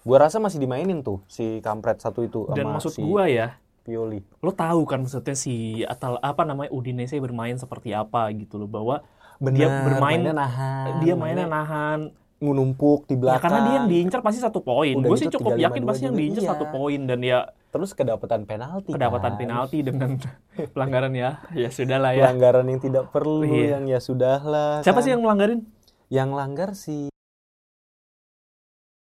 Gua 0.08 0.24
rasa 0.24 0.40
masih 0.40 0.56
dimainin 0.56 1.04
tuh 1.04 1.20
si 1.28 1.60
kampret 1.60 2.00
satu 2.00 2.24
itu 2.24 2.48
Dan 2.48 2.64
sama 2.64 2.80
maksud 2.80 2.92
si 2.96 3.04
gua 3.04 3.28
ya, 3.28 3.60
Pioli. 3.84 4.24
lo 4.40 4.50
tahu 4.50 4.88
kan 4.88 5.04
maksudnya 5.04 5.36
si 5.36 5.84
atau 5.84 6.16
apa 6.16 6.48
namanya 6.48 6.72
Udinese 6.72 7.20
bermain 7.20 7.60
seperti 7.60 7.92
apa 7.92 8.32
gitu 8.32 8.56
loh 8.56 8.64
bahwa 8.66 9.04
dia 9.38 9.68
bermain 9.84 10.18
mainnya 10.18 10.32
nahan, 10.32 10.98
dia 10.98 11.14
mainnya 11.14 11.44
nahan 11.46 12.00
ngunumpuk 12.38 13.10
di 13.10 13.14
ya 13.14 13.20
belakang. 13.20 13.42
karena 13.50 13.58
dia 13.66 13.74
yang 13.76 13.88
diincar 13.90 14.20
pasti 14.22 14.40
satu 14.40 14.62
poin. 14.62 14.94
Gue 14.94 15.18
sih 15.18 15.26
cukup 15.28 15.58
3-5-2 15.58 15.64
yakin 15.66 15.82
pasti 15.84 16.02
yang 16.06 16.16
diincar 16.16 16.42
iya. 16.42 16.50
satu 16.54 16.64
poin 16.70 17.00
dan 17.04 17.20
ya 17.20 17.38
Terus 17.68 17.92
kedapatan 17.92 18.48
penalti. 18.48 18.96
kedapatan 18.96 19.32
kan. 19.34 19.38
penalti 19.38 19.78
dengan 19.84 20.16
pelanggaran 20.72 21.12
ya. 21.12 21.44
Ya 21.52 21.68
sudah 21.68 22.00
lah 22.00 22.16
ya. 22.16 22.24
Pelanggaran 22.24 22.64
yang 22.64 22.80
tidak 22.80 23.12
perlu, 23.12 23.44
Iya. 23.44 23.76
yang 23.76 23.84
ya 23.84 24.00
sudahlah. 24.00 24.80
Siapa 24.80 24.98
kan. 24.98 25.04
sih 25.04 25.10
yang 25.12 25.20
melanggarin? 25.20 25.68
yang 26.08 26.32
langgar 26.32 26.72
si 26.72 27.07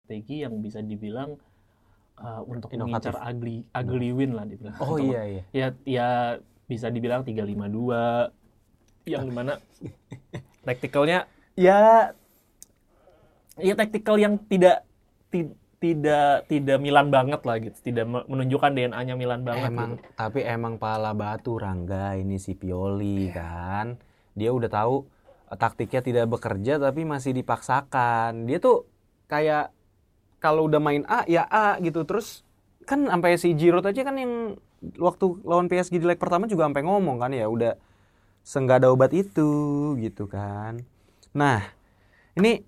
Strategi 0.03 0.43
yang 0.43 0.59
bisa 0.59 0.83
dibilang 0.83 1.39
uh, 2.19 2.43
untuk 2.43 2.67
Inovatif. 2.69 3.15
mengincar 3.15 3.15
ugly 3.23 3.63
ugly 3.71 4.11
win 4.11 4.35
lah 4.35 4.43
dibilang. 4.43 4.75
Oh 4.77 4.99
Untuk- 4.99 5.07
iya 5.07 5.21
iya. 5.23 5.43
ya 5.55 5.67
ya 5.87 6.07
bisa 6.67 6.91
dibilang 6.91 7.23
352 7.23 8.27
yang 9.05 9.23
di 9.23 9.31
mana 9.31 9.55
tacticalnya 10.67 11.23
ya 11.55 12.11
ya 13.55 13.73
tactical 13.73 14.19
yang 14.19 14.35
tidak 14.43 14.83
ti- 15.27 15.55
tidak 15.79 16.47
tidak 16.47 16.77
Milan 16.79 17.07
banget 17.07 17.39
lah 17.41 17.55
gitu 17.59 17.79
tidak 17.81 18.03
me- 18.03 18.27
menunjukkan 18.27 18.71
DNA-nya 18.73 19.15
Milan 19.15 19.43
banget 19.43 19.71
Emang 19.71 19.95
gitu. 19.95 20.03
tapi 20.15 20.43
emang 20.43 20.75
pala 20.75 21.11
batu 21.11 21.55
Rangga 21.55 22.19
ini 22.19 22.35
si 22.37 22.51
Pioli 22.53 23.31
kan. 23.31 23.95
Dia 24.35 24.51
udah 24.51 24.67
tahu 24.67 25.07
eh, 25.47 25.55
taktiknya 25.57 26.01
tidak 26.01 26.27
bekerja 26.29 26.75
tapi 26.77 27.07
masih 27.07 27.31
dipaksakan. 27.33 28.43
Dia 28.43 28.59
tuh 28.59 28.83
kayak 29.25 29.71
kalau 30.43 30.67
udah 30.67 30.83
main 30.83 31.07
A 31.07 31.23
ya 31.25 31.47
A 31.47 31.79
gitu 31.79 32.03
terus 32.03 32.43
kan 32.83 33.07
sampai 33.07 33.39
si 33.39 33.55
Giroud 33.55 33.87
aja 33.87 34.03
kan 34.03 34.19
yang 34.19 34.59
waktu 34.99 35.25
lawan 35.47 35.71
PSG 35.71 36.03
di 36.03 36.07
leg 36.07 36.19
pertama 36.19 36.43
juga 36.51 36.67
sampai 36.67 36.83
ngomong 36.83 37.23
kan 37.23 37.31
ya 37.31 37.47
udah 37.47 37.79
senggak 38.43 38.83
ada 38.83 38.91
obat 38.91 39.15
itu 39.15 39.49
gitu 40.03 40.27
kan. 40.27 40.83
Nah, 41.31 41.63
ini 42.35 42.59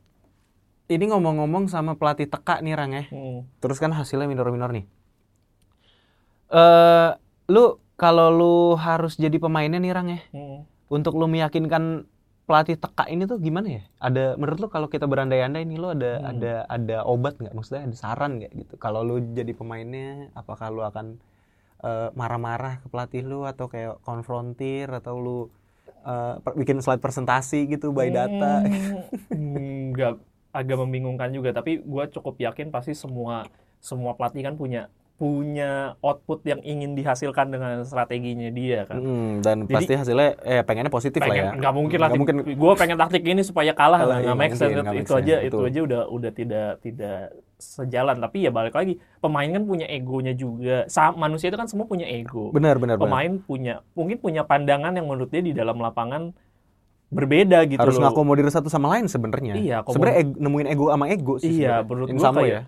ini 0.87 1.03
ngomong-ngomong 1.11 1.67
sama 1.67 1.99
pelatih 1.99 2.31
teka 2.31 2.63
nih 2.63 2.73
Rang 2.79 2.91
ya. 2.95 3.03
Hmm. 3.11 3.43
Terus 3.59 3.77
kan 3.83 3.91
hasilnya 3.91 4.29
minor-minor 4.31 4.71
nih. 4.71 4.85
eh 6.45 7.09
lu 7.49 7.81
kalau 7.97 8.27
lu 8.29 8.55
harus 8.77 9.17
jadi 9.17 9.37
pemainnya 9.41 9.79
nih 9.81 9.91
Rang 9.95 10.07
ya, 10.13 10.19
Hmm. 10.31 10.63
untuk 10.91 11.17
lu 11.17 11.25
meyakinkan 11.25 12.05
pelatih 12.45 12.77
teka 12.77 13.05
ini 13.13 13.23
tuh 13.31 13.37
gimana 13.41 13.67
ya? 13.77 13.81
Ada 14.07 14.37
menurut 14.39 14.59
lu 14.63 14.67
kalau 14.75 14.87
kita 14.93 15.05
berandai-andai 15.11 15.63
nih 15.65 15.77
lu 15.81 15.87
ada 15.95 16.11
Hmm. 16.21 16.29
ada 16.31 16.53
ada 16.69 16.97
obat 17.13 17.33
nggak? 17.41 17.53
Maksudnya 17.57 17.81
ada 17.89 17.95
saran 17.97 18.31
nggak 18.41 18.51
gitu? 18.61 18.73
Kalau 18.77 19.01
lu 19.07 19.15
jadi 19.33 19.51
pemainnya, 19.59 20.29
apakah 20.37 20.67
lu 20.75 20.81
akan 20.85 21.17
eh, 21.85 22.09
marah-marah 22.19 22.73
ke 22.83 22.87
pelatih 22.93 23.23
lu 23.25 23.39
atau 23.51 23.65
kayak 23.73 24.01
konfrontir 24.07 24.87
atau 24.99 25.15
lu 25.25 25.37
eh, 26.05 26.35
per- 26.43 26.57
bikin 26.61 26.79
slide 26.85 27.03
presentasi 27.03 27.59
gitu 27.73 27.91
by 27.97 28.09
data? 28.13 28.63
Hmm, 29.31 29.91
nggak 29.93 30.13
agak 30.55 30.77
membingungkan 30.81 31.29
juga 31.35 31.51
tapi 31.51 31.83
gue 31.83 32.03
cukup 32.15 32.35
yakin 32.39 32.67
pasti 32.71 32.93
semua 32.95 33.51
semua 33.83 34.15
pelatih 34.17 34.41
kan 34.47 34.55
punya 34.55 34.87
punya 35.15 35.71
output 35.99 36.43
yang 36.43 36.59
ingin 36.59 36.91
dihasilkan 36.91 37.47
dengan 37.47 37.79
strateginya 37.81 38.51
dia 38.51 38.83
kan 38.83 38.99
Hmm, 38.99 39.39
dan 39.39 39.63
Jadi- 39.63 39.71
pasti 39.71 39.93
hasilnya 39.95 40.29
eh 40.41 40.59
pengennya 40.59 40.91
positif 40.91 41.17
lah 41.17 41.27
ya. 41.27 41.31
pengen 41.31 41.45
nggak 41.57 41.73
mungkin 41.73 41.97
lah 41.97 42.07
Nggak 42.07 42.19
mungkin 42.19 42.35
gue 42.51 42.71
pengen 42.75 42.97
taktik 42.97 43.23
ini 43.23 43.39
supaya 43.39 43.71
kalah 43.71 44.01
lah 44.01 44.17
iya, 44.17 44.25
nggak 44.25 44.37
make 44.37 44.53
sense 44.53 44.75
itu 44.75 45.13
aja 45.13 45.35
itu 45.41 45.55
aja 45.57 45.79
udah 45.81 46.01
udah 46.09 46.31
tidak 46.31 46.69
tidak 46.79 47.31
sejalan 47.55 48.19
tapi 48.19 48.43
ya 48.43 48.51
balik 48.51 48.75
lagi 48.75 48.93
pemain 49.17 49.47
kan 49.47 49.63
punya 49.63 49.87
egonya 49.87 50.33
juga 50.33 50.83
Sa- 50.85 51.15
manusia 51.15 51.47
itu 51.47 51.55
kan 51.55 51.65
semua 51.65 51.87
punya 51.87 52.03
ego 52.05 52.51
benar 52.51 52.75
benar 52.75 52.95
benar. 52.95 53.07
pemain 53.07 53.31
punya 53.39 53.73
mungkin 53.93 54.17
punya 54.17 54.43
pandangan 54.43 54.91
yang 54.91 55.07
menurut 55.07 55.29
dia 55.29 55.39
di 55.41 55.51
dalam 55.51 55.79
lapangan 55.79 56.35
berbeda 57.07 57.63
gitu 57.63 57.79
Harus 57.79 57.95
loh 57.95 58.11
ngakomodir 58.11 58.43
satu 58.47 58.67
sama 58.67 58.91
lain 58.91 59.05
sebenarnya. 59.05 59.55
Iya, 59.55 59.77
Sebenarnya 59.85 60.25
nemuin 60.35 60.67
ego 60.67 60.89
sama 60.89 61.05
ego 61.07 61.37
sih. 61.37 61.61
Iya, 61.61 61.79
sebenarnya. 61.79 61.85
menurut 61.85 62.07
sama 62.19 62.39
kayak- 62.41 62.51
ya. 62.51 62.61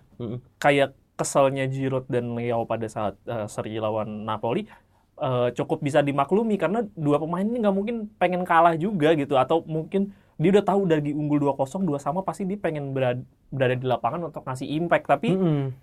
Kayak 0.55 0.89
keselnya 1.17 1.65
Giroud 1.67 2.06
dan 2.08 2.38
Leo 2.38 2.63
pada 2.69 2.86
saat 2.86 3.17
eh, 3.25 3.49
seri 3.49 3.82
lawan 3.82 4.23
Napoli 4.23 4.69
eh, 5.17 5.49
cukup 5.58 5.82
bisa 5.82 6.06
dimaklumi 6.06 6.56
karena 6.56 6.86
dua 6.93 7.17
pemain 7.17 7.43
ini 7.43 7.58
nggak 7.60 7.75
mungkin 7.75 8.08
pengen 8.21 8.45
kalah 8.45 8.77
juga 8.77 9.17
gitu 9.17 9.36
atau 9.36 9.65
mungkin 9.65 10.13
dia 10.38 10.53
udah 10.53 10.65
tahu 10.65 10.86
dari 10.86 11.17
unggul 11.17 11.41
2-0 11.41 11.82
dua 11.82 11.97
sama 11.97 12.21
pasti 12.21 12.45
dia 12.45 12.62
pengen 12.62 12.93
berada, 12.93 13.25
berada 13.49 13.73
di 13.73 13.89
lapangan 13.89 14.30
untuk 14.30 14.45
ngasih 14.45 14.69
impact 14.69 15.10
tapi 15.10 15.34
Mm-mm. 15.34 15.73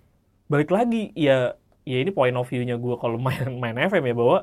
balik 0.47 0.71
lagi 0.71 1.11
ya 1.11 1.59
ya 1.83 1.97
ini 1.99 2.09
point 2.15 2.33
of 2.39 2.47
view-nya 2.47 2.79
gue 2.79 2.95
kalau 2.95 3.19
main 3.19 3.51
main 3.61 3.75
FM 3.75 4.07
ya 4.07 4.15
bahwa 4.15 4.37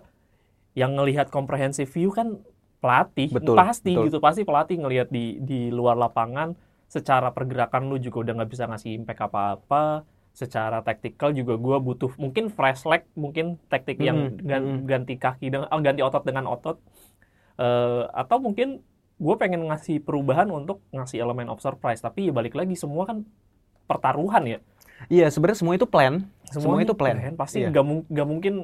yang 0.76 0.92
ngelihat 0.96 1.32
comprehensive 1.32 1.88
view 1.88 2.12
kan 2.12 2.40
pelatih 2.84 3.32
Betul, 3.32 3.56
pasti 3.56 3.96
betul. 3.96 4.04
gitu 4.08 4.18
pasti 4.20 4.42
pelatih 4.44 4.76
ngelihat 4.84 5.08
di 5.08 5.40
di 5.40 5.72
luar 5.72 5.96
lapangan 5.96 6.52
secara 6.92 7.32
pergerakan 7.32 7.88
lu 7.88 7.96
juga 7.96 8.28
udah 8.28 8.42
nggak 8.42 8.50
bisa 8.52 8.68
ngasih 8.68 9.00
impact 9.00 9.32
apa-apa 9.32 10.04
secara 10.32 10.80
taktikal 10.80 11.30
juga 11.30 11.54
gue 11.54 11.76
butuh 11.78 12.08
mungkin 12.16 12.48
fresh 12.48 12.82
leg 12.82 13.04
mungkin 13.14 13.60
taktik 13.66 13.96
yang 13.98 14.32
Mm, 14.32 14.40
gan- 14.40 14.70
mm. 14.74 14.84
ganti 14.84 15.14
kaki 15.14 15.46
dengan 15.46 15.68
oh, 15.68 15.78
ganti 15.78 16.00
otot 16.00 16.22
dengan 16.22 16.44
otot 16.46 16.80
Eh, 17.52 18.02
atau 18.10 18.40
mungkin 18.40 18.80
gue 19.14 19.34
pengen 19.36 19.68
ngasih 19.68 20.00
perubahan 20.00 20.48
untuk 20.48 20.80
ngasih 20.88 21.20
elemen 21.20 21.46
of 21.46 21.60
surprise 21.60 22.00
tapi 22.00 22.26
ya 22.26 22.32
balik 22.32 22.52
lagi 22.52 22.72
semua 22.72 23.04
kan 23.04 23.28
pertaruhan 23.84 24.44
ya 24.46 24.58
Iya, 25.04 25.28
sebenarnya 25.28 25.58
semua 25.58 25.74
itu 25.74 25.84
plan. 25.84 26.30
Semua 26.46 26.78
Semuanya 26.78 26.86
itu 26.86 26.94
plan. 26.94 27.16
Pasti 27.34 27.58
Iya. 27.60 27.68
nggak 27.68 27.84
mung- 27.84 28.06
nggak 28.06 28.22
mungkin 28.24 28.54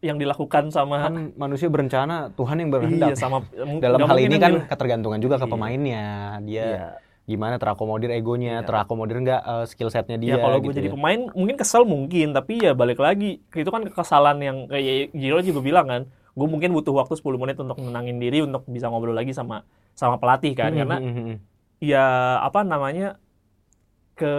yang 0.00 0.16
dilakukan 0.16 0.70
sama 0.70 1.04
Kan 1.04 1.34
manusia 1.36 1.66
berencana, 1.66 2.30
Tuhan 2.32 2.56
yang 2.56 2.68
iya 2.68 2.74
berkehendak. 2.74 3.14
sama 3.14 3.42
Dalam 3.78 3.98
hal 4.02 4.18
ini 4.18 4.36
kan 4.36 4.52
ketergantungan 4.66 5.18
juga 5.18 5.36
ke 5.36 5.44
Iya. 5.44 5.52
pemainnya. 5.52 6.06
Dia 6.42 6.62
Iya. 6.64 6.86
Gimana 7.22 7.54
terakomodir 7.56 8.10
egonya, 8.10 8.60
Iya. 8.60 8.66
terakomodir 8.66 9.16
nggak 9.22 9.42
eh, 9.42 9.64
skill 9.70 9.88
setnya 9.88 10.18
dia. 10.18 10.34
Ya 10.34 10.36
kalau 10.38 10.58
gue 10.58 10.70
gitu 10.70 10.78
jadi 10.78 10.88
ya. 10.90 10.94
pemain 10.94 11.20
mungkin 11.32 11.56
kesel 11.56 11.82
mungkin 11.86 12.26
tapi 12.32 12.58
ya 12.60 12.72
balik 12.74 12.98
lagi 12.98 13.38
itu 13.40 13.70
kan 13.70 13.82
kekesalan 13.86 14.38
yang 14.42 14.56
kayak 14.66 15.14
Giro 15.14 15.38
juga 15.40 15.60
bilang 15.62 15.86
kan 15.86 16.02
gue 16.32 16.48
mungkin 16.48 16.72
butuh 16.72 16.96
waktu 16.96 17.14
10 17.14 17.36
menit 17.36 17.56
untuk 17.56 17.76
menenangin 17.76 18.16
diri 18.16 18.40
untuk 18.40 18.64
bisa 18.66 18.88
ngobrol 18.88 19.12
lagi 19.12 19.30
sama 19.30 19.62
sama 19.92 20.16
pelatih 20.16 20.56
kan 20.56 20.72
Mm, 20.72 20.78
karena 20.80 20.96
mm, 20.98 21.12
mm, 21.12 21.24
mm. 21.28 21.36
ya 21.78 22.04
apa 22.40 22.64
namanya 22.64 23.20
ke 24.14 24.32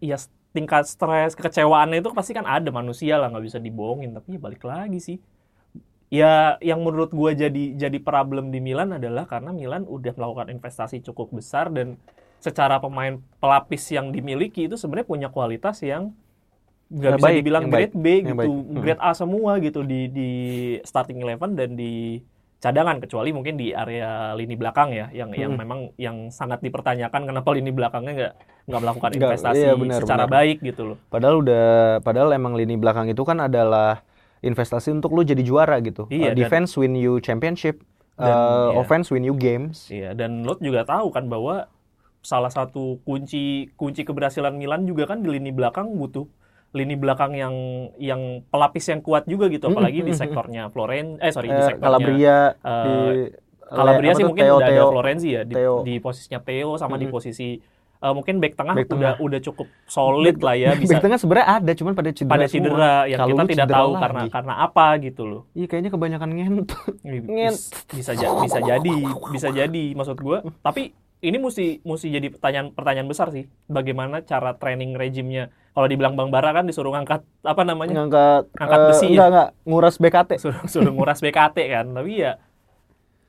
ya 0.00 0.16
tingkat 0.50 0.84
stres 0.88 1.38
kekecewaannya 1.38 2.00
itu 2.00 2.10
pasti 2.10 2.32
kan 2.34 2.42
ada 2.42 2.70
manusia 2.70 3.20
lah 3.20 3.30
nggak 3.30 3.44
bisa 3.44 3.58
dibohongin 3.58 4.10
tapi 4.12 4.34
ya 4.34 4.40
balik 4.40 4.62
lagi 4.64 4.98
sih 4.98 5.16
ya 6.08 6.56
yang 6.60 6.80
menurut 6.80 7.12
gua 7.12 7.32
jadi 7.32 7.76
jadi 7.76 7.98
problem 8.00 8.48
di 8.48 8.58
Milan 8.58 8.96
adalah 8.96 9.28
karena 9.28 9.52
Milan 9.52 9.84
udah 9.84 10.12
melakukan 10.12 10.48
investasi 10.48 11.04
cukup 11.04 11.32
besar 11.32 11.68
dan 11.68 12.00
secara 12.38 12.78
pemain 12.78 13.18
pelapis 13.38 13.82
yang 13.90 14.08
dimiliki 14.08 14.66
itu 14.66 14.78
sebenarnya 14.78 15.08
punya 15.08 15.28
kualitas 15.28 15.82
yang 15.82 16.14
nggak 16.88 17.12
Yang 17.12 17.18
bisa 17.20 17.28
baik, 17.28 17.36
dibilang 17.36 17.64
yang 17.64 17.72
baik, 17.72 17.80
grade 17.92 17.96
B 18.00 18.06
yang 18.24 18.24
gitu 18.24 18.36
baik. 18.40 18.50
Hmm. 18.50 18.80
grade 18.80 19.02
A 19.02 19.10
semua 19.12 19.52
gitu 19.60 19.80
di 19.84 20.00
di 20.08 20.30
starting 20.82 21.20
eleven 21.20 21.52
dan 21.52 21.76
di 21.76 22.22
cadangan 22.58 22.98
kecuali 22.98 23.30
mungkin 23.30 23.54
di 23.54 23.70
area 23.70 24.34
lini 24.34 24.56
belakang 24.58 24.90
ya 24.90 25.06
yang 25.12 25.30
yang 25.30 25.52
Hmm. 25.52 25.60
memang 25.62 25.80
yang 25.94 26.32
sangat 26.32 26.58
dipertanyakan 26.58 27.28
kenapa 27.28 27.48
lini 27.54 27.70
belakangnya 27.70 28.12
nggak 28.16 28.32
nggak 28.66 28.80
melakukan 28.82 29.12
investasi 29.14 29.62
iya, 29.62 29.72
benar, 29.78 30.00
secara 30.02 30.24
benar. 30.24 30.34
baik 30.42 30.58
gitu 30.64 30.82
loh 30.88 30.98
Padahal 31.06 31.40
udah, 31.40 31.66
padahal 32.02 32.32
emang 32.34 32.52
lini 32.52 32.74
belakang 32.76 33.06
itu 33.08 33.22
kan 33.22 33.38
adalah 33.40 34.02
investasi 34.40 34.90
untuk 34.90 35.12
lu 35.12 35.22
jadi 35.22 35.40
juara 35.40 35.78
gitu. 35.80 36.06
Iya, 36.08 36.30
Uh, 36.30 36.34
dan- 36.34 36.38
defense 36.38 36.70
win 36.74 36.94
you 36.94 37.18
championship, 37.18 37.82
Dan, 38.14 38.28
uh, 38.28 38.74
iya. 38.74 38.78
offense 38.78 39.08
win 39.08 39.22
you 39.22 39.34
games. 39.34 39.86
Iya, 39.88 40.12
dan 40.12 40.42
lo 40.42 40.58
juga 40.58 40.82
tahu 40.82 41.10
kan 41.10 41.26
bahwa 41.26 41.70
salah 42.18 42.50
satu 42.50 42.98
kunci 43.02 43.70
kunci 43.74 44.02
keberhasilan 44.02 44.52
Milan 44.52 44.84
juga 44.84 45.06
kan 45.06 45.22
di 45.22 45.30
lini 45.30 45.50
belakang 45.50 45.94
butuh 45.94 46.26
lini 46.68 46.94
belakang 46.94 47.32
yang 47.32 47.54
yang 47.96 48.44
pelapis 48.46 48.84
yang 48.86 49.00
kuat 49.00 49.24
juga 49.24 49.48
gitu, 49.48 49.70
apalagi 49.70 50.04
di 50.04 50.12
sektornya 50.12 50.68
Floren, 50.68 51.16
eh 51.16 51.32
sorry 51.32 51.48
di 51.48 51.56
Eh, 51.56 51.64
sektornya 51.64 51.86
Calabria 51.88 52.36
eh, 52.52 52.84
di 52.84 52.94
Calabria 53.64 54.12
sih 54.12 54.24
mungkin 54.24 54.44
Theo, 54.44 54.56
udah 54.56 54.66
ada 54.66 54.74
Theo. 54.74 54.86
Florenzi 54.92 55.28
ya 55.30 55.42
di, 55.44 55.54
Theo. 55.54 55.74
di 55.80 55.94
posisinya 55.96 56.40
Theo 56.40 56.76
sama 56.76 56.96
di 56.96 57.08
Mhm. 57.08 57.12
posisi 57.12 57.48
eh, 57.98 58.12
mungkin 58.12 58.34
back 58.36 58.54
tengah 58.54 58.74
Back 58.74 58.86
udah 58.86 58.92
tengah. 58.92 59.14
udah 59.18 59.40
cukup 59.40 59.66
solid 59.84 60.36
lah 60.38 60.54
ya 60.54 60.70
Back 60.70 60.80
bisa 60.80 60.96
tengah 60.98 61.16
sebenarnya 61.16 61.48
ada, 61.52 61.72
cuman 61.72 61.92
pada 61.92 62.10
cedera 62.10 62.32
pada 62.32 62.46
semua. 62.46 62.54
cedera 62.64 62.92
yang 63.04 63.18
Kalau 63.18 63.30
kita 63.32 63.44
tidak 63.48 63.66
tahu 63.68 63.90
lagi. 63.90 64.00
karena 64.00 64.22
karena 64.28 64.54
apa 64.60 64.86
gitu 65.00 65.22
loh. 65.24 65.42
Iya 65.52 65.66
kayaknya 65.66 65.90
kebanyakan 65.90 66.28
ngent. 66.32 66.68
Bis- 67.28 67.70
bisa 67.88 68.12
ja- 68.12 68.36
bisa 68.38 68.58
jadi 68.60 68.94
bisa 69.28 69.48
jadi 69.50 69.84
maksud 69.92 70.16
gua 70.16 70.38
tapi 70.60 70.92
ini 71.18 71.34
mesti 71.36 71.82
mesti 71.82 72.06
jadi 72.08 72.30
pertanyaan 72.30 72.70
pertanyaan 72.70 73.06
besar 73.06 73.28
sih 73.28 73.50
bagaimana 73.66 74.22
cara 74.22 74.54
training 74.54 74.94
regimnya 74.94 75.50
kalau 75.68 75.86
dibilang 75.86 76.14
Bang 76.14 76.28
Bara 76.28 76.50
kan 76.52 76.62
disuruh 76.62 76.90
ngangkat 76.90 77.22
apa 77.40 77.62
namanya 77.62 77.94
ngangkat 77.96 78.42
Ngangkat 78.52 78.78
eh, 78.78 78.86
besi 78.88 79.04
ya? 79.04 79.10
enggak 79.10 79.28
enggak 79.28 79.48
nguras 79.64 79.96
BKT. 79.96 80.30
suruh 80.36 80.62
suruh 80.64 80.92
nguras 80.92 81.18
BKT 81.18 81.56
kan 81.68 81.86
tapi 81.92 82.12
ya 82.18 82.38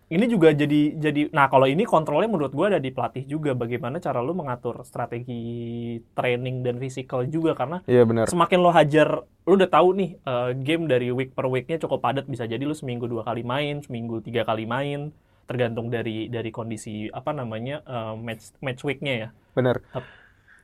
ini 0.10 0.26
juga 0.26 0.50
jadi 0.50 0.98
jadi 0.98 1.30
nah 1.30 1.46
kalau 1.54 1.70
ini 1.70 1.86
kontrolnya 1.86 2.26
menurut 2.26 2.50
gua 2.50 2.74
ada 2.74 2.82
di 2.82 2.90
pelatih 2.90 3.30
juga 3.30 3.54
bagaimana 3.54 4.02
cara 4.02 4.26
lu 4.26 4.34
mengatur 4.34 4.82
strategi 4.82 6.02
training 6.18 6.66
dan 6.66 6.82
fisikal 6.82 7.22
juga 7.30 7.54
karena 7.54 7.86
Iya 7.86 8.10
benar. 8.10 8.26
semakin 8.26 8.58
lo 8.58 8.74
hajar 8.74 9.22
lu 9.46 9.54
udah 9.54 9.70
tahu 9.70 9.94
nih 9.94 10.10
eh, 10.18 10.50
game 10.66 10.90
dari 10.90 11.14
week 11.14 11.38
per 11.38 11.46
weeknya 11.46 11.78
cukup 11.78 12.02
padat 12.02 12.26
bisa 12.26 12.50
jadi 12.50 12.62
lu 12.66 12.74
seminggu 12.74 13.06
dua 13.06 13.22
kali 13.22 13.46
main 13.46 13.86
seminggu 13.86 14.26
tiga 14.26 14.42
kali 14.50 14.66
main 14.66 15.14
tergantung 15.46 15.90
dari 15.94 16.26
dari 16.30 16.50
kondisi 16.50 17.06
apa 17.14 17.30
namanya 17.30 17.86
eh, 17.86 18.14
match 18.18 18.58
match 18.66 18.82
weeknya 18.82 19.14
ya 19.14 19.30
Benar. 19.54 19.78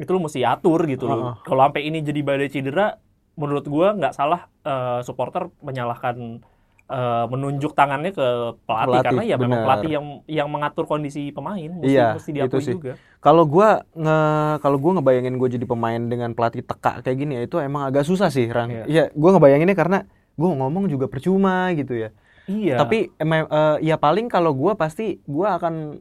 itu 0.01 0.09
lu 0.09 0.19
mesti 0.25 0.41
atur 0.41 0.89
gitu 0.89 1.05
Heeh. 1.05 1.21
loh 1.21 1.37
kalau 1.45 1.69
sampai 1.69 1.85
ini 1.85 2.01
jadi 2.01 2.21
badai 2.25 2.49
cedera 2.49 2.97
menurut 3.37 3.69
gua 3.69 3.93
nggak 3.93 4.13
salah 4.17 4.49
eh, 4.65 5.05
supporter 5.05 5.53
menyalahkan 5.61 6.41
eh, 6.89 7.25
menunjuk 7.31 7.71
tangannya 7.73 8.11
ke 8.13 8.27
pelatih, 8.65 9.01
Pelatih, 9.01 9.05
karena 9.05 9.21
ya 9.25 9.35
memang 9.41 9.59
benar. 9.61 9.65
pelatih 9.65 9.91
yang 9.97 10.05
yang 10.29 10.47
mengatur 10.51 10.85
kondisi 10.85 11.33
pemain 11.33 11.69
mesti, 11.81 11.89
Iya, 11.89 12.07
mesti 12.13 12.29
diakui 12.31 12.49
itu 12.49 12.57
sih. 12.61 12.75
juga 12.77 12.93
Kalau 13.19 13.43
gua 13.49 13.81
nge 13.97 14.17
kalau 14.61 14.77
gua 14.77 14.91
ngebayangin 15.01 15.35
gue 15.41 15.49
jadi 15.57 15.65
pemain 15.65 15.97
dengan 15.97 16.29
pelatih 16.37 16.61
teka 16.61 17.01
kayak 17.01 17.17
gini 17.17 17.33
ya 17.37 17.41
itu 17.49 17.57
emang 17.57 17.89
agak 17.89 18.05
susah 18.05 18.29
sih, 18.29 18.45
Ran. 18.49 18.69
Iya. 18.69 18.83
Iya, 18.85 19.03
gua 19.17 19.29
ngebayanginnya 19.33 19.73
karena 19.73 19.97
gua 20.37 20.53
ngomong 20.53 20.85
juga 20.93 21.09
percuma 21.09 21.73
gitu 21.73 21.97
ya. 21.97 22.09
iya 22.45 22.77
Tapi 22.77 23.09
emang 23.17 23.49
eh, 23.49 23.77
ya 23.81 23.97
paling 23.97 24.29
kalau 24.29 24.53
gua 24.53 24.77
pasti 24.77 25.17
gua 25.25 25.57
akan 25.57 25.97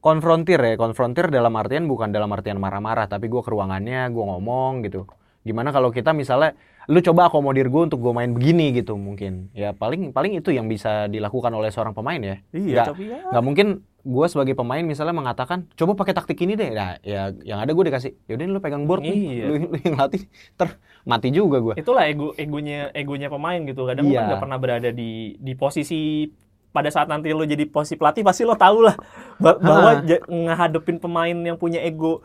konfrontir 0.00 0.60
ya, 0.60 0.76
konfrontir 0.76 1.28
dalam 1.32 1.52
artian 1.56 1.84
bukan 1.88 2.12
dalam 2.12 2.28
artian 2.32 2.60
marah-marah, 2.60 3.08
tapi 3.08 3.28
gua 3.28 3.40
ke 3.44 3.50
ruangannya, 3.52 4.08
gua 4.12 4.36
ngomong 4.36 4.84
gitu. 4.88 5.04
Gimana 5.44 5.72
kalau 5.72 5.92
kita 5.92 6.16
misalnya 6.16 6.56
lu 6.86 7.00
coba 7.00 7.26
akomodir 7.26 7.66
gue 7.66 7.82
untuk 7.82 7.98
gue 7.98 8.10
main 8.10 8.28
begini 8.28 8.72
gitu 8.72 8.94
mungkin. 8.94 9.48
Ya 9.50 9.72
paling 9.72 10.10
paling 10.10 10.34
itu 10.34 10.48
yang 10.48 10.66
bisa 10.66 11.06
dilakukan 11.06 11.48
oleh 11.50 11.68
seorang 11.68 11.92
pemain 11.92 12.16
ya. 12.16 12.36
iya 12.50 12.60
nggak- 12.74 12.88
tapi 12.88 13.04
ya 13.06 13.18
nggak 13.26 13.40
mungkin 13.42 13.66
gue 14.00 14.26
sebagai 14.26 14.52
pemain 14.52 14.80
misalnya 14.80 15.12
mengatakan 15.12 15.64
coba 15.72 15.96
pakai 15.96 16.12
taktik 16.12 16.36
ini 16.38 16.52
deh 16.52 16.68
nah 16.70 17.00
ya 17.00 17.32
yang 17.40 17.56
ada 17.56 17.72
gue 17.72 17.84
dikasih 17.84 18.12
yaudah 18.26 18.44
lu 18.46 18.60
pegang 18.60 18.84
board 18.84 19.00
nih 19.00 19.16
Iya. 19.32 19.44
lu, 19.46 19.54
lu 19.64 19.76
yang 19.80 19.96
latih 19.96 20.28
ter 20.52 20.76
mati 21.02 21.28
juga 21.30 21.56
gue 21.58 21.74
itulah 21.74 22.04
ego 22.04 22.36
egonya 22.36 22.92
egonya 22.92 23.26
pemain 23.26 23.56
gitu 23.58 23.82
kadang 23.82 24.04
lu 24.04 24.12
Iya. 24.12 24.20
kan 24.20 24.24
nggak 24.28 24.42
pernah 24.42 24.58
berada 24.58 24.90
di 24.90 25.10
di 25.34 25.56
posisi 25.56 26.28
pada 26.68 26.92
saat 26.92 27.06
nanti 27.06 27.30
lo 27.30 27.42
jadi 27.42 27.64
posisi 27.64 27.96
pelatih 27.96 28.20
pasti 28.20 28.42
lo 28.42 28.52
tahu 28.54 28.84
lah 28.84 28.92
ba- 29.38 29.56
bahwa 29.56 29.90
Ha. 29.96 30.20
ngehadepin 30.20 30.98
pemain 30.98 31.36
yang 31.38 31.56
punya 31.56 31.80
ego 31.80 32.20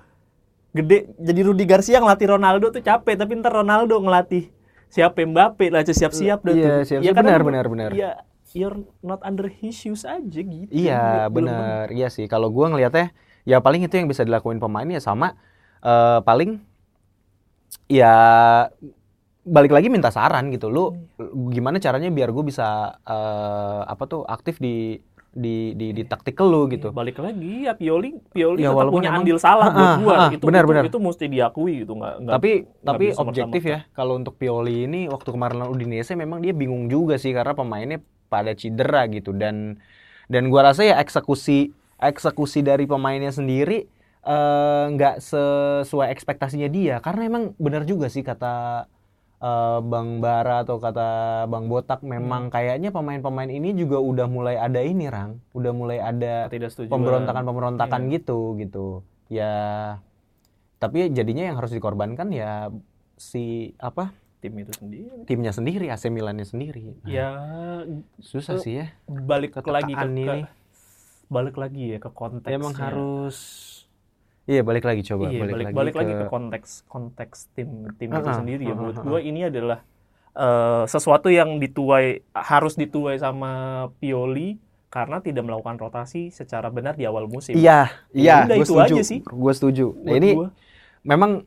gede 0.70 1.10
jadi 1.18 1.42
Rudi 1.44 1.66
Garcia 1.66 1.98
ngelatih 1.98 2.38
Ronaldo 2.38 2.70
tuh 2.70 2.82
capek 2.82 3.18
tapi 3.18 3.34
ntar 3.38 3.54
Ronaldo 3.54 3.98
ngelatih 3.98 4.54
siapa 4.86 5.22
Mbappe 5.22 5.70
lah 5.70 5.82
siap-siap 5.82 6.40
dah 6.42 6.54
Iya, 6.54 6.66
tuh. 6.82 6.86
siap-siap. 6.86 7.14
karena 7.14 7.30
Benar, 7.30 7.42
benar, 7.46 7.66
benar. 7.70 7.90
Iya, 7.94 8.12
you're 8.54 8.78
not 9.02 9.22
under 9.22 9.46
his 9.46 9.78
shoes 9.78 10.02
aja 10.02 10.42
gitu. 10.42 10.70
Iya 10.70 11.30
bener, 11.30 11.90
iya 11.94 12.10
sih. 12.10 12.26
Kalau 12.26 12.50
gua 12.50 12.74
ngelihatnya, 12.74 13.14
ya 13.46 13.62
paling 13.62 13.86
itu 13.86 13.94
yang 13.94 14.10
bisa 14.10 14.26
dilakuin 14.26 14.58
pemain 14.58 14.86
ya 14.86 14.98
sama 14.98 15.38
eh, 15.82 16.20
paling 16.22 16.58
ya 17.86 18.14
balik 19.46 19.74
lagi 19.74 19.90
minta 19.90 20.10
saran 20.10 20.50
gitu. 20.50 20.70
Lu 20.70 20.94
gimana 21.50 21.78
caranya 21.78 22.10
biar 22.10 22.30
gue 22.30 22.44
bisa 22.46 22.98
eh, 23.02 23.82
apa 23.86 24.04
tuh 24.06 24.22
aktif 24.26 24.58
di 24.58 24.98
di 25.30 25.78
di, 25.78 25.94
di 25.94 26.04
tactical 26.10 26.50
lu 26.50 26.66
gitu. 26.74 26.90
Balik 26.90 27.22
lagi 27.22 27.70
ya 27.70 27.78
Pioli, 27.78 28.18
Pioli 28.34 28.66
Ya, 28.66 28.74
tetap 28.74 28.90
punya 28.90 29.14
andil 29.14 29.38
salah 29.38 29.70
buat 29.70 29.86
Ah, 29.86 29.98
gua. 30.02 30.16
ah, 30.18 30.30
itu, 30.34 30.44
benar, 30.44 30.64
itu, 30.66 30.70
benar. 30.74 30.84
itu 30.90 30.98
mesti 30.98 31.26
diakui 31.30 31.74
gitu 31.86 31.94
nggak 31.96 32.14
Tapi 32.26 32.52
tapi 32.82 33.06
bisa 33.14 33.22
objektif 33.22 33.62
ya 33.64 33.80
kalau 33.94 34.18
untuk 34.18 34.36
Pioli 34.36 34.90
ini 34.90 35.06
waktu 35.06 35.30
kemarin 35.30 35.56
lawan 35.62 35.72
Udinese 35.78 36.18
memang 36.18 36.42
dia 36.42 36.52
bingung 36.52 36.90
juga 36.90 37.22
sih 37.22 37.30
karena 37.32 37.54
pemainnya 37.54 38.02
pada 38.30 38.54
cedera 38.54 39.06
gitu 39.10 39.34
dan 39.34 39.78
dan 40.30 40.50
gua 40.50 40.74
rasa 40.74 40.86
ya 40.86 40.98
eksekusi 41.02 41.74
eksekusi 42.02 42.62
dari 42.62 42.90
pemainnya 42.90 43.30
sendiri 43.30 43.86
eh, 44.24 44.84
nggak 44.94 45.22
sesuai 45.22 46.10
ekspektasinya 46.10 46.70
dia 46.70 46.98
karena 47.00 47.30
emang 47.30 47.44
benar 47.58 47.86
juga 47.86 48.10
sih 48.10 48.22
kata 48.26 48.86
eh, 49.40 49.80
Bang 49.82 50.20
Bara 50.20 50.62
atau 50.62 50.78
kata 50.78 51.10
Bang 51.48 51.68
Botak 51.68 52.04
memang 52.04 52.48
kayaknya 52.48 52.92
pemain-pemain 52.92 53.48
ini 53.48 53.72
juga 53.74 53.98
udah 53.98 54.28
mulai 54.28 54.56
ada 54.56 54.80
ini 54.80 55.08
Rang 55.08 55.40
udah 55.52 55.72
mulai 55.72 55.98
ada 55.98 56.48
pemberontakan-pemberontakan 56.52 58.02
gitu 58.12 58.56
gitu. 58.56 59.02
Ya 59.30 59.54
tapi 60.80 61.12
jadinya 61.12 61.44
yang 61.44 61.58
harus 61.60 61.76
dikorbankan 61.76 62.32
ya 62.32 62.72
si 63.20 63.76
apa 63.80 64.16
tim 64.40 64.56
itu 64.56 64.72
sendiri. 64.72 65.28
timnya 65.28 65.52
sendiri 65.52 65.92
AC 65.92 66.08
Milannya 66.08 66.48
sendiri. 66.48 66.96
Nah, 67.04 67.12
Ya 67.12 67.30
susah 68.24 68.56
sih 68.64 68.80
ya. 68.80 68.96
balik 69.06 69.60
lagi 69.60 69.92
ke, 69.92 70.00
ke- 70.00 70.08
ini. 70.08 70.48
balik 71.28 71.56
lagi 71.60 71.94
ya 71.94 72.00
ke 72.00 72.10
konteks. 72.10 72.48
Emang 72.48 72.72
harus 72.74 73.38
Iya 74.46 74.62
balik 74.66 74.86
lagi 74.88 75.02
coba 75.06 75.30
iya, 75.30 75.42
balik, 75.42 75.54
balik, 75.54 75.66
lagi 75.66 75.76
balik 75.76 75.94
ke, 75.94 76.00
lagi 76.00 76.14
ke 76.14 76.26
konteks 76.30 76.70
konteks 76.90 77.38
tim 77.54 77.70
tim 77.98 78.10
itu 78.14 78.22
Uh-uh, 78.24 78.38
sendiri 78.38 78.64
ya. 78.66 78.74
Menurut 78.74 78.98
gue 78.98 79.20
ini 79.22 79.42
adalah 79.46 79.80
eh, 80.34 80.84
sesuatu 80.90 81.28
yang 81.30 81.60
dituai 81.62 82.24
harus 82.34 82.74
dituai 82.80 83.20
sama 83.20 83.52
Pioli 84.00 84.58
karena 84.90 85.22
tidak 85.22 85.46
melakukan 85.46 85.78
rotasi 85.78 86.34
secara 86.34 86.74
benar 86.74 86.98
di 86.98 87.06
awal 87.06 87.30
musim. 87.30 87.54
Iya, 87.54 87.94
iya, 88.10 88.50
udah, 88.50 88.58
gue 88.58 88.66
itu 88.66 88.74
setuju. 88.74 88.96
aja 88.98 89.04
sih. 89.06 89.20
Gue 89.22 89.54
setuju. 89.54 89.88
Nah, 90.02 90.14
ini 90.18 90.30
gua. 90.34 90.50
memang 91.06 91.46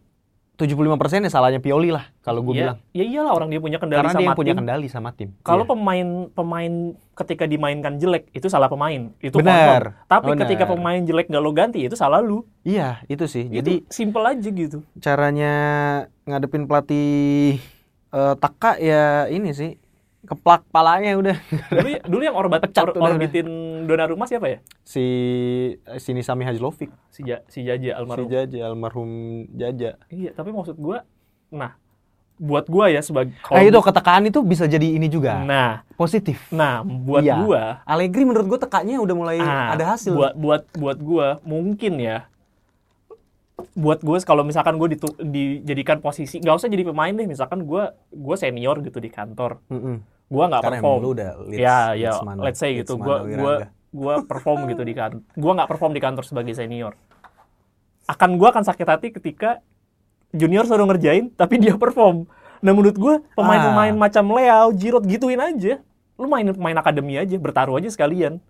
75% 0.54 0.84
ya 1.24 1.30
salahnya 1.32 1.58
Pioli 1.58 1.88
lah 1.88 2.06
kalau 2.20 2.38
gue 2.40 2.54
ya, 2.54 2.60
bilang. 2.62 2.78
ya 2.92 3.02
iyalah 3.02 3.32
orang 3.32 3.48
dia 3.48 3.58
punya 3.58 3.80
kendali 3.80 3.98
Karena 3.98 4.12
sama 4.12 4.20
dia 4.20 4.28
yang 4.28 4.38
punya 4.38 4.52
tim. 4.52 4.60
kendali 4.60 4.86
sama 4.86 5.10
tim. 5.10 5.28
Kalau 5.40 5.64
Iya. 5.64 5.70
pemain 5.74 6.08
pemain 6.30 6.72
ketika 7.14 7.44
dimainkan 7.44 7.92
jelek 7.96 8.30
itu 8.30 8.46
salah 8.46 8.68
pemain, 8.68 9.10
itu 9.18 9.32
Benar. 9.34 10.06
Tapi 10.06 10.28
Benar. 10.30 10.40
ketika 10.44 10.64
pemain 10.66 11.00
jelek 11.00 11.26
nggak 11.26 11.42
lo 11.42 11.50
ganti 11.50 11.82
itu 11.82 11.92
salah 11.92 12.20
lu. 12.20 12.44
Iya, 12.62 13.02
itu 13.06 13.26
sih. 13.26 13.48
Jadi 13.48 13.82
Jadi 13.82 13.90
simple 13.90 14.22
aja 14.22 14.48
gitu. 14.48 14.78
caranya 14.96 15.52
ngadepin 16.22 16.64
pelatih 16.64 17.58
eh, 18.08 18.34
Taka 18.36 18.76
ya 18.76 19.26
ini 19.26 19.50
sih 19.50 19.81
keplak 20.32 20.64
palanya 20.68 21.12
udah. 21.14 21.36
Dulu 21.68 21.88
dulu 22.02 22.22
yang 22.22 22.34
orbat 22.34 22.60
Pecat 22.62 22.82
or- 22.82 22.94
udah, 22.94 23.12
orbitin 23.12 23.46
Donnarumma 23.84 24.24
siapa 24.24 24.48
ya? 24.48 24.58
si 24.80 25.04
sini 25.96 26.20
Sami 26.20 26.42
Hajlovic. 26.42 26.88
Si 27.08 27.20
Ja- 27.22 27.44
si 27.46 27.62
Jaja 27.62 27.94
almarhum. 27.94 28.24
si 28.24 28.32
Jaja 28.32 28.58
almarhum 28.64 29.10
Jaja. 29.52 30.00
Iya, 30.08 30.32
tapi 30.32 30.50
maksud 30.50 30.76
gua 30.76 31.04
nah 31.48 31.76
buat 32.34 32.66
gua 32.66 32.88
ya 32.88 32.98
sebagai 32.98 33.36
nah 33.44 33.60
itu 33.60 33.78
ketekaan 33.78 34.24
itu 34.24 34.40
bisa 34.40 34.64
jadi 34.64 34.88
ini 34.88 35.06
juga. 35.06 35.38
Nah, 35.38 35.84
positif. 35.94 36.48
Nah 36.50 36.80
buat 36.82 37.22
Iya. 37.22 37.38
gua 37.38 37.62
Allegri 37.84 38.24
menurut 38.24 38.48
gue 38.48 38.58
tekannya 38.58 38.98
udah 38.98 39.14
mulai 39.14 39.38
ah, 39.38 39.70
ada 39.70 39.94
hasil. 39.94 40.10
Buat 40.10 40.34
buat 40.34 40.62
buat 40.74 40.98
gua 40.98 41.26
mungkin 41.42 41.96
ya 41.96 42.26
buat 43.72 44.02
gue 44.02 44.18
kalau 44.20 44.42
misalkan 44.42 44.74
gue 44.74 44.88
ditu- 44.90 45.16
dijadikan 45.18 46.02
posisi 46.02 46.42
nggak 46.42 46.56
usah 46.56 46.66
jadi 46.66 46.82
pemain 46.84 47.14
deh 47.14 47.24
misalkan 47.24 47.62
gue 47.62 47.84
gue 48.10 48.36
senior 48.36 48.82
gitu 48.82 48.98
di 48.98 49.06
kantor. 49.06 49.62
Mm-mm. 49.70 50.02
Gue 50.32 50.44
nggak 50.48 50.62
perform. 50.64 50.98
lu 50.98 51.08
udah 51.12 51.30
leads, 51.44 51.60
ya 51.60 51.78
ya 51.92 52.10
leadsman, 52.10 52.36
let's 52.40 52.56
say 52.56 52.72
gitu. 52.72 52.96
gue 52.96 53.16
gue 53.30 53.54
gue 53.92 54.14
perform 54.24 54.64
gitu 54.66 54.80
di 54.80 54.92
kantor 54.92 55.20
gue 55.20 55.52
nggak 55.52 55.68
perform 55.68 55.92
di 55.92 56.00
kantor 56.00 56.24
sebagai 56.24 56.52
senior. 56.52 56.96
Akan 58.04 58.34
gue 58.34 58.48
akan 58.48 58.64
sakit 58.64 58.86
hati 58.88 59.08
ketika 59.12 59.60
junior 60.32 60.64
suruh 60.64 60.84
ngerjain 60.84 61.30
tapi 61.30 61.60
dia 61.60 61.76
perform. 61.76 62.24
Nah 62.58 62.72
menurut 62.72 62.94
gue 62.94 63.14
pemain-pemain 63.32 63.92
Ah. 63.92 64.00
macam 64.00 64.24
Leo 64.32 64.72
Giroud 64.72 65.04
gituin 65.04 65.38
aja. 65.38 65.78
Lu 66.16 66.26
mainin 66.26 66.52
pemain 66.52 66.74
akademi 66.74 67.14
aja 67.14 67.36
bertaruh 67.36 67.76
aja 67.76 67.88
sekalian. 67.88 68.40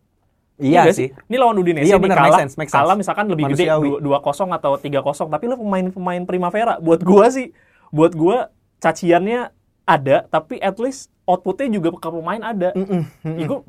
Iya 0.56 0.84
nggak 0.84 0.94
sih. 0.94 1.08
ini 1.26 1.36
lawan 1.36 1.56
Udinese 1.56 1.88
Iya, 1.88 1.96
bener, 1.96 2.14
kalah, 2.14 2.28
make 2.28 2.38
sense, 2.38 2.54
make 2.54 2.68
sense. 2.68 2.76
kalah 2.76 2.94
misalkan 2.94 3.24
lebih 3.26 3.50
gede 3.50 3.66
Manusiawi. 3.66 3.98
dua 3.98 4.18
kosong 4.20 4.52
atau 4.52 4.76
tiga 4.76 5.00
kosong 5.00 5.26
tapi 5.26 5.48
lu 5.48 5.56
pemain-pemain 5.56 6.22
primavera 6.22 6.76
buat 6.78 7.00
gua 7.00 7.32
sih 7.32 7.50
buat 7.88 8.12
gua 8.12 8.52
caciannya 8.78 9.48
ada 9.82 10.28
tapi 10.28 10.60
at 10.60 10.76
least 10.76 11.08
outputnya 11.32 11.72
juga 11.72 11.88
ke 11.96 12.08
pemain 12.08 12.42
ada. 12.44 12.76
Ih, 12.76 13.46
gua, 13.48 13.64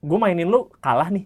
gua 0.00 0.18
mainin 0.20 0.46
lu 0.46 0.68
kalah 0.78 1.08
nih. 1.08 1.24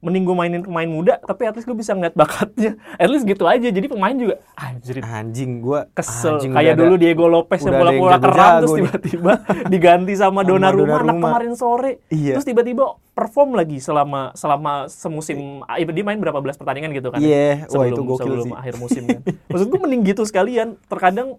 Mending 0.00 0.24
gua 0.24 0.32
mainin 0.32 0.64
pemain 0.64 0.88
muda 0.88 1.20
tapi 1.20 1.44
at 1.44 1.52
least 1.52 1.68
gua 1.68 1.76
bisa 1.76 1.92
ngeliat 1.92 2.16
bakatnya. 2.16 2.76
At 2.96 3.12
least 3.12 3.28
gitu 3.28 3.44
aja 3.44 3.68
jadi 3.68 3.84
pemain 3.84 4.16
juga 4.16 4.40
anjir. 4.56 4.96
Anjing 5.04 5.60
gue 5.60 5.80
kesel. 5.92 6.40
kayak 6.40 6.72
dulu 6.76 6.96
Diego 6.96 7.28
Lopez 7.28 7.60
yang 7.60 7.76
ada 7.76 7.92
bola-bola 7.92 8.16
keram 8.16 8.52
terus 8.64 8.72
tiba-tiba 8.80 9.32
diganti 9.72 10.12
sama 10.16 10.40
Donnarumma 10.40 11.04
anak 11.04 11.20
kemarin 11.20 11.52
sore. 11.52 12.00
Iya. 12.08 12.40
terus 12.40 12.48
tiba-tiba 12.48 12.96
perform 13.12 13.52
lagi 13.52 13.76
selama 13.76 14.32
selama 14.32 14.88
semusim 14.88 15.60
ah, 15.68 15.76
dia 15.76 16.04
main 16.06 16.16
berapa 16.16 16.40
belas 16.40 16.56
pertandingan 16.56 16.96
gitu 16.96 17.12
kan 17.12 17.20
Iya, 17.20 17.68
wah 17.68 17.84
sebelum 17.84 17.92
itu 17.92 18.02
gokil 18.08 18.24
sebelum 18.24 18.46
sih. 18.48 18.56
akhir 18.56 18.74
musim 18.80 19.02
kan. 19.04 19.20
Maksud 19.52 19.66
gue 19.68 19.80
mending 19.84 20.02
gitu 20.08 20.22
sekalian. 20.24 20.68
Terkadang 20.88 21.36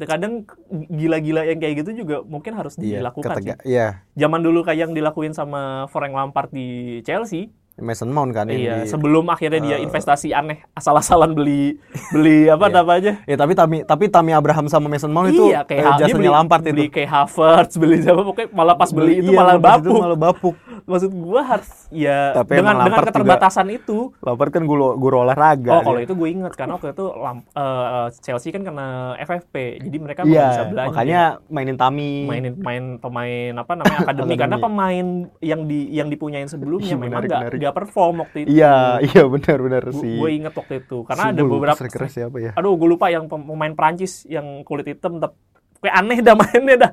terkadang 0.00 0.48
gila-gila 0.88 1.44
yang 1.44 1.58
kayak 1.58 1.74
gitu 1.78 2.00
juga 2.00 2.24
mungkin 2.24 2.52
harus 2.52 2.74
Iya, 2.74 2.98
dilakukan 2.98 3.28
sih. 3.30 3.36
ketega- 3.46 3.62
Iya, 3.62 3.86
Zaman 4.16 4.40
dulu 4.40 4.60
kayak 4.60 4.78
yang 4.80 4.92
dilakuin 4.92 5.30
sama 5.30 5.60
Frank 5.86 6.10
Lampard 6.10 6.50
di 6.50 6.68
Chelsea, 7.02 7.52
Mason 7.76 8.08
Mount 8.08 8.28
kan 8.30 8.44
iya, 8.46 8.84
di- 8.84 8.88
sebelum 8.88 9.24
akhirnya 9.26 9.56
dia 9.58 9.76
eh, 9.76 9.80
investasi 9.80 10.32
aneh 10.32 10.60
asal-asalan 10.74 11.32
beli 11.32 11.80
beli 12.12 12.44
apa 12.46 12.68
Iya. 12.68 12.76
apa 12.78 12.92
aja. 12.94 13.12
Ya 13.24 13.36
tapi 13.36 13.52
Tami 13.54 13.76
tapi 13.82 14.04
Tami 14.06 14.32
Abraham 14.32 14.66
sama 14.66 14.84
Mason 14.84 15.08
Mount 15.08 15.28
itu 15.30 15.48
iya, 15.48 15.64
kayak 15.64 15.80
eh, 15.80 15.92
jasanya 15.98 16.12
beli, 16.14 16.28
Lampard 16.28 16.62
beli 16.62 16.84
itu. 16.84 16.92
kayak 16.94 17.08
Havertz, 17.08 17.74
beli 17.74 17.96
siapa 17.98 18.20
pokoknya 18.22 18.48
malah 18.50 18.74
pas 18.74 18.90
beli 18.90 19.20
itu 19.20 19.32
Iya, 19.32 19.38
malah 19.38 19.56
pas 19.56 19.76
itu 19.76 19.88
bapuk. 19.88 19.96
malah 19.98 20.18
bapuk. 20.18 20.54
Maksud 20.90 21.10
gua 21.14 21.40
harus 21.46 21.70
ya 21.88 22.34
Tapi 22.34 22.58
dengan 22.58 22.82
dengan 22.82 23.06
keterbatasan 23.06 23.66
itu. 23.70 24.10
Lampard 24.18 24.50
kan 24.50 24.66
guru 24.66 24.98
guru 24.98 25.22
olahraga. 25.22 25.78
Oh, 25.78 25.82
kalau 25.86 26.00
itu 26.02 26.12
gue 26.12 26.28
inget 26.28 26.52
karena 26.58 26.74
waktu 26.74 26.90
itu 26.90 27.04
Lam- 27.14 27.46
eh, 27.46 28.06
Chelsea 28.18 28.50
kan 28.50 28.66
kena 28.66 29.14
FFP, 29.16 29.54
jadi 29.78 29.96
mereka 29.96 30.20
nggak 30.26 30.48
bisa 30.50 30.64
belanja. 30.66 30.88
makanya 30.90 31.22
mainin 31.46 31.76
Tami. 31.78 32.26
mainin 32.26 32.54
main 32.58 32.84
pemain 32.98 33.52
apa 33.54 33.72
namanya 33.78 33.98
akademi 34.06 34.34
karena 34.34 34.56
pemain 34.58 35.06
yang 35.38 35.60
di 35.64 35.86
yang 35.94 36.10
dipunyain 36.10 36.50
sebelumnya 36.50 36.98
memang 36.98 37.22
nggak 37.22 37.54
nggak 37.54 37.74
perform 37.74 38.26
waktu 38.26 38.44
itu. 38.44 38.58
Iya, 38.58 38.98
iya 39.14 39.22
benar-benar 39.24 39.84
sih. 39.94 40.18
Gue 40.18 40.30
inget 40.34 40.52
waktu 40.52 40.82
itu 40.82 41.06
karena 41.06 41.22
Si 41.22 41.30
ada 41.30 41.42
beberapa 41.46 41.80
siapa 42.10 42.36
ya? 42.42 42.52
aduh 42.58 42.74
gue 42.74 42.88
lupa 42.90 43.06
yang 43.06 43.30
pem- 43.30 43.46
pemain 43.46 43.74
Prancis 43.78 44.26
yang 44.26 44.66
kulit 44.66 44.90
hitam 44.90 45.22
tapi 45.22 45.38
kayak 45.80 45.94
aneh 45.96 46.18
dah 46.20 46.36
mainnya 46.36 46.76
dah 46.76 46.90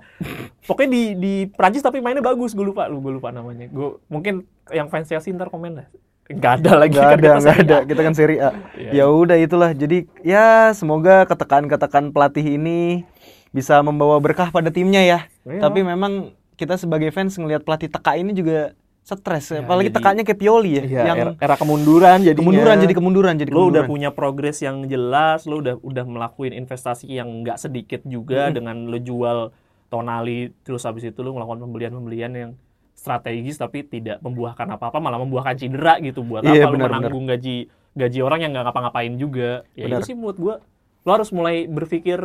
pokoknya 0.63 0.89
di 0.89 1.03
di 1.19 1.33
Prancis 1.51 1.83
tapi 1.83 1.99
mainnya 1.99 2.23
bagus 2.23 2.55
gue 2.55 2.63
lupa 2.63 2.87
lu 2.87 3.03
gue 3.03 3.19
lupa 3.19 3.29
namanya 3.35 3.67
gue 3.67 3.99
mungkin 4.07 4.47
yang 4.71 4.87
fans 4.87 5.11
Chelsea 5.11 5.35
ntar 5.35 5.51
komen 5.51 5.83
dah 5.83 5.87
nggak 6.27 6.53
ada 6.63 6.71
lagi 6.75 6.95
Gak 6.99 7.07
kan 7.07 7.15
ada, 7.15 7.23
kita 7.23 7.31
A. 7.31 7.55
ada. 7.55 7.77
Kita 7.87 8.01
kan 8.03 8.13
seri 8.13 8.35
A. 8.35 8.51
Iya. 8.75 8.91
Ya 8.91 9.05
udah 9.07 9.37
itulah. 9.39 9.71
Jadi 9.71 10.11
ya 10.27 10.75
semoga 10.75 11.23
ketekan-ketekan 11.23 12.11
pelatih 12.11 12.59
ini 12.59 13.07
bisa 13.55 13.79
membawa 13.79 14.19
berkah 14.19 14.51
pada 14.51 14.67
timnya 14.67 15.07
ya. 15.07 15.19
Iya. 15.47 15.63
Tapi 15.63 15.87
memang 15.87 16.35
kita 16.59 16.75
sebagai 16.75 17.15
fans 17.15 17.39
ngelihat 17.39 17.63
pelatih 17.63 17.87
teka 17.87 18.19
ini 18.19 18.35
juga 18.35 18.75
stres. 19.09 19.45
Ya, 19.49 19.61
Apalagi 19.61 19.87
jadi- 19.87 19.95
tekanya 19.95 20.21
kayak 20.21 20.35
Pioli 20.37 20.71
ya, 20.73 20.83
Iya, 20.83 21.01
yang 21.05 21.17
era, 21.17 21.31
era 21.37 21.55
kemunduran 21.55 22.17
jadi 22.19 22.35
kemunduran 22.35 22.75
jadi 22.77 22.93
kemunduran 22.93 23.33
jadi 23.35 23.47
lo 23.47 23.55
kemunduran. 23.61 23.71
udah 23.71 23.83
punya 23.85 24.09
progres 24.11 24.57
yang 24.59 24.83
jelas, 24.83 25.45
lo 25.45 25.55
udah 25.57 25.79
udah 25.79 26.03
melakukan 26.03 26.51
investasi 26.51 27.07
yang 27.07 27.31
nggak 27.39 27.55
sedikit 27.57 28.03
juga 28.03 28.49
dengan 28.49 28.83
lo 28.85 28.97
jual 28.97 29.55
Tonali 29.87 30.51
terus 30.61 30.83
habis 30.83 31.05
itu 31.05 31.15
lo 31.17 31.31
melakukan 31.31 31.63
pembelian-pembelian 31.63 32.31
yang 32.33 32.51
strategis 32.91 33.55
tapi 33.55 33.81
tidak 33.81 34.19
membuahkan 34.19 34.67
apa-apa 34.67 34.97
malah 34.97 35.15
membuahkan 35.17 35.55
cedera 35.55 35.95
gitu 35.97 36.21
buat 36.21 36.43
Iya, 36.43 36.65
apa 36.65 36.73
lo 36.73 36.77
menanggung 36.81 37.23
gaji 37.25 37.57
gaji 37.93 38.19
orang 38.19 38.39
yang 38.41 38.51
nggak 38.51 38.67
ngapa-ngapain 38.67 39.15
juga 39.15 39.63
ya 39.71 39.87
Benar. 39.87 40.03
itu 40.03 40.11
sih 40.11 40.15
menurut 40.15 40.35
gua 40.35 40.55
lo 41.01 41.11
harus 41.13 41.31
mulai 41.31 41.65
berpikir 41.65 42.19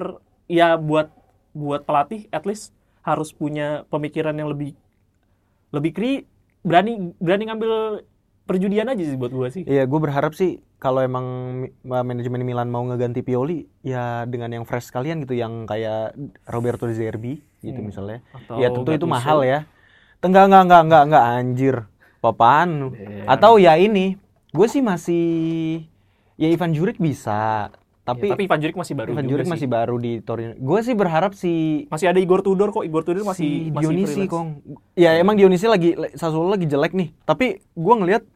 ya 0.44 0.74
buat 0.74 1.14
buat 1.52 1.84
pelatih 1.84 2.26
at 2.28 2.42
least 2.42 2.74
harus 3.00 3.30
punya 3.30 3.86
pemikiran 3.86 4.34
yang 4.34 4.48
lebih 4.48 4.74
lebih 5.70 5.92
kri 5.92 6.12
berani 6.62 7.12
berani 7.18 7.44
ngambil 7.50 7.72
perjudian 8.42 8.90
aja 8.90 9.02
sih 9.02 9.18
buat 9.18 9.30
gue 9.30 9.48
sih. 9.50 9.62
Iya, 9.66 9.86
gue 9.86 10.00
berharap 10.02 10.34
sih 10.34 10.58
kalau 10.82 10.98
emang 10.98 11.26
manajemen 11.86 12.42
Milan 12.42 12.66
mau 12.66 12.82
ngeganti 12.82 13.22
Pioli 13.22 13.70
ya 13.86 14.26
dengan 14.26 14.50
yang 14.50 14.64
fresh 14.66 14.90
sekalian 14.90 15.22
gitu 15.22 15.38
yang 15.38 15.62
kayak 15.62 16.18
Roberto 16.50 16.90
De 16.90 16.94
Zerbi 16.94 17.38
gitu 17.62 17.78
Hmm. 17.78 17.86
misalnya. 17.86 18.18
Atau 18.34 18.58
ya 18.58 18.68
tentu 18.74 18.90
itu 18.90 19.06
mahal 19.06 19.46
ya. 19.46 19.66
Enggak 20.22 20.50
enggak 20.50 20.62
enggak 20.66 20.82
enggak 20.86 21.02
enggak 21.06 21.24
anjir. 21.38 21.76
Papaan. 22.22 22.70
Iya. 22.94 23.26
Atau 23.26 23.58
ya 23.58 23.74
ini, 23.78 24.14
gue 24.54 24.66
sih 24.70 24.82
masih 24.82 25.26
ya 26.38 26.46
Ivan 26.50 26.70
Juric 26.74 26.98
bisa. 26.98 27.70
Tapi, 28.02 28.26
Ya, 28.26 28.34
tapi 28.34 28.42
Ivan 28.44 28.58
Juric 28.58 28.74
masih 28.74 28.94
baru 28.94 29.10
Ivan 29.12 29.24
Juric 29.24 29.46
sih. 29.46 29.52
masih 29.52 29.68
baru 29.68 29.94
di 29.96 30.12
Torino. 30.20 30.52
Gue 30.56 30.80
sih 30.80 30.90
berharap 30.92 31.32
si 31.32 31.52
Masih 31.86 32.06
ada 32.06 32.18
Igor 32.18 32.40
Tudor 32.40 32.68
kok. 32.68 32.82
Igor 32.82 33.02
Tudor 33.02 33.22
masih 33.22 33.46
si 33.46 33.70
masih 33.70 33.78
Dionisi 33.84 34.12
freelance. 34.20 34.32
kong. 34.32 34.48
Ya 34.94 35.14
emang 35.14 35.34
Dionisi 35.34 35.64
lagi 35.64 35.90
Sassuolo 36.12 36.50
lagi 36.50 36.66
jelek 36.66 36.92
nih. 36.92 37.14
Tapi 37.20 37.46
gue 37.62 37.94
ngelihat 37.96 38.26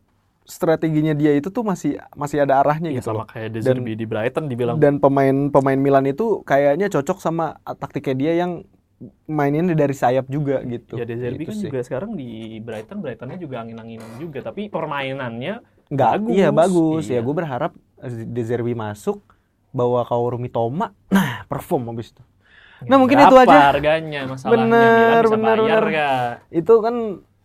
strateginya 0.45 1.13
dia 1.13 1.35
itu 1.35 1.51
tuh 1.51 1.63
masih 1.63 1.99
masih 2.13 2.39
ada 2.41 2.63
arahnya 2.63 2.89
Iya 2.89 3.03
gitu 3.03 3.11
sama 3.11 3.19
loh. 3.19 3.27
kayak 3.27 3.49
Dan- 3.53 3.65
Zerbi 3.77 3.93
di 3.93 4.07
Brighton 4.07 4.47
dibilang 4.47 4.77
Dan 4.77 4.97
pemain 4.97 5.51
pemain 5.51 5.75
Milan 5.77 6.07
itu 6.07 6.41
kayaknya 6.43 6.87
cocok 6.87 7.19
sama 7.19 7.59
taktiknya 7.67 8.15
dia 8.15 8.33
yang 8.39 8.63
mainin 9.27 9.67
dari 9.69 9.93
sayap 9.93 10.25
juga 10.27 10.63
gitu. 10.63 10.95
ya 10.95 11.03
De 11.03 11.19
Zerbi 11.19 11.43
Gitu 11.43 11.51
kan 11.51 11.57
sih. 11.57 11.67
juga 11.67 11.79
sekarang 11.83 12.15
di 12.15 12.29
Brighton 12.59 13.03
Brightonnya 13.03 13.37
juga 13.37 13.61
angin-anginan 13.61 14.11
juga 14.17 14.39
tapi 14.41 14.71
permainannya 14.71 15.59
Nggak, 15.89 16.11
bagus. 16.17 16.31
Iya 16.33 16.49
bagus. 16.51 17.05
Ya 17.05 17.13
Iya. 17.13 17.21
gue 17.21 17.35
berharap 17.35 17.73
De 18.07 18.43
Zerbi 18.43 18.73
masuk 18.73 19.27
bawa 19.71 20.03
Kaoru 20.03 20.37
Mitoma. 20.37 20.93
Nah, 21.09 21.45
perform 21.45 21.89
habis 21.89 22.11
itu. 22.11 22.23
Nah, 22.83 22.97
mungkin 22.97 23.17
Berapa 23.17 23.33
itu 23.33 23.37
aja. 23.43 23.59
harganya 23.71 24.21
masalahnya 24.27 24.53
Bener, 24.53 25.23
bisa 25.23 25.33
bener, 25.33 25.57
bayar 25.57 25.83
bener. 25.83 25.85
Itu 26.51 26.75
kan 26.79 26.95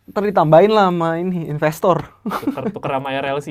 ntar 0.04 0.24
ditambahin 0.26 0.70
lah 0.70 0.86
sama 0.88 1.10
ini 1.18 1.48
investor. 1.48 2.04
tuker 2.26 2.66
tuker 2.70 2.92
sama 2.92 3.10
RLC 3.14 3.48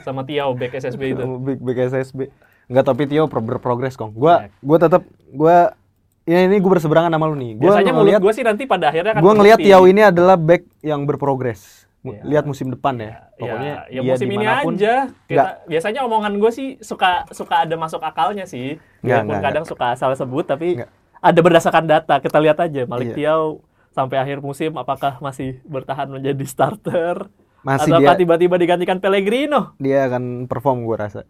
sama 0.00 0.22
Tiao 0.22 0.54
back 0.54 0.78
SSB 0.78 1.02
itu 1.10 1.24
Big 1.38 1.58
Big 1.58 1.78
SSB. 1.80 2.30
Enggak 2.66 2.84
tapi 2.86 3.02
Tio 3.04 3.26
pro- 3.26 3.42
berprogres 3.42 3.94
kong. 3.94 4.12
Gua 4.12 4.46
Ya. 4.46 4.54
gua 4.60 4.78
tetap 4.78 5.02
gua 5.28 5.74
ya 6.22 6.44
ini 6.44 6.60
gue 6.60 6.70
berseberangan 6.70 7.08
sama 7.08 7.24
lu 7.24 7.34
nih. 7.34 7.56
Gua 7.56 7.74
biasanya 7.74 7.92
mulut 7.96 8.20
gue 8.20 8.32
sih 8.32 8.44
nanti 8.44 8.62
pada 8.62 8.92
akhirnya 8.92 9.16
kan 9.16 9.20
gua 9.20 9.32
ngelihat 9.32 9.58
terbukti. 9.58 9.72
Tiao 9.72 9.84
ini 9.88 10.02
adalah 10.04 10.36
back 10.36 10.62
yang 10.82 11.02
berprogres. 11.02 11.87
Ya. 12.14 12.22
Lihat 12.24 12.44
musim 12.48 12.72
depan 12.72 12.94
ya. 12.96 13.28
Pokoknya 13.38 13.74
ya, 13.90 14.00
ya 14.00 14.00
dia 14.02 14.12
musim 14.14 14.28
ini 14.32 14.46
aja 14.46 14.94
kita 15.30 15.50
biasanya 15.70 16.00
omongan 16.06 16.32
gue 16.42 16.50
sih 16.50 16.68
suka 16.82 17.28
suka 17.30 17.62
ada 17.66 17.74
masuk 17.78 18.02
akalnya 18.02 18.44
sih 18.48 18.80
Nggak, 19.04 19.24
walaupun 19.24 19.38
kadang 19.44 19.64
suka 19.64 19.94
asal 19.94 20.10
sebut 20.16 20.42
tapi 20.42 20.82
Nggak. 20.82 20.90
ada 21.22 21.40
berdasarkan 21.42 21.84
data 21.86 22.14
kita 22.18 22.38
lihat 22.42 22.58
aja 22.58 22.82
Malik 22.90 23.14
Iya. 23.14 23.16
Tiao 23.16 23.62
sampai 23.94 24.16
akhir 24.18 24.42
musim 24.42 24.74
apakah 24.74 25.22
masih 25.22 25.62
bertahan 25.66 26.10
menjadi 26.10 26.44
starter 26.46 27.30
Masih 27.62 27.90
dia 27.98 28.14
tiba-tiba 28.14 28.54
digantikan 28.58 28.98
Pellegrino 28.98 29.74
dia 29.78 30.06
akan 30.06 30.46
perform 30.50 30.82
gua 30.86 31.06
rasa. 31.06 31.26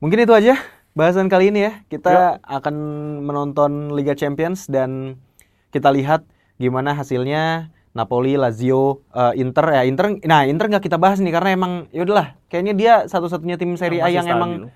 Mungkin 0.00 0.28
itu 0.28 0.32
aja 0.36 0.60
bahasan 0.96 1.28
kali 1.28 1.52
ini 1.52 1.68
ya. 1.68 1.72
Kita 1.88 2.40
akan 2.40 2.74
menonton 3.24 3.92
Liga 3.92 4.16
Champions 4.16 4.68
dan 4.68 5.20
kita 5.72 5.92
lihat 5.92 6.24
gimana 6.56 6.96
hasilnya 6.96 7.68
Napoli, 7.96 8.36
Lazio, 8.36 9.00
eh, 9.10 9.32
Inter 9.36 9.66
ya 9.72 9.82
Inter. 9.82 10.20
Nah 10.22 10.44
Inter 10.44 10.68
nggak 10.68 10.84
kita 10.84 10.96
bahas 10.96 11.16
nih 11.16 11.32
karena 11.32 11.50
emang 11.50 11.72
ya 11.90 12.04
udahlah 12.04 12.36
kayaknya 12.46 12.72
dia 12.72 12.92
satu-satunya 13.06 13.56
tim 13.56 13.72
Serie 13.74 13.98
A 13.98 14.08
yang 14.08 14.28
emang 14.28 14.68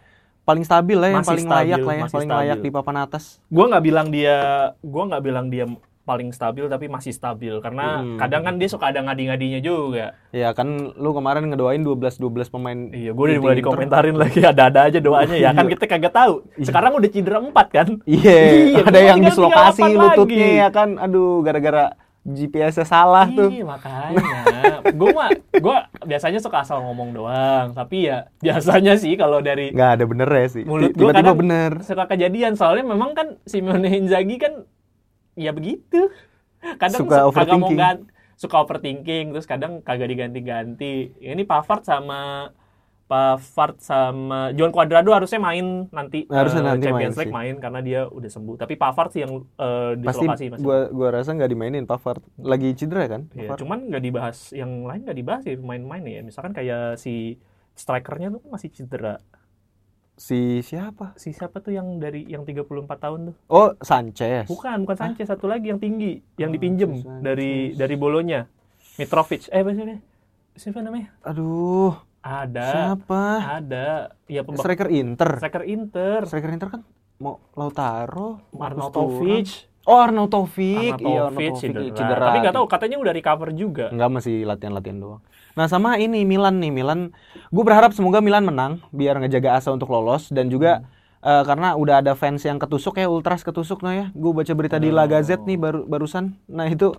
paling 0.42 0.64
stabil 0.64 0.96
lah, 0.96 1.08
yang 1.10 1.20
Masih 1.20 1.30
paling 1.30 1.46
stabil, 1.46 1.60
layak 1.62 1.80
lah 1.80 1.94
ya, 1.94 2.02
masih 2.02 2.14
paling 2.16 2.30
layak 2.32 2.56
stabil. 2.56 2.64
di 2.64 2.70
papan 2.72 2.96
atas. 2.98 3.24
gue 3.46 3.64
nggak 3.66 3.84
bilang 3.84 4.06
dia 4.08 4.36
gue 4.74 5.02
nggak 5.04 5.22
bilang 5.22 5.46
dia 5.46 5.64
paling 6.00 6.32
stabil 6.32 6.66
tapi 6.66 6.86
masih 6.86 7.12
stabil 7.12 7.54
karena 7.60 8.02
Hmm. 8.02 8.18
kadang 8.18 8.42
kan 8.42 8.54
dia 8.56 8.66
suka 8.66 8.88
ada 8.88 8.98
ngadi-ngadinya 9.00 9.60
juga 9.60 10.16
Ya 10.30 10.50
kan 10.50 10.66
lu 10.90 11.10
kemarin 11.12 11.46
ngedoain 11.46 11.78
12-12 11.80 12.18
pemain. 12.48 12.74
iya 12.90 13.12
gue 13.12 13.22
udah 13.22 13.38
mulai 13.38 13.56
dikomentarin 13.56 14.16
lagi 14.16 14.42
ada-ada 14.42 14.90
aja 14.90 14.98
doanya 14.98 15.36
ya 15.38 15.52
kan 15.52 15.68
kita 15.68 15.86
kagak 15.86 16.10
tahu 16.10 16.42
sekarang 16.58 16.98
udah 16.98 17.06
cedera 17.06 17.38
empat 17.38 17.66
kan 17.70 17.88
Iya, 18.02 18.38
Iya, 18.74 18.82
ada 18.82 18.90
gua 18.92 19.06
yang 19.06 19.18
dislokasi 19.22 19.82
38 19.86 20.02
lututnya 20.02 20.48
ya 20.56 20.68
kan. 20.72 20.88
Aduh, 20.98 21.44
gara-gara 21.44 21.94
GPS-nya 22.22 22.84
salah 22.84 23.24
tuh. 23.26 23.48
Iya 23.48 23.64
makanya 23.64 24.22
gue 24.90 25.08
mah 25.10 25.30
gue 25.50 25.76
biasanya 26.04 26.36
suka 26.36 26.60
asal 26.60 26.80
ngomong 26.80 27.12
doang 27.12 27.72
tapi 27.72 28.06
ya 28.06 28.28
biasanya 28.38 28.94
sih 28.94 29.14
kalau 29.14 29.40
dari 29.40 29.72
Nggak 29.72 29.90
ada 29.90 30.04
bener 30.04 30.28
ya 30.28 30.46
sih. 30.46 30.62
mulut 30.62 30.90
gue 30.90 31.00
Tiba-tiba 31.00 31.16
kadang 31.26 31.38
bener. 31.38 31.72
suka 31.80 32.04
kejadian 32.06 32.52
soalnya 32.54 32.84
memang 32.86 33.12
kan 33.12 33.40
Simone 33.42 33.88
Inzaghi 33.88 34.36
kan 34.36 34.68
ya 35.32 35.50
begitu 35.50 36.12
kadang 36.76 37.00
Suka 37.00 37.08
su- 37.10 37.18
mau 37.18 37.28
overthinking. 37.30 37.78
suka 38.36 38.56
overthinking 38.58 39.24
terus 39.30 39.44
kadang 39.44 39.80
kagak 39.80 40.08
diganti-ganti 40.08 40.94
ini 41.18 41.42
Pavard 41.42 41.80
sama 41.82 42.52
Pavard 43.10 43.74
sama 43.82 44.54
John 44.54 44.70
Cuadrado 44.70 45.10
harusnya 45.10 45.42
main 45.42 45.90
nanti 45.90 46.30
Harusnya 46.30 46.62
eh, 46.62 46.68
nanti 46.70 46.84
Champions 46.86 46.94
main 47.10 47.18
League 47.18 47.26
sih. 47.26 47.34
main 47.34 47.54
karena 47.58 47.80
dia 47.82 48.00
udah 48.06 48.30
sembuh 48.30 48.54
tapi 48.54 48.78
Pavard 48.78 49.10
sih 49.10 49.26
yang 49.26 49.32
eh, 49.58 49.98
Pasti 49.98 50.22
dislokasi 50.22 50.44
masih 50.46 50.62
gua 50.62 50.78
gua 50.88 51.08
rasa 51.10 51.34
nggak 51.34 51.50
dimainin 51.50 51.84
Pavard. 51.84 52.22
Lagi 52.38 52.70
cedera 52.72 53.10
kan? 53.10 53.26
Iya, 53.34 53.50
Pavard? 53.50 53.58
cuman 53.58 53.78
nggak 53.90 54.02
dibahas 54.02 54.38
yang 54.54 54.86
lain 54.86 55.00
nggak 55.02 55.18
dibahas 55.18 55.42
ya 55.42 55.54
main-main 55.58 56.02
ya. 56.06 56.22
Misalkan 56.22 56.54
kayak 56.54 56.94
si 56.96 57.34
strikernya 57.74 58.30
tuh 58.30 58.46
masih 58.46 58.70
cedera. 58.70 59.18
Si 60.14 60.60
siapa? 60.60 61.16
Si 61.16 61.32
siapa 61.32 61.58
tuh 61.58 61.72
yang 61.72 61.96
dari 61.96 62.28
yang 62.28 62.44
34 62.44 62.68
tahun 62.94 63.20
tuh? 63.32 63.36
Oh, 63.48 63.72
Sanchez. 63.80 64.44
Bukan, 64.46 64.84
bukan 64.84 64.92
Sanchez, 64.94 65.24
satu 65.26 65.48
lagi 65.48 65.72
yang 65.72 65.80
tinggi, 65.80 66.20
yang 66.36 66.52
Oh, 66.52 66.54
dipinjem 66.54 66.90
Sanchez. 67.00 67.24
dari 67.24 67.72
dari 67.72 67.96
Bolonya. 67.96 68.44
Mitrovic. 69.00 69.48
Eh, 69.48 69.64
apa 69.64 69.72
sih? 69.72 69.96
Siapa 70.60 70.84
namanya? 70.84 71.08
Aduh, 71.24 71.96
Ada. 72.20 72.66
siapa? 72.68 73.22
Ada. 73.60 73.88
Ya 74.28 74.44
pembak 74.44 74.60
Striker 74.60 74.88
Inter. 74.92 75.30
striker 75.40 75.64
Inter. 75.64 76.18
Striker 76.28 76.50
Inter 76.52 76.68
kan 76.68 76.80
mau 77.20 77.40
Lautaro. 77.56 78.40
Arnautovic. 78.56 79.68
Oh, 79.88 79.96
Arnautovic. 79.96 81.00
Iya, 81.00 81.32
Arnautovic 81.32 81.52
Arnautovic 81.56 81.92
cedera. 81.96 82.24
Tapi 82.28 82.38
nggak 82.44 82.56
tahu 82.56 82.66
katanya 82.68 82.96
udah 83.00 83.12
recover 83.16 83.48
juga. 83.56 83.86
Enggak 83.88 84.10
masih 84.12 84.44
latihan-latihan 84.44 84.98
doang. 85.00 85.22
Nah 85.56 85.66
sama 85.66 85.98
ini 85.98 86.22
Milan 86.22 86.62
nih 86.62 86.70
Milan, 86.70 87.10
gue 87.50 87.64
berharap 87.64 87.90
semoga 87.96 88.22
Milan 88.22 88.46
menang 88.46 88.84
biar 88.94 89.18
ngejaga 89.18 89.58
asa 89.58 89.74
untuk 89.74 89.90
lolos 89.90 90.30
dan 90.30 90.46
juga 90.46 90.86
eh, 91.24 91.42
karena 91.42 91.74
udah 91.74 92.04
ada 92.04 92.12
fans 92.14 92.44
yang 92.46 92.60
ketusuk 92.60 93.00
ya 93.00 93.08
ultras 93.10 93.42
ketusuk 93.42 93.82
nah 93.82 93.96
ya. 93.96 94.06
Gue 94.12 94.36
baca 94.36 94.52
berita 94.52 94.76
di 94.76 94.92
La 94.92 95.08
Gazette 95.08 95.42
nih 95.48 95.58
baru 95.58 95.88
barusan. 95.88 96.36
Nah 96.46 96.68
itu 96.68 96.92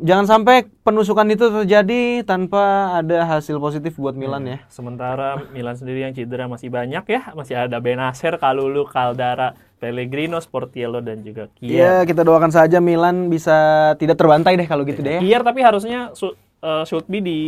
jangan 0.00 0.26
sampai 0.26 0.56
penusukan 0.80 1.26
itu 1.26 1.46
terjadi 1.52 2.00
tanpa 2.22 2.62
ada 2.94 3.22
hasil 3.28 3.56
positif 3.56 3.94
buat 3.94 4.12
Milan 4.12 4.42
ya. 4.44 4.58
Sementara 4.66 5.38
Milan 5.48 5.74
sendiri 5.74 6.00
yang 6.00 6.10
cedera 6.10 6.44
masih 6.44 6.68
banyak 6.68 7.04
ya. 7.04 7.30
Masih 7.32 7.54
ada 7.54 7.78
Benacer, 7.78 8.34
Kalulu, 8.34 8.84
Caldara, 8.84 9.52
Pellegrino, 9.76 10.38
Sportiello 10.38 10.98
dan 10.98 11.20
juga 11.20 11.46
Kier. 11.52 11.70
Iya 11.70 11.94
kita 12.02 12.22
doakan 12.22 12.48
saja 12.48 12.78
Milan 12.78 13.28
bisa 13.28 13.54
tidak 13.94 14.16
terbantai 14.16 14.54
deh 14.54 14.64
kalau 14.64 14.82
gitu 14.82 14.98
deh. 14.98 15.18
ya. 15.18 15.20
Kier 15.20 15.42
tapi 15.42 15.60
harusnya 15.60 16.10
su- 16.12 16.32
eh, 16.58 16.84
should 16.84 17.04
be 17.04 17.18
di 17.18 17.38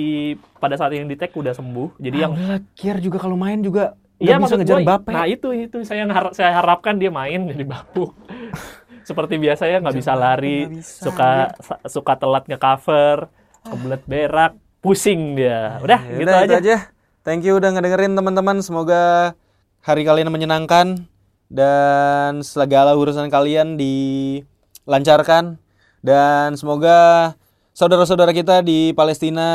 pada 0.56 0.74
saat 0.74 0.92
ini 0.92 1.06
di 1.06 1.16
tag 1.16 1.32
udah 1.32 1.50
sembuh. 1.50 1.96
Jadi 1.96 2.16
yang 2.16 2.32
Yang 2.32 2.62
Kier 2.72 2.98
juga 3.00 3.18
kalau 3.18 3.34
main 3.34 3.58
juga 3.58 3.96
Iya 4.16 4.40
bisa 4.40 4.56
ngejar 4.56 4.80
Mbappe. 4.80 5.12
Nah 5.12 5.28
itu 5.28 5.52
itu 5.52 5.76
saya 5.82 6.04
ngehar- 6.04 6.32
saya 6.32 6.48
harapkan 6.54 6.96
dia 6.96 7.10
main 7.10 7.44
jadi 7.46 7.64
bapuk. 7.64 8.16
Seperti 9.06 9.38
biasa 9.38 9.70
ya 9.70 9.78
nggak 9.78 9.94
bisa 9.94 10.18
lari, 10.18 10.66
bisa, 10.66 11.06
suka 11.06 11.54
suka 11.86 12.18
telat 12.18 12.42
nge-cover, 12.50 13.30
kebelet 13.62 14.02
berak, 14.02 14.52
pusing 14.82 15.38
dia. 15.38 15.78
Udah 15.78 16.02
Ya 16.02 16.18
gitu 16.18 16.26
udah, 16.26 16.42
aja. 16.42 16.56
itu 16.58 16.74
Thank 17.22 17.46
you 17.46 17.54
udah 17.58 17.70
ngedengerin 17.70 18.18
teman-teman. 18.18 18.58
Semoga 18.62 19.34
hari 19.82 20.02
kalian 20.02 20.30
menyenangkan 20.30 21.06
dan 21.46 22.42
segala 22.42 22.98
urusan 22.98 23.30
kalian 23.30 23.78
dilancarkan 23.78 25.58
dan 26.02 26.54
semoga 26.54 27.34
saudara-saudara 27.74 28.30
kita 28.30 28.62
di 28.62 28.90
Palestina 28.90 29.46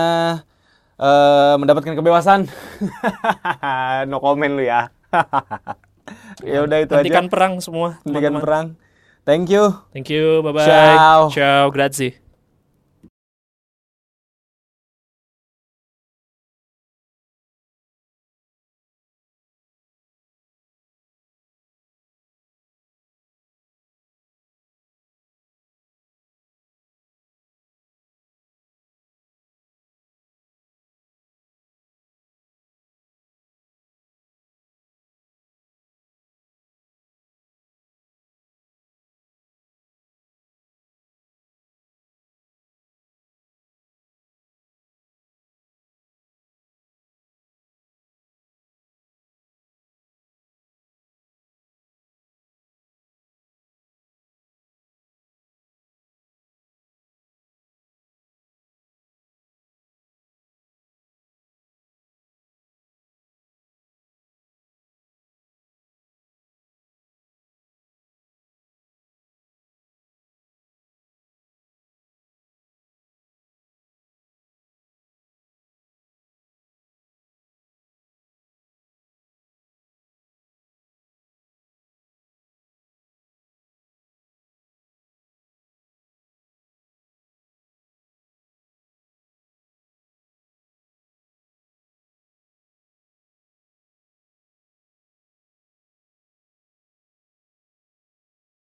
eh, 0.96 1.56
mendapatkan 1.60 1.96
kebebasan. 1.96 2.48
no 4.12 4.24
comment 4.24 4.52
lu 4.56 4.64
ya. 4.64 4.92
ya 6.48 6.60
udah 6.64 6.78
itu 6.84 6.92
Hentikan 6.96 7.28
aja. 7.28 7.32
perang 7.32 7.54
semua. 7.60 8.00
Hentikan 8.04 8.32
teman-teman. 8.36 8.44
perang. 8.44 8.68
Thank 9.26 9.50
you. 9.50 9.74
Thank 9.94 10.10
you, 10.10 10.42
bye 10.44 10.52
bye. 10.52 10.66
Ciao. 10.66 11.30
Ciao, 11.30 11.70
grazie. 11.72 12.21